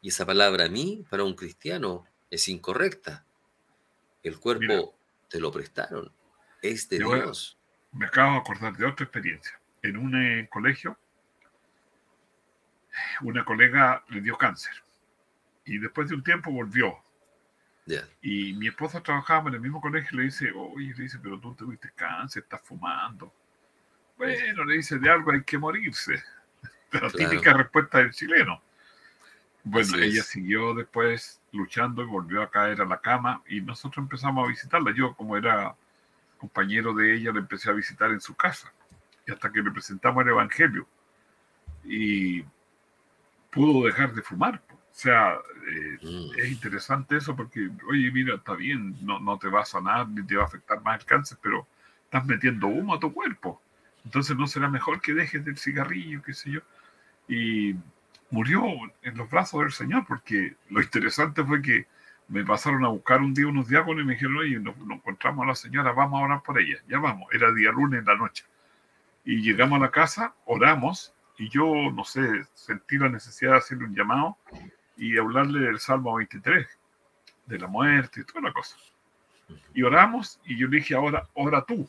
Y 0.02 0.08
esa 0.08 0.26
palabra 0.26 0.68
mí, 0.68 1.04
para 1.08 1.24
un 1.24 1.34
cristiano, 1.34 2.04
es 2.30 2.48
incorrecta. 2.48 3.24
El 4.22 4.38
cuerpo 4.38 4.60
Mira, 4.68 4.82
te 5.28 5.40
lo 5.40 5.50
prestaron, 5.50 6.12
es 6.60 6.88
de 6.88 6.98
Dios. 6.98 7.56
Me 7.92 8.06
acabo 8.06 8.32
de 8.32 8.38
acordar 8.38 8.76
de 8.76 8.84
otra 8.84 9.04
experiencia. 9.04 9.58
En 9.82 9.96
un 9.96 10.14
eh, 10.14 10.48
colegio, 10.50 10.98
una 13.22 13.44
colega 13.44 14.04
le 14.08 14.20
dio 14.20 14.36
cáncer 14.36 14.74
y 15.68 15.78
después 15.78 16.08
de 16.08 16.14
un 16.14 16.22
tiempo 16.22 16.50
volvió. 16.50 16.96
Yeah. 17.84 18.04
Y 18.22 18.54
mi 18.54 18.68
esposa 18.68 19.02
trabajaba 19.02 19.48
en 19.48 19.56
el 19.56 19.60
mismo 19.60 19.80
colegio 19.80 20.08
y 20.12 20.16
le 20.16 20.22
dice, 20.24 20.50
oye, 20.54 20.94
le 20.96 21.02
dice, 21.04 21.18
pero 21.22 21.38
tú 21.38 21.54
tuviste 21.54 21.90
cáncer, 21.94 22.42
estás 22.42 22.62
fumando. 22.62 23.32
Bueno, 24.16 24.64
le 24.64 24.76
dice, 24.76 24.98
de 24.98 25.10
algo 25.10 25.30
hay 25.30 25.42
que 25.42 25.58
morirse. 25.58 26.22
La 26.92 27.00
claro. 27.00 27.12
típica 27.12 27.52
respuesta 27.52 27.98
del 27.98 28.12
chileno. 28.12 28.62
Bueno, 29.62 29.88
Así 29.94 30.02
ella 30.02 30.20
es. 30.20 30.26
siguió 30.26 30.74
después 30.74 31.40
luchando 31.52 32.02
y 32.02 32.06
volvió 32.06 32.42
a 32.42 32.50
caer 32.50 32.80
a 32.80 32.86
la 32.86 33.00
cama 33.00 33.42
y 33.46 33.60
nosotros 33.60 34.02
empezamos 34.02 34.46
a 34.46 34.48
visitarla. 34.48 34.94
Yo, 34.96 35.14
como 35.14 35.36
era 35.36 35.74
compañero 36.38 36.94
de 36.94 37.14
ella, 37.14 37.32
le 37.32 37.40
empecé 37.40 37.68
a 37.68 37.74
visitar 37.74 38.10
en 38.10 38.20
su 38.20 38.34
casa 38.34 38.72
y 39.26 39.32
hasta 39.32 39.52
que 39.52 39.60
le 39.60 39.70
presentamos 39.70 40.22
el 40.22 40.30
Evangelio. 40.30 40.86
Y 41.84 42.42
pudo 43.50 43.86
dejar 43.86 44.14
de 44.14 44.22
fumar. 44.22 44.62
O 44.98 45.00
sea, 45.00 45.34
eh, 45.70 45.98
mm. 46.02 46.38
es 46.38 46.50
interesante 46.50 47.18
eso 47.18 47.36
porque, 47.36 47.70
oye, 47.88 48.10
mira, 48.10 48.34
está 48.34 48.56
bien, 48.56 48.96
no, 49.06 49.20
no 49.20 49.38
te 49.38 49.46
va 49.46 49.60
a 49.60 49.64
sanar 49.64 50.08
ni 50.08 50.26
te 50.26 50.34
va 50.34 50.42
a 50.42 50.46
afectar 50.46 50.82
más 50.82 50.98
el 50.98 51.06
cáncer, 51.06 51.38
pero 51.40 51.68
estás 52.02 52.26
metiendo 52.26 52.66
humo 52.66 52.94
a 52.94 52.98
tu 52.98 53.12
cuerpo. 53.12 53.62
Entonces 54.04 54.36
no 54.36 54.48
será 54.48 54.68
mejor 54.68 55.00
que 55.00 55.14
dejes 55.14 55.44
del 55.44 55.56
cigarrillo, 55.56 56.20
qué 56.24 56.34
sé 56.34 56.50
yo. 56.50 56.60
Y 57.28 57.76
murió 58.32 58.64
en 59.02 59.16
los 59.16 59.30
brazos 59.30 59.60
del 59.60 59.70
Señor, 59.70 60.04
porque 60.04 60.56
lo 60.68 60.82
interesante 60.82 61.44
fue 61.44 61.62
que 61.62 61.86
me 62.26 62.44
pasaron 62.44 62.84
a 62.84 62.88
buscar 62.88 63.20
un 63.20 63.34
día 63.34 63.46
unos 63.46 63.68
diáconos 63.68 64.02
y 64.02 64.04
me 64.04 64.14
dijeron, 64.14 64.38
oye, 64.38 64.58
nos, 64.58 64.76
nos 64.78 64.98
encontramos 64.98 65.44
a 65.44 65.48
la 65.50 65.54
señora, 65.54 65.92
vamos 65.92 66.20
a 66.20 66.24
orar 66.24 66.42
por 66.42 66.58
ella. 66.60 66.78
Ya 66.88 66.98
vamos, 66.98 67.28
era 67.32 67.52
día 67.52 67.70
lunes 67.70 68.00
en 68.00 68.06
la 68.06 68.16
noche. 68.16 68.44
Y 69.24 69.42
llegamos 69.42 69.78
a 69.78 69.84
la 69.84 69.92
casa, 69.92 70.34
oramos, 70.44 71.14
y 71.38 71.48
yo, 71.50 71.72
no 71.94 72.02
sé, 72.02 72.26
sentí 72.52 72.98
la 72.98 73.08
necesidad 73.08 73.52
de 73.52 73.58
hacerle 73.58 73.84
un 73.84 73.94
llamado 73.94 74.36
y 74.98 75.16
hablarle 75.16 75.60
del 75.60 75.78
Salmo 75.78 76.16
23, 76.16 76.66
de 77.46 77.58
la 77.58 77.68
muerte 77.68 78.20
y 78.20 78.24
toda 78.24 78.42
la 78.42 78.52
cosa. 78.52 78.76
Y 79.72 79.82
oramos, 79.82 80.40
y 80.44 80.58
yo 80.58 80.66
le 80.66 80.78
dije, 80.78 80.94
ahora, 80.94 81.26
ora 81.34 81.64
tú. 81.64 81.88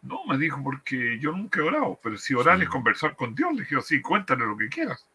No, 0.00 0.24
me 0.24 0.36
dijo, 0.36 0.60
porque 0.64 1.18
yo 1.20 1.30
nunca 1.30 1.60
he 1.60 1.62
orado, 1.62 2.00
pero 2.02 2.16
si 2.16 2.34
orar 2.34 2.56
sí. 2.56 2.64
es 2.64 2.68
conversar 2.68 3.14
con 3.14 3.34
Dios, 3.34 3.52
le 3.52 3.60
dije, 3.60 3.80
sí, 3.82 4.00
cuéntale 4.00 4.44
lo 4.44 4.56
que 4.56 4.68
quieras. 4.68 5.06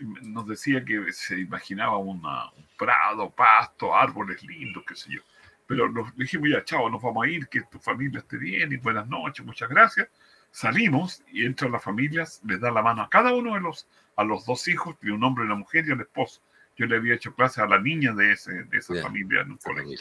Y 0.00 0.04
nos 0.04 0.46
decía 0.48 0.84
que 0.84 1.12
se 1.12 1.38
imaginaba 1.38 1.98
una, 1.98 2.50
un 2.50 2.66
prado, 2.76 3.30
pasto, 3.30 3.94
árboles 3.94 4.42
lindos, 4.42 4.82
qué 4.86 4.96
sé 4.96 5.12
yo. 5.12 5.20
Pero 5.66 5.88
nos 5.88 6.16
dijimos, 6.16 6.48
ya, 6.48 6.64
chao, 6.64 6.90
nos 6.90 7.00
vamos 7.00 7.24
a 7.24 7.28
ir, 7.28 7.46
que 7.48 7.60
tu 7.62 7.78
familia 7.78 8.18
esté 8.18 8.38
bien 8.38 8.72
y 8.72 8.78
buenas 8.78 9.06
noches, 9.06 9.46
muchas 9.46 9.68
gracias 9.68 10.08
salimos 10.50 11.22
y 11.32 11.46
entre 11.46 11.70
las 11.70 11.82
familias 11.82 12.40
les 12.44 12.60
da 12.60 12.70
la 12.70 12.82
mano 12.82 13.02
a 13.02 13.08
cada 13.08 13.34
uno 13.34 13.54
de 13.54 13.60
los 13.60 13.86
a 14.16 14.24
los 14.24 14.44
dos 14.44 14.68
hijos, 14.68 14.96
de 15.00 15.12
un 15.12 15.24
hombre 15.24 15.44
y 15.44 15.46
una 15.46 15.54
mujer 15.56 15.86
y 15.88 15.92
al 15.92 16.00
esposo. 16.00 16.42
Yo 16.76 16.86
le 16.86 16.96
había 16.96 17.14
hecho 17.14 17.34
clase 17.34 17.62
a 17.62 17.66
la 17.66 17.80
niña 17.80 18.12
de, 18.12 18.32
ese, 18.32 18.52
de 18.64 18.78
esa 18.78 18.94
familia 19.00 19.40
en 19.40 19.52
un 19.52 19.56
colegio. 19.56 19.98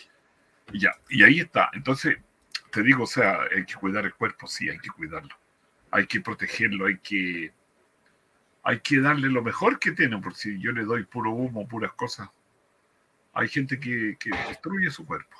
Y 0.74 0.80
ya, 0.80 0.92
y 1.10 1.24
ahí 1.24 1.40
está. 1.40 1.70
Entonces, 1.74 2.18
te 2.72 2.84
digo, 2.84 3.04
o 3.04 3.08
sea, 3.08 3.40
hay 3.56 3.66
que 3.66 3.76
cuidar 3.76 4.06
el 4.06 4.14
cuerpo, 4.14 4.46
sí, 4.46 4.70
hay 4.70 4.78
que 4.80 4.90
cuidarlo. 4.90 5.34
Hay 5.92 6.06
que 6.06 6.20
protegerlo, 6.20 6.88
hay 6.88 6.98
que 6.98 7.54
hay 8.64 8.82
que 8.82 9.00
darle 9.00 9.30
lo 9.30 9.42
mejor 9.42 9.80
que 9.80 9.94
tiene, 9.94 10.18
porque 10.18 10.40
si 10.40 10.60
yo 10.60 10.74
le 10.74 10.84
doy 10.84 11.06
puro 11.06 11.32
humo, 11.32 11.68
puras 11.68 11.94
cosas, 11.94 12.30
hay 13.34 13.48
gente 13.48 13.80
que, 13.80 14.18
que 14.20 14.32
destruye 14.50 14.92
su 14.92 15.06
cuerpo. 15.06 15.36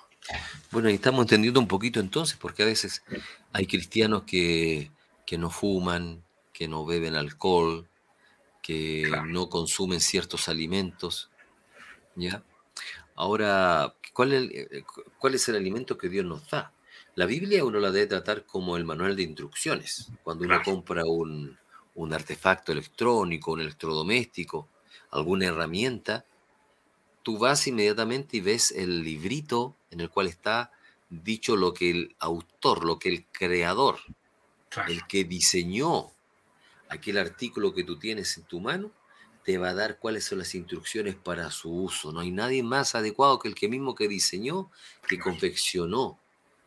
Bueno, 0.72 0.90
y 0.90 0.94
estamos 0.94 1.24
entendiendo 1.26 1.60
un 1.60 1.68
poquito 1.68 2.00
entonces, 2.00 2.38
porque 2.38 2.64
a 2.64 2.66
veces 2.66 3.04
hay 3.52 3.68
cristianos 3.68 4.24
que, 4.24 4.90
que 5.30 5.38
no 5.38 5.52
fuman, 5.52 6.24
que 6.52 6.68
no 6.68 6.88
beben 6.88 7.14
alcohol, 7.14 7.88
que 8.64 9.04
claro. 9.06 9.28
no 9.28 9.48
consumen 9.48 10.02
ciertos 10.02 10.50
alimentos. 10.50 11.30
¿Ya? 12.16 12.42
Ahora, 13.14 13.94
¿cuál 14.12 14.34
es, 14.34 14.42
el, 14.42 14.84
¿cuál 15.20 15.36
es 15.36 15.48
el 15.48 15.56
alimento 15.56 16.00
que 16.00 16.10
Dios 16.10 16.26
nos 16.26 16.50
da? 16.50 16.74
La 17.14 17.28
Biblia 17.28 17.64
uno 17.64 17.78
la 17.80 17.92
debe 17.92 18.08
tratar 18.08 18.44
como 18.48 18.76
el 18.76 18.86
manual 18.86 19.16
de 19.16 19.22
instrucciones. 19.22 20.12
Cuando 20.24 20.46
uno 20.46 20.56
claro. 20.56 20.72
compra 20.72 21.06
un, 21.06 21.56
un 21.94 22.12
artefacto 22.12 22.72
electrónico, 22.72 23.52
un 23.52 23.62
electrodoméstico, 23.62 24.68
alguna 25.12 25.46
herramienta, 25.46 26.26
tú 27.22 27.38
vas 27.38 27.68
inmediatamente 27.68 28.38
y 28.38 28.42
ves 28.42 28.72
el 28.72 29.04
librito 29.04 29.76
en 29.92 30.00
el 30.00 30.10
cual 30.10 30.26
está 30.26 30.72
dicho 31.08 31.56
lo 31.56 31.72
que 31.72 31.92
el 31.92 32.16
autor, 32.18 32.84
lo 32.84 32.98
que 32.98 33.10
el 33.10 33.28
creador, 33.28 34.00
claro. 34.70 34.92
el 34.92 35.06
que 35.08 35.24
diseñó 35.24 36.12
aquel 36.90 37.18
artículo 37.18 37.74
que 37.74 37.84
tú 37.84 37.98
tienes 38.00 38.38
en 38.38 38.44
tu 38.44 38.60
mano, 38.60 38.92
te 39.44 39.58
va 39.58 39.70
a 39.70 39.74
dar 39.74 40.00
cuáles 40.00 40.26
son 40.26 40.40
las 40.40 40.54
instrucciones 40.56 41.16
para 41.16 41.50
su 41.52 41.72
uso. 41.72 42.12
No 42.12 42.20
hay 42.20 42.32
nadie 42.32 42.62
más 42.64 42.96
adecuado 42.96 43.40
que 43.40 43.48
el 43.48 43.56
que 43.56 43.70
mismo 43.70 43.96
que 43.96 44.08
diseñó, 44.08 44.70
que 45.08 45.20
confeccionó 45.20 46.20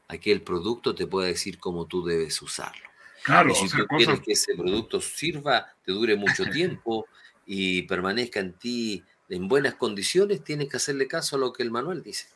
aquel 0.09 0.43
producto, 0.43 0.95
te 0.95 1.07
pueda 1.07 1.29
decir 1.29 1.59
cómo 1.59 1.87
tú 1.87 2.05
debes 2.05 2.41
usarlo. 2.43 2.89
Claro, 3.25 3.51
y 3.51 3.55
si 3.55 3.67
o 3.67 3.69
sea, 3.69 3.81
tú 3.81 3.87
quieres 3.97 4.21
que 4.21 4.33
ese 4.33 4.55
producto 4.55 5.01
sirva, 5.01 5.69
te 5.85 5.93
dure 5.93 6.17
mucho 6.17 6.45
tiempo 6.51 7.07
y 7.47 7.83
permanezca 7.83 8.41
en 8.41 8.53
ti 8.55 9.05
en 9.29 9.49
buenas 9.49 9.75
condiciones, 9.75 10.45
tienes 10.45 10.69
que 10.69 10.77
hacerle 10.77 11.09
caso 11.09 11.37
a 11.37 11.39
lo 11.39 11.53
que 11.53 11.63
el 11.63 11.71
manual 11.71 12.03
dice. 12.03 12.27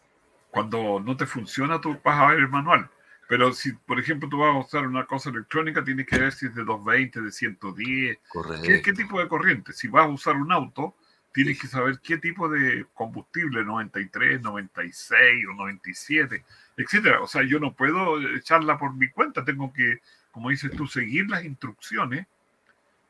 cuando 0.50 0.98
no 0.98 1.16
te 1.16 1.26
funciona, 1.26 1.80
tú 1.80 1.98
vas 2.02 2.20
a 2.20 2.28
ver 2.28 2.38
el 2.38 2.48
manual. 2.48 2.88
Pero 3.28 3.52
si, 3.52 3.72
por 3.72 3.98
ejemplo, 3.98 4.28
tú 4.28 4.38
vas 4.38 4.54
a 4.54 4.58
usar 4.58 4.86
una 4.86 5.04
cosa 5.04 5.30
electrónica, 5.30 5.82
tienes 5.82 6.06
que 6.06 6.18
ver 6.18 6.32
si 6.32 6.46
es 6.46 6.54
de 6.54 6.64
220, 6.64 7.20
de 7.22 7.32
110, 7.32 8.18
Correcto. 8.28 8.62
¿Qué, 8.66 8.82
qué 8.82 8.92
tipo 8.92 9.18
de 9.18 9.28
corriente? 9.28 9.72
Si 9.72 9.88
vas 9.88 10.04
a 10.04 10.08
usar 10.08 10.36
un 10.36 10.52
auto, 10.52 10.94
tienes 11.36 11.60
que 11.60 11.66
saber 11.66 12.00
qué 12.02 12.16
tipo 12.16 12.48
de 12.48 12.86
combustible, 12.94 13.62
93, 13.62 14.40
96 14.40 15.46
o 15.50 15.52
97, 15.52 16.42
etcétera. 16.78 17.20
O 17.20 17.26
sea, 17.26 17.42
yo 17.42 17.60
no 17.60 17.74
puedo 17.74 18.18
echarla 18.34 18.78
por 18.78 18.94
mi 18.94 19.10
cuenta, 19.10 19.44
tengo 19.44 19.70
que, 19.70 20.00
como 20.30 20.48
dices 20.48 20.70
tú, 20.70 20.86
seguir 20.86 21.28
las 21.28 21.44
instrucciones 21.44 22.26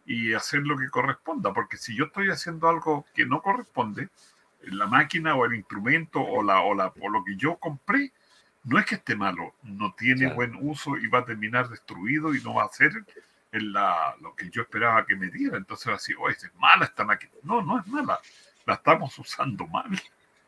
y 0.07 0.33
hacer 0.33 0.63
lo 0.63 0.77
que 0.77 0.89
corresponda, 0.89 1.53
porque 1.53 1.77
si 1.77 1.95
yo 1.95 2.07
estoy 2.07 2.31
haciendo 2.31 2.69
algo 2.69 3.07
que 3.15 3.27
no 3.27 3.43
corresponde, 3.43 4.09
la 4.63 4.89
máquina 4.89 5.37
o 5.37 5.45
el 5.45 5.55
instrumento 5.55 6.21
o, 6.21 6.43
la, 6.43 6.63
o, 6.63 6.75
la, 6.75 6.93
o 7.01 7.09
lo 7.09 7.23
que 7.23 7.37
yo 7.37 7.57
compré, 7.59 8.13
no 8.67 8.79
es 8.79 8.87
que 8.87 8.97
esté 8.97 9.17
malo, 9.17 9.55
no 9.63 9.95
tiene 9.95 10.27
Claro. 10.27 10.35
buen 10.35 10.55
uso 10.61 10.97
y 10.99 11.07
va 11.09 11.21
a 11.21 11.25
terminar 11.25 11.69
destruido 11.69 12.35
y 12.35 12.43
no 12.43 12.55
va 12.55 12.65
a 12.65 12.73
ser 12.73 12.93
en 13.53 13.73
la, 13.73 14.15
lo 14.21 14.35
que 14.37 14.51
yo 14.51 14.63
esperaba 14.63 15.07
que 15.07 15.17
me 15.17 15.29
diera. 15.31 15.57
Entonces, 15.57 15.89
así, 15.89 16.13
oye, 16.19 16.37
es 16.37 16.55
mala 16.57 16.85
esta 16.85 17.05
máquina. 17.05 17.33
No, 17.43 17.63
no 17.63 17.79
es 17.81 17.87
mala. 17.87 18.21
La 18.67 18.75
estamos 18.75 19.19
usando 19.19 19.67
mal. 19.67 19.91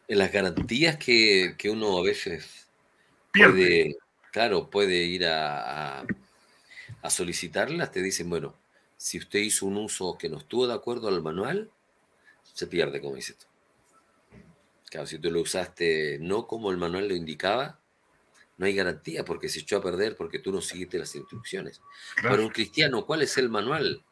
En 0.09 0.19
las 0.19 0.33
garantías 0.33 0.97
que, 0.97 1.55
que 1.59 1.71
uno 1.71 1.99
a 1.99 2.03
veces 2.03 2.69
Pierde. 3.33 3.55
puede, 3.55 3.97
claro, 4.33 4.71
puede 4.71 5.05
ir 5.05 5.27
a, 5.27 6.01
a- 6.01 6.07
a 7.03 7.11
solicitarlas, 7.11 7.93
te 7.93 8.03
dicen, 8.03 8.31
bueno, 8.31 8.55
si 8.97 9.19
usted 9.19 9.41
hizo 9.41 9.67
un 9.67 9.77
uso 9.79 10.19
que 10.19 10.29
no 10.29 10.39
estuvo 10.39 10.67
de 10.67 10.75
acuerdo 10.75 11.09
al 11.09 11.23
manual, 11.23 11.71
se 12.43 12.67
pierde, 12.69 13.01
como 13.01 13.17
dices 13.17 13.39
tú. 13.39 13.47
Claro, 14.91 15.07
si 15.07 15.19
tú 15.19 15.31
lo 15.31 15.41
usaste 15.43 16.19
no 16.21 16.47
como 16.47 16.71
el 16.71 16.79
manual 16.79 17.09
lo 17.09 17.15
indicaba, 17.15 17.79
no 18.59 18.67
hay 18.67 18.75
garantía 18.75 19.25
porque 19.25 19.49
se 19.49 19.61
echó 19.61 19.79
a 19.79 19.83
perder 19.83 20.17
porque 20.17 20.39
tú 20.41 20.53
no 20.53 20.61
seguiste 20.61 20.99
las 20.99 21.15
instrucciones. 21.15 21.81
Claro, 22.17 22.31
Para 22.37 22.43
un 22.43 22.53
cristiano, 22.53 23.07
¿cuál 23.07 23.23
es 23.23 23.39
el 23.39 23.49
manual? 23.49 24.05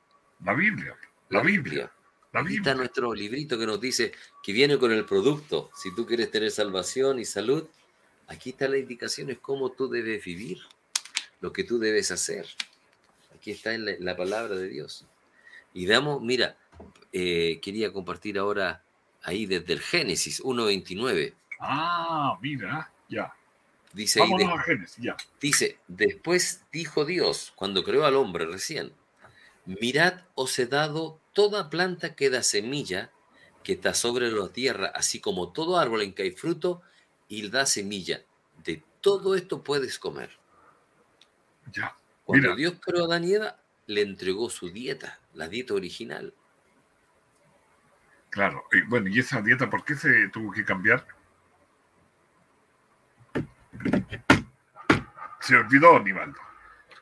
la 0.44 0.54
Biblia. 0.54 0.96
La 1.30 1.42
Biblia. 1.42 1.92
La 2.32 2.40
Aquí 2.40 2.56
está 2.56 2.70
Biblia. 2.70 2.74
nuestro 2.74 3.14
librito 3.14 3.58
que 3.58 3.66
nos 3.66 3.80
dice 3.80 4.12
que 4.42 4.52
viene 4.52 4.78
con 4.78 4.92
el 4.92 5.04
producto. 5.04 5.70
Si 5.74 5.94
tú 5.94 6.06
quieres 6.06 6.30
tener 6.30 6.50
salvación 6.50 7.18
y 7.18 7.24
salud, 7.24 7.66
aquí 8.28 8.50
está 8.50 8.68
la 8.68 8.78
indicación, 8.78 9.30
es 9.30 9.38
cómo 9.38 9.72
tú 9.72 9.88
debes 9.88 10.24
vivir, 10.24 10.58
lo 11.40 11.52
que 11.52 11.64
tú 11.64 11.78
debes 11.78 12.10
hacer. 12.10 12.46
Aquí 13.34 13.50
está 13.50 13.74
en 13.74 13.84
la, 13.86 13.92
la 13.98 14.16
palabra 14.16 14.54
de 14.56 14.68
Dios. 14.68 15.06
Y 15.74 15.86
veamos, 15.86 16.22
mira, 16.22 16.56
eh, 17.12 17.58
quería 17.62 17.92
compartir 17.92 18.38
ahora 18.38 18.82
ahí 19.22 19.46
desde 19.46 19.72
el 19.72 19.80
Génesis 19.80 20.42
1.29. 20.42 21.34
Ah, 21.60 22.38
mira, 22.42 22.92
ya. 23.08 23.32
Dice, 23.96 24.20
ahí 24.22 24.30
Vámonos 24.30 24.48
de- 24.56 24.60
a 24.60 24.62
Génesis, 24.62 24.96
ya. 25.02 25.16
dice, 25.40 25.78
después 25.88 26.62
dijo 26.70 27.06
Dios, 27.06 27.54
cuando 27.56 27.82
creó 27.82 28.04
al 28.04 28.14
hombre 28.16 28.44
recién, 28.44 28.92
mirad, 29.64 30.20
os 30.34 30.58
he 30.58 30.66
dado 30.66 31.18
toda 31.32 31.70
planta 31.70 32.14
que 32.14 32.28
da 32.28 32.42
semilla, 32.42 33.10
que 33.64 33.72
está 33.72 33.94
sobre 33.94 34.30
la 34.30 34.50
tierra, 34.50 34.92
así 34.94 35.18
como 35.18 35.50
todo 35.50 35.78
árbol 35.78 36.02
en 36.02 36.12
que 36.12 36.24
hay 36.24 36.32
fruto 36.32 36.82
y 37.26 37.48
da 37.48 37.64
semilla. 37.64 38.22
De 38.62 38.82
todo 39.00 39.34
esto 39.34 39.64
puedes 39.64 39.98
comer. 39.98 40.30
Ya. 41.72 41.96
Cuando 42.26 42.48
Mira. 42.48 42.54
Dios 42.56 42.74
creó 42.80 43.04
a 43.04 43.06
Adán 43.06 43.24
y 43.24 43.32
Eva, 43.32 43.56
le 43.86 44.02
entregó 44.02 44.50
su 44.50 44.68
dieta, 44.68 45.18
la 45.32 45.48
dieta 45.48 45.72
original. 45.72 46.34
Claro. 48.28 48.64
Y 48.72 48.82
bueno, 48.82 49.08
¿y 49.08 49.20
esa 49.20 49.40
dieta 49.40 49.70
por 49.70 49.84
qué 49.86 49.94
se 49.94 50.28
tuvo 50.28 50.52
que 50.52 50.64
cambiar? 50.66 51.06
Se 55.40 55.56
olvidó, 55.56 56.00
Nivaldo. 56.00 56.38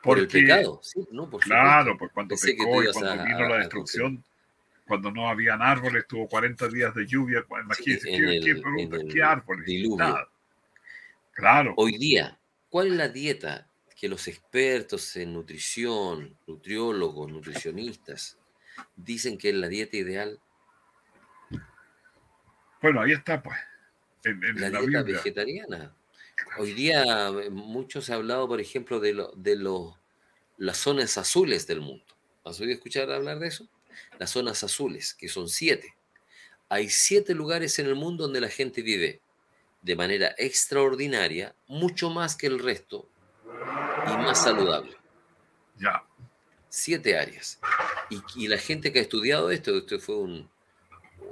Por 0.03 0.19
el 0.19 0.25
Porque- 0.25 0.41
pecado, 0.41 0.79
sí, 0.83 1.07
no, 1.11 1.27
por 1.29 1.41
Claro, 1.41 1.97
pues 1.97 2.11
cuando 2.13 2.29
Pensé 2.33 2.51
que 2.51 2.57
pecó 2.57 2.71
tú 2.75 2.81
y 2.81 2.83
ibas 2.83 2.93
cuando 2.97 3.21
a- 3.21 3.25
vino 3.25 3.39
la 3.49 3.55
a 3.55 3.59
destrucción, 3.59 4.23
cuando 4.87 5.09
no 5.11 5.27
habían 5.27 5.61
árboles, 5.63 6.05
tuvo 6.07 6.27
40 6.27 6.67
días 6.67 6.93
de 6.93 7.07
lluvia. 7.07 7.43
Imagínense, 7.49 8.09
en 8.13 8.21
¿qué, 8.43 8.51
el- 8.51 9.07
qué 9.11 9.23
árboles? 9.23 9.67
Nada. 9.97 10.29
Claro, 11.33 11.73
Hoy 11.77 11.97
día, 11.97 12.37
¿cuál 12.69 12.87
es 12.87 12.93
la 12.93 13.07
dieta 13.09 13.67
que 13.99 14.07
los 14.07 14.27
expertos 14.27 15.15
en 15.15 15.33
nutrición, 15.33 16.37
nutriólogos, 16.45 17.31
nutricionistas, 17.31 18.37
dicen 18.95 19.37
que 19.39 19.49
es 19.49 19.55
la 19.55 19.67
dieta 19.67 19.97
ideal? 19.97 20.39
bueno, 22.81 23.01
ahí 23.01 23.13
está, 23.13 23.41
pues. 23.41 23.57
En, 24.23 24.43
en 24.43 24.55
La 24.61 24.69
la 24.69 24.79
dieta 24.81 25.01
Biblia. 25.01 25.03
vegetariana. 25.17 25.95
Hoy 26.57 26.73
día 26.73 27.27
eh, 27.29 27.49
muchos 27.49 28.09
han 28.09 28.17
hablado, 28.17 28.47
por 28.47 28.59
ejemplo, 28.59 28.99
de, 28.99 29.13
lo- 29.13 29.31
de 29.35 29.55
los- 29.55 29.93
las 30.57 30.77
zonas 30.77 31.17
azules 31.17 31.67
del 31.67 31.81
mundo. 31.81 32.05
¿Has 32.43 32.59
oído 32.59 32.73
escuchar 32.73 33.09
hablar 33.11 33.39
de 33.39 33.47
eso? 33.47 33.67
Las 34.19 34.31
zonas 34.31 34.63
azules, 34.63 35.13
que 35.13 35.27
son 35.27 35.47
siete. 35.49 35.95
Hay 36.69 36.89
siete 36.89 37.33
lugares 37.33 37.77
en 37.79 37.87
el 37.87 37.95
mundo 37.95 38.23
donde 38.25 38.41
la 38.41 38.49
gente 38.49 38.81
vive 38.81 39.21
de 39.81 39.95
manera 39.95 40.33
extraordinaria, 40.37 41.55
mucho 41.67 42.09
más 42.09 42.35
que 42.35 42.47
el 42.47 42.59
resto 42.59 43.07
y 44.07 44.09
más 44.17 44.43
saludable. 44.43 44.95
Ya. 45.77 46.03
siete 46.69 47.17
áreas. 47.17 47.59
Y, 48.09 48.21
y 48.35 48.47
la 48.47 48.57
gente 48.57 48.91
que 48.91 48.99
ha 48.99 49.01
estudiado 49.03 49.51
esto, 49.51 49.77
esto 49.77 49.99
fue 49.99 50.15
un 50.17 50.49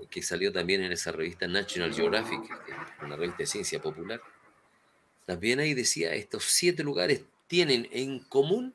que 0.10 0.22
salió 0.22 0.52
también 0.52 0.84
en 0.84 0.92
esa 0.92 1.12
revista 1.12 1.48
National 1.48 1.94
Geographic, 1.94 2.40
una 3.02 3.16
revista 3.16 3.38
de 3.40 3.46
ciencia 3.48 3.82
popular, 3.82 4.22
también 5.26 5.60
ahí 5.60 5.74
decía, 5.74 6.14
estos 6.14 6.46
siete 6.46 6.84
lugares 6.84 7.24
tienen 7.48 7.88
en 7.92 8.20
común 8.20 8.74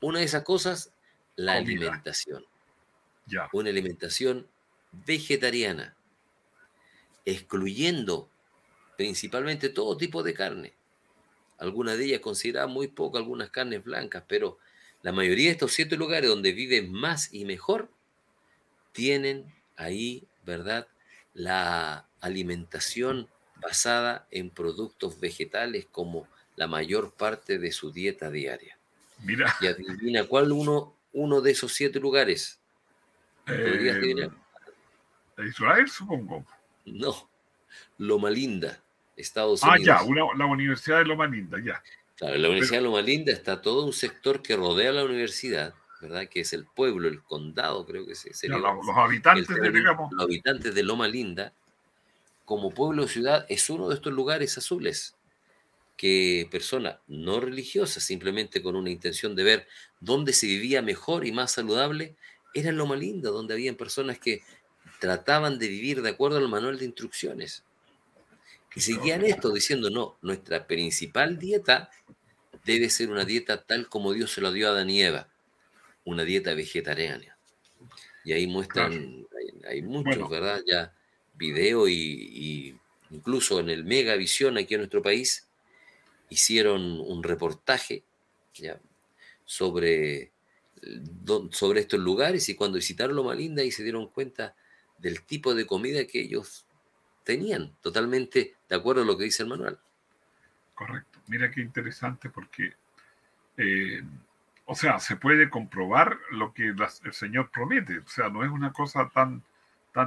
una 0.00 0.20
de 0.20 0.24
esas 0.24 0.44
cosas, 0.44 0.92
la 1.36 1.58
Comida. 1.58 1.86
alimentación. 1.86 2.44
Ya. 3.26 3.48
Una 3.52 3.70
alimentación 3.70 4.48
vegetariana, 4.92 5.96
excluyendo 7.24 8.30
principalmente 8.96 9.68
todo 9.68 9.96
tipo 9.96 10.22
de 10.22 10.34
carne. 10.34 10.74
Algunas 11.58 11.98
de 11.98 12.06
ellas 12.06 12.20
consideradas 12.20 12.70
muy 12.70 12.88
poco, 12.88 13.18
algunas 13.18 13.50
carnes 13.50 13.84
blancas, 13.84 14.24
pero 14.28 14.58
la 15.02 15.12
mayoría 15.12 15.46
de 15.46 15.52
estos 15.52 15.72
siete 15.72 15.96
lugares 15.96 16.28
donde 16.30 16.52
viven 16.52 16.92
más 16.92 17.32
y 17.32 17.44
mejor 17.44 17.90
tienen 18.92 19.54
ahí, 19.76 20.26
¿verdad?, 20.44 20.88
la 21.34 22.08
alimentación 22.20 23.28
basada 23.60 24.26
en 24.30 24.50
productos 24.50 25.18
vegetales 25.20 25.86
como 25.90 26.26
la 26.56 26.66
mayor 26.66 27.12
parte 27.12 27.58
de 27.58 27.72
su 27.72 27.90
dieta 27.92 28.30
diaria. 28.30 28.76
Mira. 29.24 29.54
Y 29.60 29.66
adivina 29.66 30.24
cuál 30.24 30.52
uno, 30.52 30.94
uno 31.12 31.40
de 31.40 31.50
esos 31.52 31.72
siete 31.72 31.98
lugares. 32.00 32.58
¿Podrías 33.46 33.96
eh? 33.96 34.30
Israel, 35.46 35.88
supongo. 35.88 36.44
No, 36.84 37.28
Loma 37.98 38.30
Linda, 38.30 38.80
Estados 39.16 39.62
Ah, 39.62 39.70
Unidos. 39.72 39.86
ya, 39.86 40.02
una, 40.02 40.22
la 40.36 40.46
Universidad 40.46 40.98
de 40.98 41.04
Loma 41.04 41.26
Linda, 41.26 41.58
ya. 41.64 41.82
Claro, 42.16 42.34
en 42.34 42.42
la 42.42 42.48
Universidad 42.48 42.78
de 42.80 42.84
Loma 42.84 43.02
Linda 43.02 43.32
está 43.32 43.62
todo 43.62 43.84
un 43.86 43.92
sector 43.92 44.42
que 44.42 44.56
rodea 44.56 44.90
la 44.92 45.04
universidad, 45.04 45.74
¿verdad? 46.00 46.28
Que 46.28 46.40
es 46.40 46.52
el 46.52 46.64
pueblo, 46.66 47.06
el 47.08 47.22
condado, 47.22 47.86
creo 47.86 48.04
que 48.06 48.14
se- 48.16 48.30
Ya, 48.30 48.34
sería. 48.34 48.58
los, 48.58 48.64
el 49.56 49.72
de, 49.72 49.78
digamos. 49.78 50.12
los 50.12 50.24
habitantes 50.24 50.74
de 50.74 50.82
Loma 50.82 51.06
Linda, 51.06 51.52
como 52.48 52.70
pueblo 52.70 53.04
o 53.04 53.08
ciudad, 53.08 53.44
es 53.50 53.68
uno 53.68 53.90
de 53.90 53.96
estos 53.96 54.10
lugares 54.10 54.56
azules 54.56 55.14
que 55.98 56.48
personas 56.50 56.96
no 57.06 57.40
religiosas, 57.40 58.02
simplemente 58.02 58.62
con 58.62 58.74
una 58.74 58.88
intención 58.88 59.36
de 59.36 59.44
ver 59.44 59.68
dónde 60.00 60.32
se 60.32 60.46
vivía 60.46 60.80
mejor 60.80 61.26
y 61.26 61.32
más 61.32 61.52
saludable, 61.52 62.16
era 62.54 62.72
Loma 62.72 62.96
Linda, 62.96 63.28
donde 63.28 63.52
habían 63.52 63.74
personas 63.74 64.18
que 64.18 64.40
trataban 64.98 65.58
de 65.58 65.68
vivir 65.68 66.00
de 66.00 66.08
acuerdo 66.08 66.38
al 66.38 66.48
manual 66.48 66.78
de 66.78 66.86
instrucciones. 66.86 67.64
Y 68.74 68.80
seguían 68.80 69.26
esto 69.26 69.52
diciendo, 69.52 69.90
no, 69.90 70.16
nuestra 70.22 70.66
principal 70.66 71.38
dieta 71.38 71.90
debe 72.64 72.88
ser 72.88 73.10
una 73.10 73.26
dieta 73.26 73.62
tal 73.62 73.90
como 73.90 74.14
Dios 74.14 74.32
se 74.32 74.40
la 74.40 74.50
dio 74.52 74.72
a 74.72 74.82
Eva, 74.82 75.28
una 76.06 76.24
dieta 76.24 76.54
vegetariana. 76.54 77.36
Y 78.24 78.32
ahí 78.32 78.46
muestran, 78.46 79.26
hay, 79.38 79.68
hay 79.68 79.82
muchos, 79.82 80.16
Bueno. 80.16 80.30
¿verdad? 80.30 80.62
Ya 80.66 80.94
video 81.38 81.88
y, 81.88 82.78
incluso 83.10 83.60
en 83.60 83.70
el 83.70 83.84
Megavisión 83.84 84.58
aquí 84.58 84.74
en 84.74 84.80
nuestro 84.80 85.00
país 85.00 85.48
hicieron 86.28 87.00
un 87.00 87.22
reportaje 87.22 88.02
sobre 89.46 90.30
sobre 91.50 91.80
estos 91.80 92.00
lugares 92.00 92.48
y 92.48 92.54
cuando 92.54 92.76
visitaron 92.76 93.16
Loma 93.16 93.34
Linda 93.34 93.62
y 93.62 93.70
se 93.70 93.82
dieron 93.82 94.08
cuenta 94.08 94.54
del 94.98 95.22
tipo 95.22 95.54
de 95.54 95.66
comida 95.66 96.06
que 96.06 96.20
ellos 96.20 96.66
tenían, 97.24 97.74
totalmente 97.80 98.56
de 98.68 98.76
acuerdo 98.76 99.02
a 99.02 99.04
lo 99.04 99.16
que 99.16 99.24
dice 99.24 99.42
el 99.42 99.48
manual. 99.48 99.78
Correcto. 100.74 101.18
Mira 101.26 101.50
qué 101.50 101.60
interesante 101.60 102.30
porque, 102.30 102.74
eh, 103.56 104.02
o 104.64 104.74
sea, 104.74 104.98
se 104.98 105.16
puede 105.16 105.50
comprobar 105.50 106.18
lo 106.30 106.52
que 106.54 106.68
el 106.68 107.12
Señor 107.12 107.50
promete. 107.50 107.98
O 107.98 108.08
sea, 108.08 108.28
no 108.28 108.44
es 108.44 108.50
una 108.50 108.72
cosa 108.72 109.10
tan, 109.12 109.42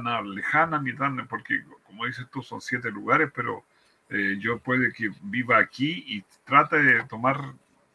tan 0.00 0.34
lejana 0.34 0.80
ni 0.80 0.94
tan, 0.94 1.26
porque 1.28 1.62
como 1.84 2.06
dices 2.06 2.26
tú, 2.30 2.42
son 2.42 2.60
siete 2.60 2.90
lugares, 2.90 3.30
pero 3.34 3.64
eh, 4.08 4.36
yo 4.40 4.58
puede 4.58 4.92
que 4.92 5.10
viva 5.22 5.58
aquí 5.58 6.04
y 6.06 6.24
trate 6.44 6.82
de 6.82 7.04
tomar 7.04 7.52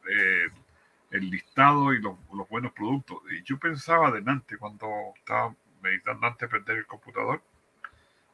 eh, 0.09 0.47
el 1.11 1.29
listado 1.29 1.93
y 1.93 2.01
los, 2.01 2.15
buenos 2.49 2.71
productos. 2.73 3.17
Y 3.31 3.41
yo 3.43 3.57
pensaba 3.57 4.09
adelante 4.09 4.57
cuando 4.57 4.87
estaba 5.17 5.55
meditando 5.81 6.27
antes 6.27 6.41
de 6.41 6.47
prender 6.47 6.77
el 6.77 6.85
computador, 6.85 7.41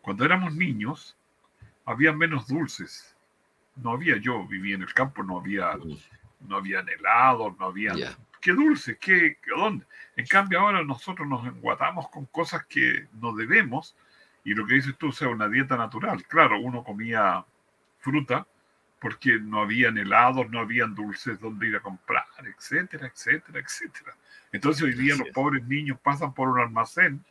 cuando 0.02 0.26
éramos 0.26 0.54
niños, 0.54 1.16
había 1.86 2.12
menos 2.12 2.48
dulces. 2.48 3.16
No 3.76 3.92
había, 3.92 4.18
yo 4.18 4.46
vivía 4.46 4.76
en 4.76 4.82
el 4.82 4.94
campo, 4.94 5.24
no 5.24 5.40
había, 5.40 5.78
no 6.42 6.58
había 6.58 6.80
helados, 6.82 7.58
no 7.58 7.68
había... 7.68 7.94
¿Qué 8.44 8.52
dulce? 8.52 8.98
¿Qué, 8.98 9.38
¿Dónde? 9.56 9.86
En 10.18 10.28
cambio 10.28 10.60
ahora 10.60 10.84
nosotros 10.84 11.26
nos 11.26 11.48
enguatamos 11.48 12.10
con 12.10 12.26
cosas 12.26 12.66
que 12.66 13.08
no 13.14 13.34
debemos 13.34 13.96
y 14.44 14.54
lo 14.54 14.68
que 14.68 14.76
dices 14.76 14.98
tú, 14.98 15.14
sea, 15.14 15.30
una 15.30 15.48
dieta 15.48 15.78
natural. 15.78 16.22
Claro, 16.28 16.60
uno 16.60 16.84
comía 16.84 17.46
fruta 18.00 18.46
porque 19.00 19.40
no 19.40 19.62
habían 19.62 19.98
helados, 19.98 20.50
no 20.50 20.60
habían 20.60 20.94
dulces 20.94 21.40
donde 21.40 21.68
ir 21.68 21.78
a 21.78 21.80
comprar, 21.80 22.26
etcétera, 22.44 23.08
etcétera, 23.08 23.60
etcétera. 23.60 24.14
Entonces 24.52 24.84
hoy 24.84 24.94
día 24.94 25.16
los 25.16 25.30
pobres 25.30 25.64
niños 25.66 25.98
pasan 26.04 26.34
por 26.34 26.50
un 26.50 26.60
almacén 26.60 27.24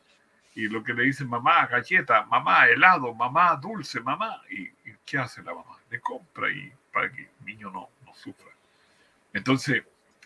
y 0.55 0.67
lo 0.67 0.83
que 0.83 0.95
le 0.95 1.03
dicen 1.03 1.29
mamá, 1.29 1.67
galleta, 1.67 2.25
mamá, 2.25 2.69
helado, 2.69 3.13
mamá, 3.15 3.55
dulce, 3.57 4.01
mamá. 4.01 4.41
¿Y, 4.51 4.71
qué 5.05 5.19
hace 5.19 5.43
la 5.43 5.53
mamá? 5.53 5.77
Le 5.91 6.01
compra 6.01 6.51
y 6.51 6.73
para 6.91 7.13
que 7.13 7.23
el 7.23 7.45
niño 7.45 7.71
no, 7.71 7.91
no 8.07 8.15
sufra. 8.15 8.51
Entonces, 9.35 9.83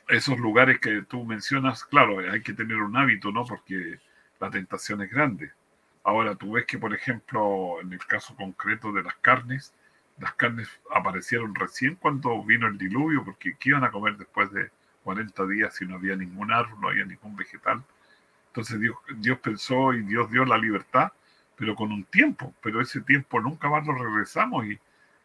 esos 0.09 0.39
lugares 0.39 0.79
que 0.81 1.03
tú 1.03 1.25
mencionas, 1.25 1.85
claro, 1.85 2.19
hay 2.19 2.43
que 2.43 2.53
tener 2.53 2.77
un 2.79 2.97
hábito, 2.97 3.33
¿no? 3.33 3.45
Porque 3.45 3.99
la 4.41 4.51
tentación 4.51 5.03
es 5.03 5.11
grande. 5.11 5.53
Ahora, 6.05 6.35
tú 6.37 6.53
ves 6.53 6.67
que, 6.67 6.79
por 6.79 6.95
ejemplo, 6.95 7.81
en 7.81 7.93
el 7.93 8.05
caso 8.07 8.37
concreto 8.37 8.93
de 8.93 9.03
las 9.03 9.17
carnes, 9.17 9.75
las 10.19 10.35
carnes 10.35 10.69
aparecieron 10.95 11.55
recién 11.55 11.97
cuando 11.97 12.43
vino 12.45 12.67
el 12.69 12.79
diluvio, 12.79 13.25
porque 13.25 13.57
¿qué 13.59 13.71
iban 13.71 13.85
a 13.85 13.91
comer 13.91 14.17
después 14.17 14.51
de 14.53 14.71
40 15.03 15.47
días 15.47 15.75
si 15.75 15.85
no 15.85 15.97
había 15.97 16.17
ningún 16.17 16.53
árbol, 16.53 16.81
no 16.81 16.89
había 16.89 17.05
ningún 17.05 17.37
vegetal? 17.37 17.83
Entonces 18.49 18.81
Dios, 18.81 18.97
Dios 19.17 19.39
pensó 19.41 19.93
y 19.93 20.03
Dios 20.03 20.31
dio 20.31 20.45
la 20.45 20.57
libertad, 20.57 21.13
pero 21.57 21.75
con 21.75 21.93
un 21.93 22.05
tiempo, 22.05 22.55
pero 22.63 22.81
ese 22.81 23.01
tiempo 23.01 23.41
nunca 23.41 23.69
más 23.69 23.87
lo 23.87 23.95
regresamos 23.95 24.67
y, 24.67 24.79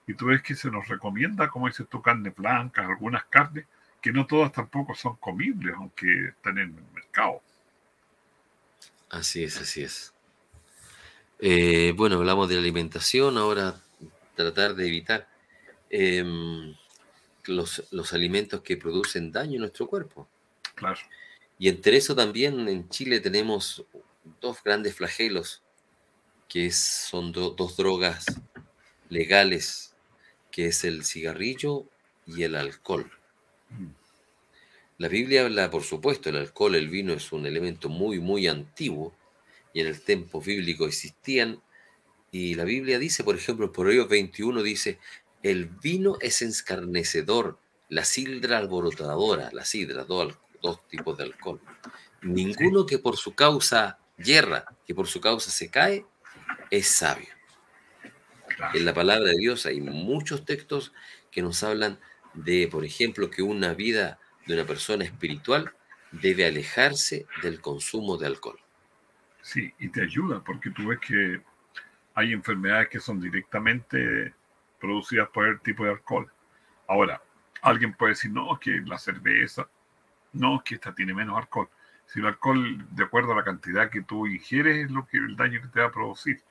y 0.07 0.13
tú 0.15 0.27
ves 0.27 0.41
que 0.41 0.55
se 0.55 0.71
nos 0.71 0.87
recomienda, 0.87 1.47
como 1.49 1.67
dices 1.67 1.87
tú, 1.87 2.01
carne 2.01 2.31
blanca, 2.31 2.85
algunas 2.85 3.23
carnes, 3.25 3.65
que 4.01 4.11
no 4.11 4.25
todas 4.25 4.51
tampoco 4.51 4.95
son 4.95 5.15
comibles, 5.17 5.75
aunque 5.77 6.29
están 6.29 6.57
en 6.57 6.75
el 6.75 6.93
mercado. 6.93 7.41
Así 9.09 9.43
es, 9.43 9.57
así 9.61 9.83
es. 9.83 10.13
Eh, 11.39 11.93
bueno, 11.95 12.17
hablamos 12.17 12.49
de 12.49 12.57
alimentación, 12.57 13.37
ahora 13.37 13.79
tratar 14.35 14.75
de 14.75 14.87
evitar 14.87 15.27
em, 15.89 16.75
los, 17.45 17.83
los, 17.91 18.13
alimentos 18.13 18.61
que 18.61 18.77
producen 18.77 19.31
daño 19.31 19.55
en 19.55 19.61
nuestro 19.61 19.87
cuerpo. 19.87 20.27
Claro. 20.75 20.99
Y 21.59 21.69
entre 21.69 21.97
eso 21.97 22.15
también 22.15 22.67
en 22.67 22.89
Chile 22.89 23.19
tenemos 23.19 23.85
dos 24.39 24.63
grandes 24.63 24.95
flagelos, 24.95 25.61
que 26.47 26.71
son 26.71 27.31
dos 27.31 27.77
drogas 27.77 28.25
legales, 29.09 29.93
que 30.51 30.67
es 30.67 30.83
el 30.83 31.05
cigarrillo 31.05 31.85
y 32.25 32.43
el 32.43 32.55
alcohol. 32.55 33.11
La 34.97 35.07
Biblia 35.07 35.45
habla, 35.45 35.69
por 35.71 35.83
supuesto, 35.83 36.29
el 36.29 36.37
alcohol, 36.37 36.75
el 36.75 36.89
vino 36.89 37.13
es 37.13 37.31
un 37.31 37.45
elemento 37.45 37.89
muy, 37.89 38.19
muy 38.19 38.47
antiguo, 38.47 39.15
y 39.73 39.81
en 39.81 39.87
el 39.87 40.01
tiempo 40.01 40.41
bíblico 40.41 40.85
existían 40.85 41.61
y 42.31 42.55
la 42.55 42.63
Biblia 42.63 42.97
dice, 42.97 43.25
por 43.25 43.35
ejemplo, 43.35 43.65
en 43.65 43.73
Proverbios 43.73 44.07
21 44.07 44.63
dice, 44.63 44.99
el 45.43 45.65
vino 45.65 46.17
es 46.21 46.41
escarnecedor, 46.41 47.59
la 47.89 48.05
sidra 48.05 48.57
alborotadora, 48.57 49.49
la 49.51 49.65
sidra, 49.65 50.05
dos, 50.05 50.37
dos 50.61 50.87
tipos 50.87 51.17
de 51.17 51.25
alcohol. 51.25 51.59
Ninguno 52.21 52.85
que 52.85 52.99
por 52.99 53.17
su 53.17 53.35
causa 53.35 53.99
yerra, 54.17 54.65
que 54.87 54.95
por 54.95 55.07
su 55.07 55.19
causa 55.19 55.51
se 55.51 55.69
cae, 55.69 56.05
es 56.69 56.87
sabio. 56.87 57.27
En 58.73 58.85
la 58.85 58.93
palabra 58.93 59.29
de 59.29 59.37
Dios 59.37 59.65
hay 59.65 59.81
muchos 59.81 60.45
textos 60.45 60.93
que 61.31 61.41
nos 61.41 61.63
hablan 61.63 61.99
de, 62.33 62.67
por 62.71 62.85
ejemplo, 62.85 63.29
que 63.29 63.41
una 63.41 63.73
vida 63.73 64.19
de 64.45 64.55
una 64.55 64.65
persona 64.65 65.03
espiritual 65.03 65.73
debe 66.11 66.45
alejarse 66.45 67.25
del 67.41 67.61
consumo 67.61 68.17
de 68.17 68.27
alcohol. 68.27 68.59
Sí, 69.41 69.73
y 69.79 69.89
te 69.89 70.01
ayuda 70.01 70.43
porque 70.43 70.69
tú 70.69 70.87
ves 70.87 70.99
que 70.99 71.41
hay 72.13 72.33
enfermedades 72.33 72.89
que 72.89 72.99
son 72.99 73.19
directamente 73.19 74.33
producidas 74.79 75.29
por 75.29 75.47
el 75.47 75.59
tipo 75.61 75.83
de 75.85 75.91
alcohol. 75.91 76.31
Ahora, 76.87 77.21
alguien 77.61 77.93
puede 77.93 78.13
decir, 78.13 78.31
no, 78.31 78.59
que 78.59 78.81
la 78.85 78.97
cerveza, 78.97 79.67
no, 80.33 80.61
que 80.63 80.75
esta 80.75 80.93
tiene 80.93 81.13
menos 81.13 81.37
alcohol. 81.37 81.69
Si 82.05 82.19
el 82.19 82.25
alcohol, 82.25 82.85
de 82.91 83.03
acuerdo 83.03 83.31
a 83.31 83.35
la 83.37 83.43
cantidad 83.43 83.89
que 83.89 84.01
tú 84.01 84.27
ingieres, 84.27 84.85
es 84.85 84.91
lo 84.91 85.05
que 85.07 85.17
el 85.17 85.35
daño 85.35 85.61
que 85.61 85.67
te 85.69 85.79
va 85.79 85.87
a 85.87 85.91
producir. 85.91 86.41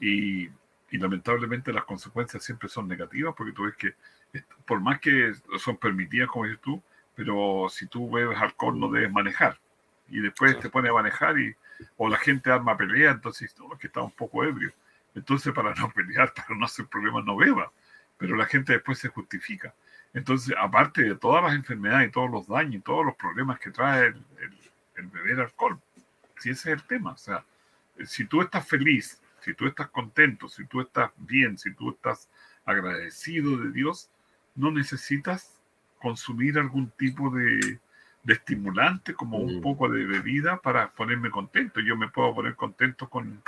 Y, 0.00 0.48
y 0.90 0.98
lamentablemente 0.98 1.72
las 1.72 1.84
consecuencias 1.84 2.42
siempre 2.42 2.68
son 2.68 2.88
negativas, 2.88 3.34
porque 3.36 3.52
tú 3.52 3.64
ves 3.64 3.76
que, 3.76 3.94
por 4.66 4.80
más 4.80 5.00
que 5.00 5.32
son 5.58 5.76
permitidas, 5.76 6.28
como 6.28 6.44
dices 6.44 6.60
tú, 6.60 6.82
pero 7.14 7.68
si 7.70 7.86
tú 7.86 8.10
bebes 8.10 8.38
alcohol 8.38 8.78
no 8.78 8.90
debes 8.90 9.12
manejar. 9.12 9.58
Y 10.08 10.20
después 10.20 10.58
te 10.58 10.68
pones 10.68 10.90
a 10.90 10.94
manejar 10.94 11.38
y, 11.38 11.54
o 11.96 12.08
la 12.08 12.18
gente 12.18 12.50
arma 12.50 12.76
pelea, 12.76 13.10
entonces, 13.10 13.54
no, 13.58 13.76
que 13.78 13.86
está 13.86 14.02
un 14.02 14.10
poco 14.10 14.44
ebrio. 14.44 14.72
Entonces, 15.14 15.52
para 15.52 15.74
no 15.74 15.90
pelear, 15.94 16.32
para 16.34 16.54
no 16.56 16.64
hacer 16.64 16.86
problemas, 16.86 17.24
no 17.24 17.36
beba. 17.36 17.72
Pero 18.18 18.36
la 18.36 18.46
gente 18.46 18.72
después 18.72 18.98
se 18.98 19.08
justifica. 19.08 19.74
Entonces, 20.12 20.54
aparte 20.58 21.02
de 21.02 21.16
todas 21.16 21.42
las 21.42 21.54
enfermedades 21.54 22.08
y 22.08 22.12
todos 22.12 22.30
los 22.30 22.46
daños 22.46 22.76
y 22.76 22.80
todos 22.80 23.04
los 23.04 23.16
problemas 23.16 23.58
que 23.58 23.70
trae 23.70 24.06
el, 24.06 24.24
el, 24.96 25.06
beber 25.08 25.40
alcohol, 25.40 25.80
si 26.38 26.50
ese 26.50 26.72
es 26.72 26.80
el 26.80 26.86
tema. 26.86 27.12
O 27.12 27.18
sea, 27.18 27.44
si 28.04 28.24
tú 28.24 28.40
estás 28.40 28.66
feliz, 28.66 29.20
si 29.40 29.54
tú 29.54 29.66
estás 29.66 29.88
contento, 29.88 30.48
si 30.48 30.64
tú 30.66 30.80
estás 30.80 31.10
bien, 31.16 31.58
si 31.58 31.74
tú 31.74 31.90
estás 31.90 32.28
agradecido 32.64 33.56
de 33.58 33.72
Dios, 33.72 34.08
no 34.54 34.70
necesitas 34.70 35.60
consumir 35.98 36.58
algún 36.58 36.90
tipo 36.90 37.30
de, 37.30 37.78
de 38.22 38.32
estimulante 38.32 39.14
como 39.14 39.38
un 39.38 39.58
mm. 39.58 39.62
poco 39.62 39.88
de 39.88 40.04
bebida 40.04 40.58
para 40.60 40.90
ponerme 40.90 41.30
contento. 41.30 41.80
Yo 41.80 41.96
me 41.96 42.08
puedo 42.08 42.34
poner 42.34 42.56
contento 42.56 43.08
con, 43.08 43.42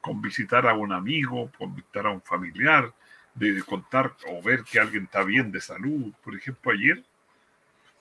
con 0.00 0.20
visitar 0.20 0.66
a 0.66 0.74
un 0.74 0.92
amigo, 0.92 1.50
con 1.58 1.74
visitar 1.74 2.06
a 2.06 2.10
un 2.10 2.22
familiar, 2.22 2.92
de 3.34 3.62
contar 3.62 4.14
o 4.28 4.42
ver 4.42 4.64
que 4.64 4.80
alguien 4.80 5.04
está 5.04 5.22
bien 5.22 5.52
de 5.52 5.60
salud. 5.60 6.12
Por 6.22 6.34
ejemplo, 6.34 6.72
ayer 6.72 7.02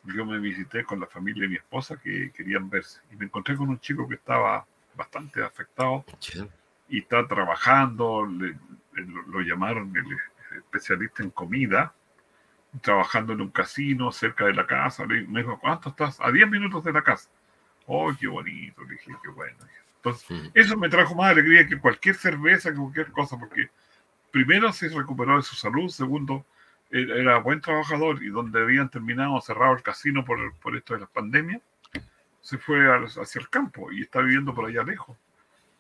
yo 0.04 0.26
me 0.26 0.40
visité 0.40 0.84
con 0.84 1.00
la 1.00 1.08
familia 1.08 1.44
de 1.44 1.50
mi 1.50 1.56
esposa 1.56 2.00
que 2.00 2.32
querían 2.32 2.70
verse 2.70 3.02
y 3.12 3.16
me 3.16 3.26
encontré 3.26 3.56
con 3.56 3.70
un 3.70 3.80
chico 3.80 4.08
que 4.08 4.16
estaba 4.16 4.66
bastante 4.96 5.44
afectado 5.44 6.04
y 6.88 7.00
está 7.00 7.28
trabajando, 7.28 8.26
lo 8.26 9.42
llamaron 9.42 9.94
el 9.96 10.58
especialista 10.58 11.22
en 11.22 11.30
comida, 11.30 11.94
trabajando 12.82 13.34
en 13.34 13.42
un 13.42 13.50
casino 13.50 14.12
cerca 14.12 14.46
de 14.46 14.54
la 14.54 14.66
casa. 14.66 15.06
Me 15.06 15.42
dijo, 15.42 15.60
¿cuánto 15.60 15.90
estás? 15.90 16.20
A 16.22 16.32
10 16.32 16.50
minutos 16.50 16.84
de 16.84 16.94
la 16.94 17.02
casa. 17.02 17.30
Oh, 17.86 18.12
qué 18.20 18.28
bonito. 18.28 18.84
Le 18.84 18.92
dije, 18.92 19.12
qué 19.24 19.30
bueno. 19.30 19.58
Entonces, 19.98 20.52
eso 20.54 20.78
me 20.78 20.88
trajo 20.88 21.16
más 21.16 21.32
alegría 21.32 21.68
que 21.68 21.80
cualquier 21.80 22.16
cerveza, 22.16 22.72
que 22.72 22.78
cualquier 22.78 23.12
cosa, 23.12 23.38
porque 23.38 23.70
primero 24.32 24.72
se 24.72 24.88
recuperó 24.90 25.36
de 25.36 25.44
su 25.44 25.56
salud, 25.56 25.90
segundo, 25.90 26.46
era 26.92 27.40
buen 27.40 27.62
trabajador 27.62 28.24
y 28.24 28.30
donde 28.30 28.62
habían 28.62 28.90
terminado 28.90 29.40
cerrado 29.42 29.74
el 29.74 29.84
casino 29.84 30.24
por, 30.24 30.56
por 30.56 30.76
esto 30.76 30.94
de 30.94 31.02
la 31.02 31.06
pandemia, 31.06 31.62
se 32.42 32.58
fue 32.58 32.88
hacia 33.04 33.42
el 33.42 33.50
campo 33.50 33.92
y 33.92 34.02
está 34.02 34.22
viviendo 34.22 34.54
por 34.54 34.66
allá 34.66 34.84
lejos. 34.84 35.18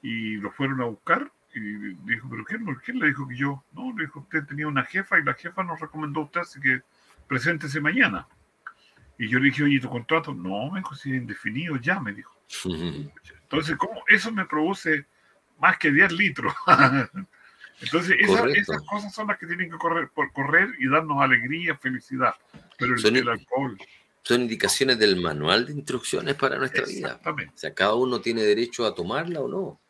Y 0.01 0.35
lo 0.35 0.51
fueron 0.51 0.81
a 0.81 0.85
buscar 0.85 1.31
y 1.55 1.95
dijo, 2.05 2.29
¿pero 2.29 2.43
quién, 2.45 2.65
quién 2.85 2.99
le 2.99 3.07
dijo 3.07 3.27
que 3.27 3.35
yo? 3.35 3.63
No, 3.73 3.91
le 3.97 4.05
dijo, 4.05 4.19
usted 4.19 4.45
tenía 4.45 4.67
una 4.67 4.85
jefa 4.85 5.19
y 5.19 5.23
la 5.23 5.33
jefa 5.33 5.63
nos 5.63 5.79
recomendó 5.79 6.21
a 6.21 6.23
usted, 6.23 6.41
así 6.41 6.59
que 6.59 6.81
preséntese 7.27 7.81
mañana. 7.81 8.27
Y 9.17 9.27
yo 9.27 9.39
le 9.39 9.45
dije, 9.45 9.63
oye, 9.63 9.79
¿tu 9.79 9.89
contrato? 9.89 10.33
No, 10.33 10.71
me 10.71 10.79
dijo, 10.79 10.95
si 10.95 11.11
es 11.11 11.17
indefinido 11.17 11.75
ya, 11.77 11.99
me 11.99 12.13
dijo. 12.13 12.33
Entonces, 13.41 13.75
¿cómo? 13.77 14.03
Eso 14.07 14.31
me 14.31 14.45
produce 14.45 15.05
más 15.59 15.77
que 15.77 15.91
10 15.91 16.11
litros. 16.13 16.53
Entonces, 17.81 18.17
esas 18.19 18.81
cosas 18.83 19.13
son 19.13 19.27
las 19.27 19.37
que 19.37 19.47
tienen 19.47 19.71
que 19.71 19.77
correr, 19.77 20.09
por 20.09 20.31
correr 20.33 20.69
y 20.79 20.89
darnos 20.89 21.21
alegría, 21.21 21.77
felicidad. 21.77 22.33
Pero 22.77 22.95
el, 22.95 23.29
alcohol. 23.29 23.77
son 24.21 24.41
indicaciones 24.41 24.99
del 24.99 25.21
manual 25.21 25.65
de 25.65 25.73
instrucciones 25.73 26.35
para 26.35 26.57
nuestra 26.57 26.85
vida. 26.85 27.07
Exactamente. 27.07 27.53
O 27.55 27.57
sea, 27.57 27.73
cada 27.73 27.95
uno 27.95 28.19
tiene 28.19 28.43
derecho 28.43 28.85
a 28.85 28.93
tomarla 28.93 29.39
o 29.41 29.47
no. 29.47 29.81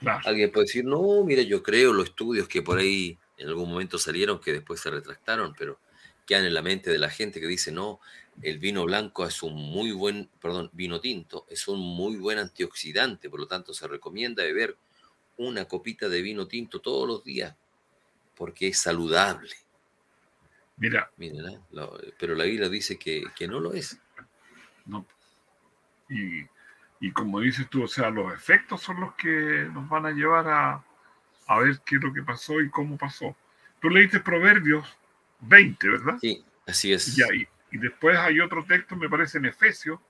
Claro. 0.00 0.20
Alguien 0.26 0.52
puede 0.52 0.66
decir, 0.66 0.84
no, 0.84 1.24
mira, 1.24 1.42
yo 1.42 1.62
creo 1.62 1.92
los 1.92 2.08
estudios 2.10 2.48
que 2.48 2.62
por 2.62 2.78
ahí 2.78 3.18
en 3.38 3.48
algún 3.48 3.70
momento 3.70 3.98
salieron, 3.98 4.40
que 4.40 4.52
después 4.52 4.80
se 4.80 4.90
retractaron, 4.90 5.54
pero 5.58 5.78
quedan 6.26 6.44
en 6.44 6.54
la 6.54 6.62
mente 6.62 6.90
de 6.90 6.98
la 6.98 7.10
gente 7.10 7.40
que 7.40 7.46
dice, 7.46 7.70
no, 7.70 8.00
el 8.42 8.58
vino 8.58 8.84
blanco 8.84 9.24
es 9.26 9.42
un 9.42 9.54
muy 9.54 9.92
buen, 9.92 10.28
perdón, 10.40 10.70
vino 10.72 11.00
tinto, 11.00 11.46
es 11.48 11.68
un 11.68 11.80
muy 11.80 12.16
buen 12.16 12.38
antioxidante, 12.38 13.30
por 13.30 13.40
lo 13.40 13.46
tanto 13.46 13.72
se 13.72 13.86
recomienda 13.88 14.42
beber 14.42 14.76
una 15.38 15.66
copita 15.66 16.08
de 16.08 16.22
vino 16.22 16.46
tinto 16.46 16.80
todos 16.80 17.06
los 17.06 17.24
días, 17.24 17.54
porque 18.34 18.68
es 18.68 18.78
saludable. 18.78 19.54
Mira, 20.78 21.10
Miren, 21.16 21.46
¿eh? 21.46 21.60
Pero 22.18 22.34
la 22.34 22.44
Biblia 22.44 22.68
dice 22.68 22.98
que, 22.98 23.24
que 23.34 23.48
no 23.48 23.60
lo 23.60 23.72
es. 23.72 23.98
no. 24.84 25.06
Y, 26.08 26.44
y 27.00 27.12
como 27.12 27.40
dices 27.40 27.68
tú, 27.68 27.84
o 27.84 27.88
sea, 27.88 28.10
los 28.10 28.32
efectos 28.32 28.80
son 28.82 29.00
los 29.00 29.14
que 29.14 29.68
nos 29.72 29.88
van 29.88 30.06
a 30.06 30.10
llevar 30.12 30.48
a, 30.48 30.84
a 31.46 31.58
ver 31.60 31.80
qué 31.84 31.96
es 31.96 32.02
lo 32.02 32.12
que 32.12 32.22
pasó 32.22 32.60
y 32.60 32.70
cómo 32.70 32.96
pasó. 32.96 33.36
Tú 33.80 33.90
leíste 33.90 34.20
Proverbios 34.20 34.86
20, 35.40 35.88
¿verdad? 35.88 36.18
Sí, 36.20 36.44
así 36.66 36.92
es. 36.92 37.16
Y, 37.18 37.22
ahí- 37.22 37.48
y 37.70 37.78
después 37.78 38.16
hay 38.16 38.40
otro 38.40 38.64
texto, 38.64 38.96
me 38.96 39.08
parece, 39.08 39.38
en 39.38 39.46
Efesios, 39.46 40.00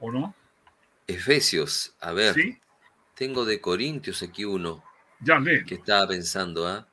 ¿o 0.00 0.10
no? 0.10 0.34
Efesios, 1.06 1.94
a 2.00 2.12
ver, 2.12 2.34
Sí, 2.34 2.58
tengo 3.14 3.44
de 3.44 3.60
Corintios 3.60 4.22
aquí 4.22 4.44
uno 4.44 4.82
ya 5.20 5.38
lee. 5.38 5.64
que 5.64 5.74
estaba 5.74 6.08
pensando, 6.08 6.66
¿ah? 6.66 6.86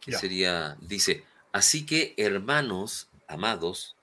Que 0.00 0.12
Ya. 0.12 0.18
sería, 0.18 0.76
dice, 0.80 1.24
así 1.52 1.84
que 1.84 2.14
hermanos, 2.16 3.10
amados, 3.28 3.94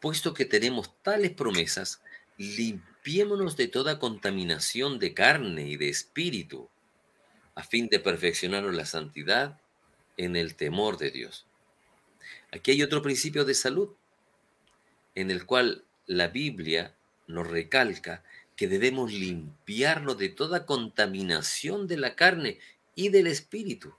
puesto 0.00 0.34
que 0.34 0.44
tenemos 0.44 0.94
tales 1.02 1.30
promesas, 1.32 2.02
limpiémonos 3.06 3.56
de 3.56 3.68
toda 3.68 4.00
contaminación 4.00 4.98
de 4.98 5.14
carne 5.14 5.68
y 5.68 5.76
de 5.76 5.88
espíritu, 5.88 6.68
a 7.54 7.62
fin 7.62 7.86
de 7.86 8.00
perfeccionarnos 8.00 8.74
la 8.74 8.84
santidad 8.84 9.60
en 10.16 10.34
el 10.34 10.56
temor 10.56 10.98
de 10.98 11.12
Dios. 11.12 11.46
Aquí 12.50 12.72
hay 12.72 12.82
otro 12.82 13.02
principio 13.02 13.44
de 13.44 13.54
salud, 13.54 13.90
en 15.14 15.30
el 15.30 15.46
cual 15.46 15.84
la 16.06 16.26
Biblia 16.26 16.96
nos 17.28 17.46
recalca 17.46 18.24
que 18.56 18.66
debemos 18.66 19.12
limpiarnos 19.12 20.18
de 20.18 20.28
toda 20.28 20.66
contaminación 20.66 21.86
de 21.86 21.98
la 21.98 22.16
carne 22.16 22.58
y 22.96 23.10
del 23.10 23.28
espíritu. 23.28 23.94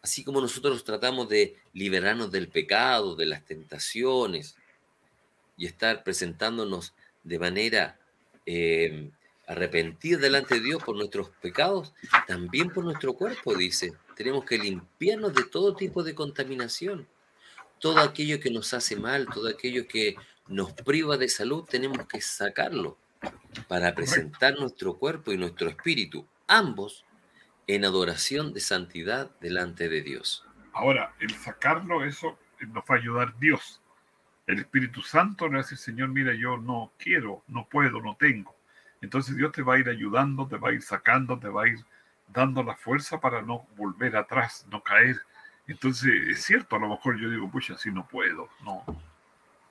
Así 0.00 0.24
como 0.24 0.40
nosotros 0.40 0.84
tratamos 0.84 1.28
de 1.28 1.58
liberarnos 1.74 2.32
del 2.32 2.48
pecado, 2.48 3.14
de 3.14 3.26
las 3.26 3.44
tentaciones 3.44 4.56
y 5.58 5.66
estar 5.66 6.02
presentándonos 6.02 6.94
de 7.24 7.38
manera 7.38 7.98
eh, 8.46 9.10
arrepentida 9.46 10.18
delante 10.18 10.56
de 10.56 10.60
Dios 10.60 10.82
por 10.82 10.96
nuestros 10.96 11.28
pecados, 11.40 11.92
también 12.26 12.70
por 12.70 12.84
nuestro 12.84 13.14
cuerpo, 13.14 13.54
dice. 13.54 13.92
Tenemos 14.16 14.44
que 14.44 14.58
limpiarnos 14.58 15.34
de 15.34 15.44
todo 15.44 15.74
tipo 15.74 16.02
de 16.02 16.14
contaminación. 16.14 17.08
Todo 17.78 18.00
aquello 18.00 18.38
que 18.40 18.50
nos 18.50 18.72
hace 18.74 18.96
mal, 18.96 19.26
todo 19.26 19.48
aquello 19.48 19.88
que 19.88 20.16
nos 20.48 20.72
priva 20.72 21.16
de 21.16 21.28
salud, 21.28 21.64
tenemos 21.64 22.06
que 22.06 22.20
sacarlo 22.20 22.96
para 23.68 23.94
presentar 23.94 24.58
nuestro 24.58 24.94
cuerpo 24.98 25.32
y 25.32 25.36
nuestro 25.36 25.68
espíritu, 25.68 26.26
ambos 26.46 27.04
en 27.66 27.84
adoración 27.84 28.52
de 28.52 28.60
santidad 28.60 29.30
delante 29.40 29.88
de 29.88 30.02
Dios. 30.02 30.44
Ahora, 30.72 31.14
el 31.20 31.34
sacarlo, 31.34 32.04
eso 32.04 32.38
nos 32.60 32.82
va 32.84 32.94
a 32.96 32.98
ayudar 32.98 33.38
Dios. 33.38 33.81
El 34.46 34.58
Espíritu 34.58 35.02
Santo 35.02 35.48
le 35.48 35.60
hace, 35.60 35.76
Señor, 35.76 36.08
mira, 36.08 36.34
yo 36.34 36.56
no 36.56 36.92
quiero, 36.98 37.42
no 37.48 37.66
puedo, 37.68 38.00
no 38.00 38.16
tengo. 38.16 38.54
Entonces 39.00 39.36
Dios 39.36 39.52
te 39.52 39.62
va 39.62 39.74
a 39.74 39.78
ir 39.78 39.88
ayudando, 39.88 40.46
te 40.46 40.56
va 40.56 40.70
a 40.70 40.72
ir 40.72 40.82
sacando, 40.82 41.38
te 41.38 41.48
va 41.48 41.64
a 41.64 41.68
ir 41.68 41.78
dando 42.28 42.62
la 42.62 42.74
fuerza 42.74 43.20
para 43.20 43.42
no 43.42 43.66
volver 43.76 44.16
atrás, 44.16 44.66
no 44.70 44.82
caer. 44.82 45.16
Entonces, 45.66 46.12
es 46.28 46.42
cierto, 46.42 46.76
a 46.76 46.78
lo 46.78 46.88
mejor 46.88 47.18
yo 47.18 47.30
digo, 47.30 47.50
pucha, 47.50 47.76
si 47.76 47.90
no 47.90 48.06
puedo, 48.06 48.48
no, 48.64 48.84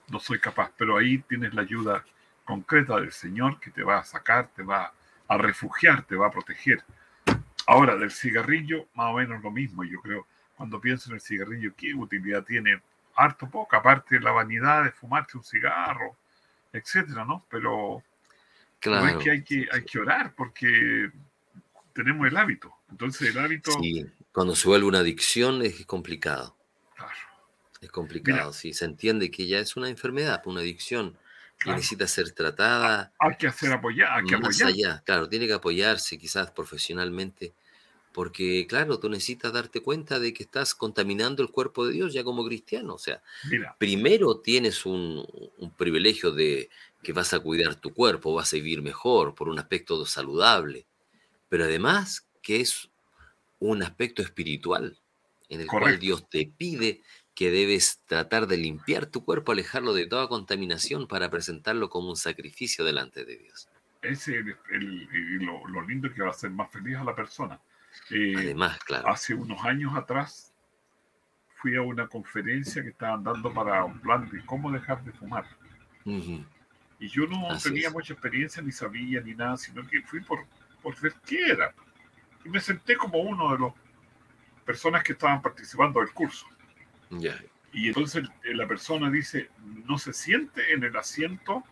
no 0.09 0.19
soy 0.19 0.39
capaz, 0.39 0.71
pero 0.77 0.97
ahí 0.97 1.19
tienes 1.19 1.53
la 1.53 1.61
ayuda 1.61 2.05
concreta 2.45 2.97
del 2.97 3.11
Señor 3.11 3.59
que 3.59 3.71
te 3.71 3.83
va 3.83 3.99
a 3.99 4.03
sacar, 4.03 4.49
te 4.55 4.63
va 4.63 4.93
a 5.27 5.37
refugiar, 5.37 6.03
te 6.03 6.15
va 6.15 6.27
a 6.27 6.31
proteger. 6.31 6.83
Ahora, 7.67 7.95
del 7.95 8.11
cigarrillo, 8.11 8.87
más 8.95 9.13
o 9.13 9.17
menos 9.17 9.41
lo 9.41 9.51
mismo, 9.51 9.83
yo 9.83 10.01
creo. 10.01 10.27
Cuando 10.55 10.81
pienso 10.81 11.09
en 11.09 11.15
el 11.15 11.21
cigarrillo, 11.21 11.73
¿qué 11.75 11.93
utilidad 11.93 12.43
tiene? 12.43 12.81
Harto 13.15 13.49
poca, 13.49 13.77
aparte 13.77 14.15
de 14.15 14.21
la 14.21 14.31
vanidad 14.31 14.83
de 14.83 14.91
fumarse 14.91 15.37
un 15.37 15.43
cigarro, 15.43 16.15
etcétera, 16.73 17.25
¿no? 17.25 17.45
Pero 17.49 18.01
no 18.01 18.03
Claro. 18.79 19.07
es 19.19 19.23
que 19.23 19.31
hay 19.31 19.43
que, 19.43 19.67
hay 19.71 19.83
que 19.85 19.99
orar 19.99 20.33
porque 20.35 21.11
tenemos 21.93 22.27
el 22.27 22.37
hábito. 22.37 22.73
Entonces, 22.89 23.35
el 23.35 23.43
hábito, 23.43 23.71
Sí, 23.79 24.05
cuando 24.31 24.55
se 24.55 24.67
vuelve 24.67 24.87
una 24.87 24.99
adicción 24.99 25.61
es 25.61 25.85
complicado. 25.85 26.55
claro, 26.95 27.11
Es 27.81 27.91
complicado, 27.91 28.37
Mira. 28.49 28.53
sí. 28.53 28.73
Se 28.73 28.85
entiende 28.85 29.29
que 29.31 29.45
ya 29.47 29.59
es 29.59 29.75
una 29.75 29.89
enfermedad, 29.89 30.41
una 30.45 30.61
adicción 30.61 31.17
que 31.59 31.71
necesita 31.71 32.07
ser 32.07 32.31
tratada 32.31 33.11
hay 33.19 33.35
que 33.37 33.45
hacer 33.47 33.71
apoyar, 33.71 34.19
hay 34.19 34.25
que 34.25 34.35
más 34.37 34.59
apoyar. 34.61 34.67
allá. 34.93 35.03
Claro, 35.05 35.29
tiene 35.29 35.45
que 35.45 35.53
apoyarse 35.53 36.17
quizás 36.17 36.49
profesionalmente, 36.51 37.53
porque 38.13 38.65
claro, 38.67 38.99
tú 38.99 39.09
necesitas 39.09 39.53
darte 39.53 39.81
cuenta 39.81 40.19
de 40.19 40.33
que 40.33 40.43
estás 40.43 40.75
contaminando 40.75 41.41
el 41.41 41.49
cuerpo 41.49 41.85
de 41.85 41.93
Dios 41.93 42.13
ya 42.13 42.23
como 42.23 42.45
cristiano. 42.45 42.95
O 42.95 42.99
sea, 42.99 43.21
Mira, 43.49 43.75
primero 43.79 44.39
tienes 44.39 44.85
un, 44.85 45.25
un 45.57 45.71
privilegio 45.71 46.31
de 46.31 46.69
que 47.01 47.13
vas 47.13 47.33
a 47.33 47.39
cuidar 47.39 47.75
tu 47.75 47.93
cuerpo, 47.93 48.33
vas 48.33 48.53
a 48.53 48.57
vivir 48.57 48.81
mejor 48.81 49.33
por 49.33 49.49
un 49.49 49.59
aspecto 49.59 50.05
saludable, 50.05 50.85
pero 51.49 51.63
además 51.63 52.27
que 52.41 52.61
es 52.61 52.89
un 53.59 53.83
aspecto 53.83 54.21
espiritual 54.21 54.97
en 55.49 55.61
el 55.61 55.67
cual 55.67 55.83
Correcto. 55.83 56.01
Dios 56.01 56.29
te 56.29 56.51
pide 56.57 57.01
que 57.35 57.51
debes 57.51 58.01
tratar 58.05 58.47
de 58.47 58.57
limpiar 58.57 59.05
tu 59.05 59.23
cuerpo, 59.23 59.51
alejarlo 59.51 59.93
de 59.93 60.05
toda 60.05 60.27
contaminación 60.27 61.07
para 61.07 61.29
presentarlo 61.29 61.89
como 61.89 62.09
un 62.09 62.15
sacrificio 62.15 62.83
delante 62.85 63.25
de 63.25 63.37
Dios. 63.37 63.69
ese 64.01 64.39
es 64.39 64.45
el, 64.71 65.07
y 65.11 65.43
lo, 65.43 65.67
lo 65.67 65.81
lindo 65.87 66.11
que 66.13 66.21
va 66.21 66.29
a 66.29 66.31
hacer 66.31 66.49
más 66.49 66.71
feliz 66.71 66.97
a 66.97 67.03
la 67.03 67.15
persona. 67.15 67.59
Eh, 68.09 68.33
Además, 68.37 68.79
claro. 68.79 69.07
hace 69.09 69.33
unos 69.33 69.63
años 69.63 69.95
atrás 69.95 70.53
fui 71.61 71.75
a 71.75 71.81
una 71.81 72.07
conferencia 72.07 72.81
que 72.81 72.89
estaban 72.89 73.23
dando 73.23 73.53
para 73.53 73.83
un 73.85 73.99
plan 73.99 74.29
de 74.29 74.43
cómo 74.45 74.71
dejar 74.71 75.03
de 75.03 75.11
fumar. 75.11 75.45
Ujú, 76.05 76.43
Y 76.99 77.07
yo 77.07 77.27
no 77.27 77.51
Así 77.51 77.69
tenía 77.69 77.87
es. 77.89 77.93
mucha 77.93 78.13
experiencia, 78.13 78.61
ni 78.63 78.71
sabía, 78.71 79.21
ni 79.21 79.33
nada, 79.35 79.57
sino 79.57 79.85
que 79.87 80.01
fui 80.01 80.21
por, 80.21 80.45
por 80.81 80.99
ver 80.99 81.13
qué 81.25 81.51
era. 81.51 81.73
Y 82.43 82.49
me 82.49 82.59
senté 82.59 82.95
como 82.97 83.19
uno 83.19 83.51
de 83.51 83.59
los 83.59 83.73
personas 84.65 85.03
que 85.03 85.13
estaban 85.13 85.41
participando 85.41 85.99
del 85.99 86.11
curso. 86.11 86.47
Ya. 87.11 87.39
Y 87.73 87.87
entonces 87.87 88.27
eh, 88.43 88.53
la 88.55 88.67
persona 88.67 89.09
dice, 89.11 89.49
no 89.85 89.97
se 89.97 90.13
siente 90.13 90.73
en 90.73 90.83
el 90.83 90.95
asiento 90.97 91.63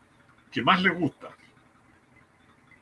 que 0.51 0.61
más 0.61 0.81
le 0.81 0.89
gusta. 0.89 1.29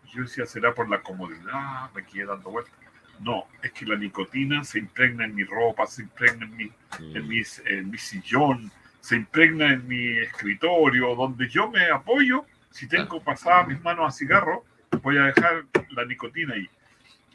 Y 0.05 0.15
yo 0.15 0.21
decía, 0.23 0.45
será 0.45 0.73
por 0.73 0.89
la 0.89 1.01
comodidad, 1.01 1.91
me 1.93 2.05
quedé 2.05 2.25
dando 2.25 2.49
vueltas. 2.51 2.73
No, 3.20 3.45
es 3.63 3.72
que 3.72 3.86
la 3.86 3.95
nicotina 3.95 4.63
se 4.63 4.80
impregna 4.80 5.26
en 5.26 5.36
mi 5.36 5.43
ropa, 5.43 5.86
se 5.88 6.03
impregna 6.03 6.45
en 6.45 6.55
mi, 6.57 6.72
en 6.99 7.26
Mm, 7.26 7.28
mis- 7.28 7.61
en 7.65 7.89
mi 7.89 7.97
sillón, 7.97 8.72
se 9.01 9.15
impregna 9.15 9.74
en 9.74 9.88
mi 9.88 10.18
escritorio, 10.20 11.15
donde 11.15 11.47
yo 11.49 11.70
me 11.70 11.86
apoyo. 11.89 12.45
Si 12.72 12.88
tengo 12.88 13.20
pasadas 13.22 13.68
mis 13.68 13.82
manos 13.82 14.07
a 14.07 14.18
cigarro, 14.18 14.63
voy 15.01 15.18
a 15.18 15.24
dejar 15.24 15.65
la 15.91 16.05
nicotina 16.05 16.53
ahí. 16.53 16.68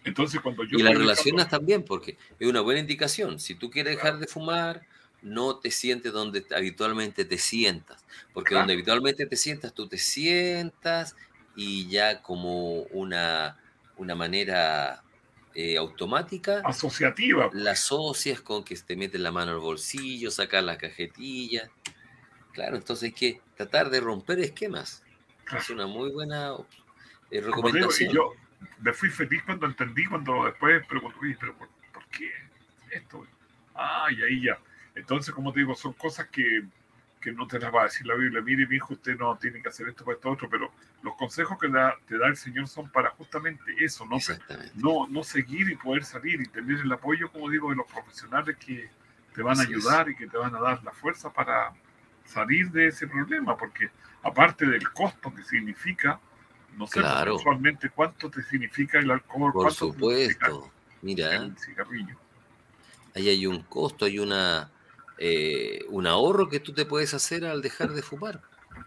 Entonces, 0.04 0.40
cuando 0.40 0.64
yo 0.64 0.78
Y 0.78 0.82
la 0.82 0.92
relacionas 0.92 1.48
también, 1.48 1.84
porque 1.84 2.18
es 2.38 2.48
una 2.48 2.60
buena 2.60 2.80
indicación. 2.80 3.38
Si 3.38 3.54
tú 3.54 3.70
quieres 3.70 3.96
dejar 3.96 4.18
de 4.18 4.26
fumar, 4.26 4.82
no 5.22 5.58
te 5.58 5.70
sientes 5.70 6.12
donde 6.12 6.44
habitualmente 6.54 7.24
te 7.24 7.38
sientas. 7.38 8.04
Porque 8.32 8.48
Claro. 8.50 8.62
donde 8.62 8.74
habitualmente 8.74 9.26
te 9.26 9.36
sientas, 9.36 9.72
tú 9.72 9.88
te 9.88 9.98
sientas 9.98 11.14
y 11.54 11.88
ya 11.88 12.22
como 12.22 12.82
una, 12.84 13.56
una 13.96 14.14
manera 14.16 15.02
eh, 15.54 15.76
automática 15.76 16.62
asociativa. 16.64 17.50
la 17.52 17.72
asocias 17.72 18.40
con 18.40 18.64
que 18.64 18.76
te 18.76 18.96
metes 18.96 19.20
la 19.20 19.32
mano 19.32 19.52
al 19.52 19.58
bolsillo, 19.58 20.30
sacas 20.30 20.64
la 20.64 20.78
cajetilla. 20.78 21.70
Claro, 22.52 22.76
entonces 22.76 23.04
hay 23.04 23.12
que 23.12 23.40
tratar 23.56 23.90
de 23.90 24.00
romper 24.00 24.38
esquemas. 24.40 25.02
Claro. 25.44 25.62
Es 25.62 25.70
una 25.70 25.86
muy 25.86 26.10
buena 26.10 26.52
eh, 27.30 27.40
digo, 27.40 27.46
recomendación. 27.46 28.10
y 28.10 28.14
yo 28.14 28.32
me 28.80 28.92
fui 28.92 29.08
feliz 29.08 29.42
cuando 29.44 29.66
entendí, 29.66 30.06
cuando 30.06 30.44
después 30.44 30.86
pregunté, 30.86 31.18
"Oye, 31.22 31.36
pero 31.40 31.56
por, 31.56 31.68
por 31.92 32.06
qué 32.08 32.30
esto? 32.90 33.26
Ah, 33.74 34.06
y 34.10 34.22
ahí 34.22 34.42
ya. 34.44 34.58
Entonces, 34.94 35.34
como 35.34 35.52
te 35.52 35.60
digo, 35.60 35.74
son 35.74 35.94
cosas 35.94 36.28
que, 36.28 36.62
que 37.22 37.32
no 37.32 37.46
te 37.46 37.58
las 37.58 37.72
va 37.72 37.82
a 37.82 37.84
decir 37.84 38.06
la 38.06 38.14
Biblia. 38.14 38.42
Mire, 38.42 38.66
mi 38.66 38.76
hijo, 38.76 38.94
usted 38.94 39.16
no 39.16 39.36
tiene 39.38 39.62
que 39.62 39.68
hacer 39.68 39.88
esto 39.88 40.04
para 40.04 40.16
esto 40.16 40.30
otro, 40.30 40.50
pero 40.50 40.70
los 41.02 41.14
consejos 41.16 41.56
que 41.58 41.68
da- 41.68 41.96
te 42.06 42.18
da 42.18 42.26
el 42.26 42.36
Señor 42.36 42.68
son 42.68 42.90
para 42.90 43.10
justamente 43.10 43.62
eso, 43.78 44.04
¿no? 44.04 44.18
No, 44.74 45.06
no 45.08 45.22
seguir 45.24 45.70
y 45.70 45.76
poder 45.76 46.04
salir 46.04 46.40
y 46.40 46.46
tener 46.48 46.80
el 46.80 46.92
apoyo, 46.92 47.30
como 47.30 47.48
digo, 47.48 47.70
de 47.70 47.76
los 47.76 47.86
profesionales 47.86 48.56
que 48.58 48.90
te 49.34 49.42
van 49.42 49.58
a 49.58 49.62
ayudar 49.62 50.08
y 50.10 50.16
que 50.16 50.26
te 50.26 50.36
van 50.36 50.54
a 50.54 50.60
dar 50.60 50.82
la 50.84 50.92
fuerza 50.92 51.32
para 51.32 51.72
salir 52.24 52.70
de 52.70 52.88
ese 52.88 53.06
problema, 53.06 53.56
porque 53.56 53.88
aparte 54.22 54.66
del 54.66 54.90
costo 54.92 55.32
que 55.34 55.42
significa, 55.42 56.20
no 56.76 56.86
sé 56.86 57.00
Claro. 57.00 57.34
mensualmente 57.34 57.90
cuánto 57.90 58.30
te 58.30 58.42
significa 58.42 58.98
el 58.98 59.10
alcohol, 59.10 59.52
Por 59.52 59.72
supuesto. 59.72 60.70
Mira, 61.02 61.34
el 61.34 61.56
cigarrillo. 61.58 62.16
ahí 63.14 63.28
hay 63.28 63.46
un 63.46 63.62
costo, 63.62 64.04
hay 64.04 64.18
una 64.18 64.70
eh, 65.24 65.84
un 65.88 66.08
ahorro 66.08 66.48
que 66.48 66.58
tú 66.58 66.72
te 66.72 66.84
puedes 66.84 67.14
hacer 67.14 67.44
al 67.44 67.62
dejar 67.62 67.90
de 67.90 68.02
fumar. 68.02 68.42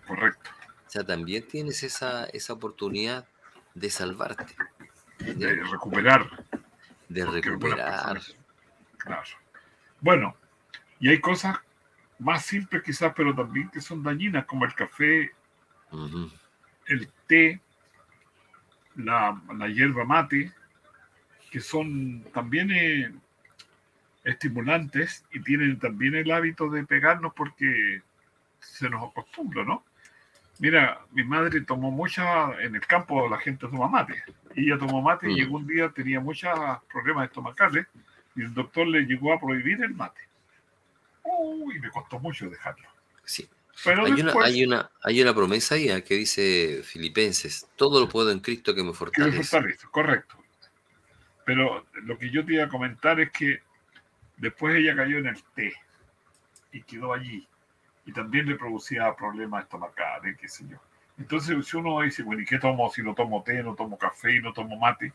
Correcto. 0.06 0.50
O 0.86 0.90
sea, 0.90 1.06
también 1.06 1.48
tienes 1.48 1.82
esa, 1.82 2.26
esa 2.26 2.52
oportunidad 2.52 3.26
de 3.74 3.90
salvarte, 3.90 4.54
De 5.18 5.64
recuperar. 5.64 6.30
de 7.08 7.26
recuperar. 7.26 8.20
Claro. 8.98 9.24
Bueno, 10.02 10.36
y 11.00 11.08
hay 11.08 11.22
cosas 11.22 11.58
más 12.20 12.46
simples 12.46 12.84
quizás, 12.84 13.14
pero 13.16 13.34
también 13.34 13.70
que 13.70 13.80
son 13.80 14.04
dañinas, 14.04 14.44
como 14.46 14.66
el 14.66 14.76
café, 14.76 15.32
el 16.88 17.10
té, 17.28 17.62
la, 18.98 19.42
la 19.58 19.68
hierba 19.70 20.04
mate, 20.04 20.52
que 21.50 21.62
son 21.62 22.26
también 22.34 22.72
eh, 22.72 23.14
estimulantes 24.26 25.23
y 25.32 25.39
tienen 25.41 25.80
también 25.80 26.15
el 26.15 26.32
hábito 26.32 26.69
de 26.69 26.84
pegarnos 26.84 27.34
porque 27.34 28.01
se 28.59 28.89
nos 28.89 29.09
acostumbra, 29.09 29.63
¿no? 29.63 29.86
Mira, 30.59 30.99
mi 31.11 31.23
madre 31.23 31.61
tomó 31.61 31.91
mucha, 31.91 32.51
en 32.61 32.76
el 32.76 32.82
campo 32.82 33.30
la 33.30 33.38
gente 33.38 33.67
toma 33.67 33.88
mate, 33.88 34.23
y 34.55 34.67
ella 34.67 34.78
tomó 34.80 35.01
mate 35.01 35.30
y 35.30 35.34
Mm. 35.34 35.36
llegó 35.38 35.57
un 35.57 35.67
día, 35.67 35.89
tenía 35.89 36.19
muchos 36.19 36.49
problemas 36.91 37.28
estomacales, 37.28 37.88
y 38.36 38.41
el 38.41 38.53
doctor 38.53 38.88
le 38.88 39.01
llegó 39.01 39.34
a 39.34 39.39
prohibir 39.39 39.82
el 39.84 39.93
mate. 39.93 40.21
Uy, 41.23 41.80
me 41.80 41.89
costó 41.89 42.19
mucho 42.19 42.49
dejarlo. 42.49 42.88
Sí. 43.23 43.47
Pero 43.84 44.05
Hay 44.05 44.13
una, 44.13 44.23
después, 44.23 44.45
hay, 44.45 44.63
una, 44.63 44.89
hay 45.03 45.21
una 45.21 45.34
promesa 45.36 45.76
ahí 45.76 45.89
ah, 45.89 46.01
que 46.01 46.15
dice 46.15 46.82
Filipenses, 46.84 47.67
todo 47.76 47.99
lo 47.99 48.07
puedo 48.07 48.32
en 48.32 48.39
Cristo 48.39 48.73
que 48.73 48.82
me 48.82 48.86
que 48.86 48.91
me 48.91 48.97
fortalece. 48.97 49.43
fortalece, 49.43 49.88
correcto. 49.91 50.38
Pero 51.45 51.86
lo 52.03 52.17
que 52.17 52.30
yo 52.32 52.45
te 52.45 52.53
iba 52.53 52.63
a 52.63 52.69
comentar 52.69 53.19
es 53.19 53.32
que 53.32 53.61
después 54.38 54.76
ella 54.76 54.96
cayó 54.96 55.18
en 55.20 55.28
el 55.28 55.44
té 55.56 55.74
y 56.72 56.82
quedó 56.84 57.14
allí. 57.14 57.48
Y 58.06 58.14
también 58.14 58.46
le 58.48 58.56
producía 58.56 59.16
problemas 59.16 59.64
estomacales, 59.64 60.38
qué 60.38 60.48
sé 60.48 60.68
yo. 60.68 60.78
Entonces, 61.18 61.66
si 61.66 61.78
uno 61.78 62.02
dice, 62.02 62.24
bueno, 62.24 62.42
¿y 62.42 62.46
qué 62.46 62.60
tomo 62.60 62.90
si 62.90 63.02
no 63.02 63.16
tomo 63.16 63.42
té, 63.44 63.64
no 63.64 63.74
tomo 63.74 63.98
café 63.98 64.36
y 64.36 64.42
no 64.42 64.54
tomo 64.54 64.78
mate? 64.78 65.14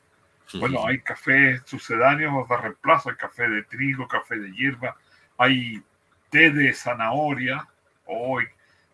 Bueno, 0.59 0.85
hay 0.87 1.01
cafés 1.01 1.63
sucedáneos 1.65 2.49
de 2.49 2.57
reemplazo, 2.57 3.11
hay 3.11 3.17
café 3.17 3.49
de 3.49 3.63
trigo, 3.65 4.09
café 4.09 4.37
de 4.39 4.51
hierba, 4.53 4.97
hay 5.39 5.81
té 6.31 6.51
de 6.51 6.73
zanahoria, 6.73 7.69
hoy 8.07 8.47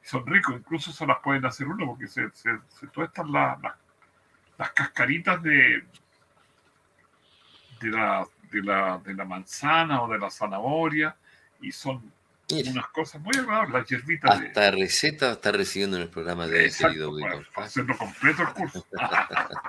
son 0.02 0.26
ricos, 0.26 0.54
incluso 0.56 0.92
se 0.92 1.06
las 1.06 1.18
pueden 1.20 1.46
hacer 1.46 1.66
uno 1.66 1.86
porque 1.86 2.06
se, 2.08 2.28
se, 2.32 2.50
se 2.68 2.86
tuestan 2.88 3.32
la- 3.32 3.58
la- 3.62 3.76
las 4.58 4.70
cascaritas 4.72 5.42
de, 5.42 5.84
de, 7.80 7.90
la, 7.90 8.26
de, 8.60 8.66
la, 8.66 9.00
de 9.04 9.14
la 9.14 9.24
manzana 9.24 10.02
o 10.02 10.08
de 10.08 10.18
la 10.18 10.30
zanahoria 10.30 11.16
y 11.60 11.72
son 11.72 12.12
Mira, 12.50 12.70
unas 12.70 12.86
cosas 12.88 13.20
muy 13.20 13.36
agradables, 13.36 13.72
las 13.72 13.88
hierbitas 13.88 14.40
de... 14.40 14.46
hasta 14.46 14.70
receta 14.70 15.32
está 15.32 15.52
recibiendo 15.52 15.96
en 15.96 16.04
el 16.04 16.08
programa 16.10 16.46
de 16.46 16.66
Exacto, 16.66 16.88
querido 16.92 17.10
completo 17.98 18.42
el 18.42 18.48
curso. 18.54 18.86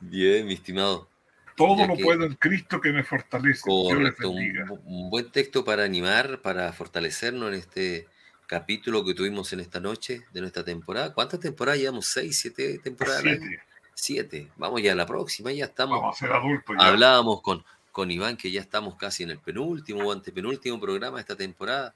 Bien, 0.00 0.46
mi 0.46 0.54
estimado. 0.54 1.08
Todo 1.56 1.86
lo 1.86 1.96
que- 1.96 2.04
puedo 2.04 2.24
en 2.24 2.34
Cristo 2.36 2.80
que 2.80 2.92
me 2.92 3.02
fortalece. 3.02 3.62
Correcto, 3.62 4.30
un, 4.30 4.80
un 4.84 5.10
buen 5.10 5.30
texto 5.30 5.64
para 5.64 5.82
animar, 5.84 6.40
para 6.40 6.72
fortalecernos 6.72 7.48
en 7.48 7.54
este 7.54 8.06
capítulo 8.46 9.04
que 9.04 9.12
tuvimos 9.12 9.52
en 9.52 9.60
esta 9.60 9.80
noche 9.80 10.22
de 10.32 10.40
nuestra 10.40 10.64
temporada. 10.64 11.12
¿Cuántas 11.12 11.40
temporadas 11.40 11.80
llevamos? 11.80 12.06
¿Seis, 12.06 12.38
siete 12.40 12.78
temporadas? 12.78 13.22
Siete. 13.22 13.60
Siete. 14.00 14.48
Vamos 14.56 14.80
ya 14.80 14.92
a 14.92 14.94
la 14.94 15.06
próxima, 15.06 15.50
ya 15.50 15.64
estamos. 15.64 16.00
Vamos 16.00 16.16
a 16.16 16.18
ser 16.20 16.32
adultos 16.32 16.76
ya. 16.78 16.86
Hablábamos 16.86 17.42
con, 17.42 17.64
con 17.90 18.10
Iván 18.12 18.36
que 18.36 18.48
ya 18.52 18.60
estamos 18.60 18.94
casi 18.94 19.24
en 19.24 19.30
el 19.30 19.40
penúltimo 19.40 20.04
o 20.06 20.12
antepenúltimo 20.12 20.78
programa 20.80 21.16
de 21.16 21.22
esta 21.22 21.34
temporada. 21.36 21.92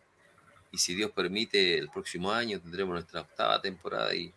Y 0.73 0.79
si 0.79 0.97
Dios 0.97 1.13
permite, 1.13 1.79
el 1.79 1.89
próximo 1.91 2.33
año 2.33 2.61
tendremos 2.61 2.93
nuestra 2.95 3.21
octava 3.21 3.61
temporada 3.63 4.13
y 4.15 4.33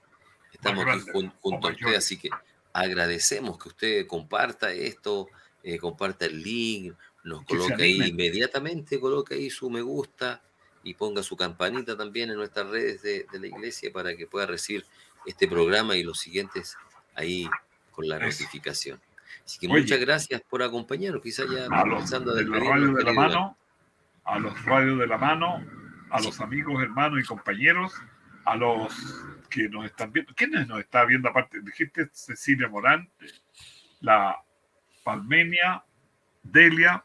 estamos 0.53 0.85
aquí 0.85 0.99
jun- 1.11 1.33
junto 1.41 1.67
a 1.67 1.71
usted. 1.71 1.95
Así 1.95 2.17
que 2.17 2.29
agradecemos 2.71 3.57
que 3.57 3.69
usted 3.69 4.05
comparta 4.07 4.71
esto, 4.71 5.27
eh, 5.63 5.79
comparta 5.79 6.25
el 6.25 6.43
link, 6.43 6.93
nos 7.23 7.43
coloque 7.45 7.81
ahí 7.81 7.99
inmediatamente, 8.09 8.99
coloque 8.99 9.33
ahí 9.33 9.49
su 9.49 9.71
me 9.71 9.81
gusta 9.81 10.43
y 10.83 10.93
ponga 10.93 11.23
su 11.23 11.35
campanita 11.35 11.97
también 11.97 12.29
en 12.29 12.35
nuestras 12.35 12.67
redes 12.69 13.01
de, 13.01 13.25
de 13.31 13.39
la 13.39 13.47
iglesia 13.47 13.91
para 13.91 14.15
que 14.15 14.27
pueda 14.27 14.45
recibir 14.45 14.85
este 15.25 15.47
programa 15.47 15.95
y 15.95 16.03
los 16.03 16.19
siguientes 16.19 16.77
ahí 17.15 17.49
con 17.91 18.07
la 18.07 18.19
notificación. 18.19 18.99
Así 19.45 19.59
que 19.59 19.67
Oye. 19.67 19.81
muchas 19.81 19.99
gracias 19.99 20.41
por 20.49 20.63
acompañarnos. 20.63 21.21
Quizás 21.21 21.45
ya 21.49 21.65
a 21.65 21.85
los 21.85 21.95
comenzando 21.95 22.31
a 22.31 22.35
de 22.35 22.45
la 22.45 22.59
radio 22.59 22.93
de 22.93 23.13
mano, 23.13 23.57
a 24.23 24.39
los 24.39 24.65
radios 24.65 24.99
de 24.99 25.07
la 25.07 25.17
mano, 25.17 25.63
a 26.09 26.19
Sí. 26.19 26.25
los 26.25 26.39
amigos, 26.41 26.81
hermanos 26.81 27.19
y 27.21 27.25
compañeros, 27.25 27.93
a 28.45 28.55
los 28.55 28.93
que 29.49 29.69
nos 29.69 29.85
están 29.85 30.11
viendo. 30.11 30.33
¿Quiénes 30.35 30.67
nos 30.67 30.79
está 30.79 31.05
viendo 31.05 31.29
aparte? 31.29 31.61
Dijiste 31.61 32.09
Cecilia 32.11 32.67
Morán, 32.69 33.09
la 34.01 34.37
Palmenia, 35.03 35.83
Delia. 36.43 37.03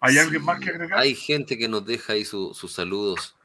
¿Hay 0.00 0.18
alguien 0.18 0.42
más 0.44 0.60
que 0.60 0.70
agregar? 0.70 0.98
Hay 0.98 1.14
gente 1.14 1.56
que 1.56 1.68
nos 1.68 1.84
deja 1.86 2.12
ahí 2.14 2.24
su- 2.24 2.52
sus 2.54 2.72
saludos, 2.72 3.36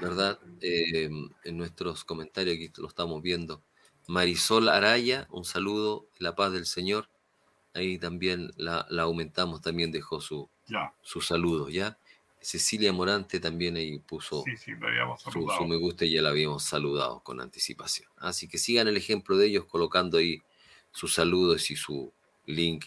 ¿verdad? 0.00 0.38
Eh, 0.60 1.08
en 1.44 1.56
nuestros 1.56 2.04
comentarios, 2.04 2.56
aquí 2.56 2.70
lo 2.78 2.88
estamos 2.88 3.22
viendo. 3.22 3.62
Marisol 4.08 4.68
Araya, 4.68 5.26
un 5.30 5.44
saludo, 5.44 6.06
la 6.18 6.34
paz 6.34 6.52
del 6.52 6.66
Señor. 6.66 7.08
Ahí 7.74 7.98
también 7.98 8.50
la, 8.56 8.86
la 8.90 9.02
aumentamos, 9.04 9.62
también 9.62 9.92
dejó 9.92 10.20
su, 10.20 10.48
Ya, 10.66 10.92
su 11.02 11.20
saludo, 11.20 11.68
¿ya? 11.70 11.98
Cecilia 12.40 12.92
Morante 12.92 13.38
también 13.38 13.76
ahí 13.76 13.98
puso 14.00 14.42
sí, 14.44 14.56
sí, 14.56 14.72
su, 15.32 15.64
me 15.66 15.76
gusta 15.76 16.04
y 16.04 16.12
ya 16.14 16.22
la 16.22 16.30
habíamos 16.30 16.64
saludado 16.64 17.20
con 17.20 17.40
anticipación. 17.40 18.08
Así 18.16 18.48
que 18.48 18.58
sigan 18.58 18.88
el 18.88 18.96
ejemplo 18.96 19.36
de 19.36 19.46
ellos 19.46 19.64
colocando 19.66 20.18
ahí 20.18 20.42
sus 20.90 21.14
saludos 21.14 21.70
y 21.70 21.76
su 21.76 22.12
link 22.46 22.86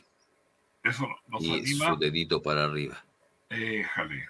Eso 0.84 1.08
nos 1.28 1.42
y 1.42 1.54
anima. 1.54 1.94
su 1.94 1.96
dedito 1.98 2.42
para 2.42 2.66
arriba. 2.66 3.06
Éjale. 3.50 4.30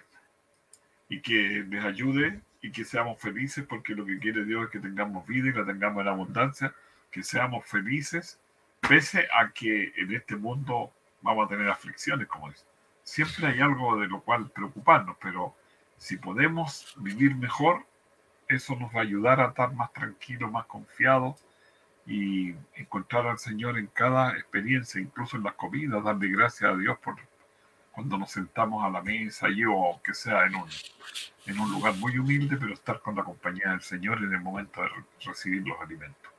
Y 1.08 1.20
que 1.20 1.64
les 1.68 1.84
ayude 1.84 2.40
y 2.66 2.72
que 2.72 2.84
seamos 2.84 3.20
felices, 3.20 3.64
porque 3.64 3.94
lo 3.94 4.04
que 4.04 4.18
quiere 4.18 4.44
Dios 4.44 4.64
es 4.64 4.70
que 4.70 4.80
tengamos 4.80 5.24
vida 5.24 5.48
y 5.48 5.52
la 5.52 5.64
tengamos 5.64 6.02
en 6.02 6.08
abundancia, 6.08 6.74
que 7.12 7.22
seamos 7.22 7.64
felices, 7.64 8.40
pese 8.80 9.28
a 9.38 9.52
que 9.52 9.92
en 9.96 10.12
este 10.12 10.34
mundo 10.34 10.92
vamos 11.22 11.46
a 11.46 11.48
tener 11.48 11.70
aflicciones, 11.70 12.26
como 12.26 12.50
es. 12.50 12.66
Siempre 13.04 13.46
hay 13.46 13.60
algo 13.60 14.00
de 14.00 14.08
lo 14.08 14.20
cual 14.20 14.50
preocuparnos, 14.50 15.16
pero 15.22 15.54
si 15.96 16.16
podemos 16.16 16.92
vivir 16.98 17.36
mejor, 17.36 17.86
eso 18.48 18.74
nos 18.74 18.92
va 18.92 18.98
a 18.98 19.02
ayudar 19.02 19.40
a 19.40 19.46
estar 19.46 19.72
más 19.72 19.92
tranquilos, 19.92 20.50
más 20.50 20.66
confiados 20.66 21.44
y 22.04 22.52
encontrar 22.74 23.28
al 23.28 23.38
Señor 23.38 23.78
en 23.78 23.86
cada 23.86 24.32
experiencia, 24.32 25.00
incluso 25.00 25.36
en 25.36 25.44
las 25.44 25.54
comidas, 25.54 26.02
darle 26.02 26.26
gracias 26.30 26.68
a 26.68 26.76
Dios 26.76 26.98
por 26.98 27.14
cuando 27.96 28.18
nos 28.18 28.30
sentamos 28.30 28.84
a 28.84 28.90
la 28.90 29.00
mesa, 29.00 29.48
y 29.48 29.64
o 29.64 29.98
que 30.04 30.12
sea 30.12 30.44
en 30.44 30.54
un, 30.54 30.68
en 31.46 31.58
un 31.58 31.72
lugar 31.72 31.94
muy 31.94 32.18
humilde, 32.18 32.58
pero 32.60 32.74
estar 32.74 33.00
con 33.00 33.16
la 33.16 33.24
compañía 33.24 33.70
del 33.70 33.80
Señor 33.80 34.18
en 34.18 34.34
el 34.34 34.40
momento 34.40 34.82
de 34.82 34.88
re- 34.88 35.04
recibir 35.24 35.66
los 35.66 35.80
alimentos. 35.80 36.30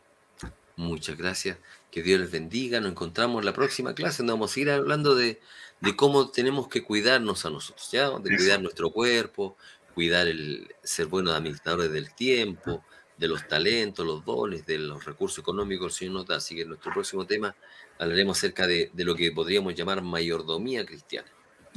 Muchas 0.75 1.17
gracias. 1.17 1.57
Que 1.89 2.03
Dios 2.03 2.19
les 2.19 2.29
bendiga. 2.29 2.79
Nos 2.79 2.91
encontramos 2.91 3.39
en 3.41 3.45
la 3.47 3.53
próxima 3.53 3.95
clase 3.95 4.17
donde 4.19 4.33
vamos 4.33 4.55
a 4.55 4.59
ir 4.59 4.69
hablando 4.69 5.15
de, 5.15 5.41
de 5.81 5.95
cómo 5.95 6.29
tenemos 6.29 6.67
que 6.67 6.83
cuidarnos 6.83 7.43
a 7.47 7.49
nosotros, 7.49 7.89
¿ya? 7.91 8.11
De 8.11 8.29
Eso. 8.35 8.37
cuidar 8.37 8.61
nuestro 8.61 8.91
cuerpo, 8.91 9.57
cuidar 9.95 10.27
el 10.27 10.69
ser 10.83 11.07
buenos 11.07 11.33
administradores 11.33 11.91
del 11.91 12.13
tiempo, 12.13 12.83
de 13.17 13.27
los 13.27 13.47
talentos, 13.47 14.05
los 14.05 14.23
dones, 14.23 14.67
de 14.67 14.77
los 14.77 15.03
recursos 15.05 15.39
económicos 15.39 15.93
el 15.93 15.97
Señor 15.97 16.13
nos 16.13 16.27
da. 16.27 16.35
Así 16.35 16.53
que 16.53 16.61
en 16.61 16.67
nuestro 16.67 16.93
próximo 16.93 17.25
tema 17.25 17.55
hablaremos 17.97 18.37
acerca 18.37 18.67
de, 18.67 18.91
de 18.93 19.03
lo 19.03 19.15
que 19.15 19.31
podríamos 19.31 19.73
llamar 19.73 20.03
mayordomía 20.03 20.85
cristiana. 20.85 21.27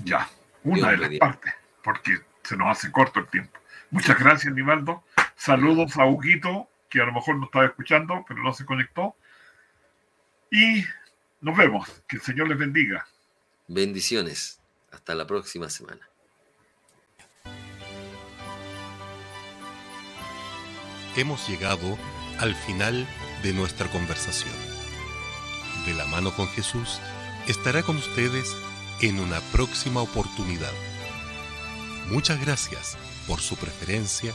Ya, 0.05 0.29
una 0.65 0.91
de 0.91 0.97
las 0.97 1.19
partes, 1.19 1.55
porque 1.83 2.19
se 2.43 2.57
nos 2.57 2.69
hace 2.69 2.91
corto 2.91 3.21
el 3.21 3.27
tiempo. 3.29 3.59
Muchas 3.91 4.19
gracias, 4.19 4.53
Nivaldo. 4.55 5.05
Saludos 5.37 5.97
a 5.97 6.07
Huguito, 6.07 6.69
que 6.89 7.01
a 7.01 7.05
lo 7.05 7.13
mejor 7.13 7.37
no 7.37 7.47
estaba 7.47 7.67
escuchando, 7.67 8.25
pero 8.27 8.43
no 8.43 8.53
se 8.53 8.65
conectó. 8.65 9.17
Y 10.51 10.85
nos 11.41 11.57
vemos. 11.57 12.03
Que 12.09 12.17
el 12.17 12.23
Señor 12.23 12.49
les 12.49 12.59
bendiga. 12.59 13.07
Bendiciones. 13.69 14.61
Hasta 14.91 15.15
la 15.15 15.27
próxima 15.27 15.69
semana. 15.71 16.11
hemos 21.17 21.49
llegado 21.49 21.99
al 22.39 22.55
final 22.55 23.07
de 23.43 23.53
nuestra 23.53 23.89
conversación. 23.89 24.55
De 25.87 25.95
la 25.95 26.07
mano 26.07 26.35
con 26.35 26.47
Jesús 26.49 27.01
estará 27.49 27.83
con 27.83 27.97
ustedes 27.97 28.55
en 29.03 29.19
una 29.19 29.41
próxima 29.53 30.03
oportunidad. 30.03 30.73
Muchas 32.11 32.41
gracias 32.41 32.99
por 33.27 33.41
su 33.41 33.57
preferencia 33.57 34.33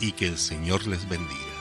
y 0.00 0.12
que 0.12 0.26
el 0.26 0.38
Señor 0.38 0.86
les 0.86 1.08
bendiga. 1.08 1.51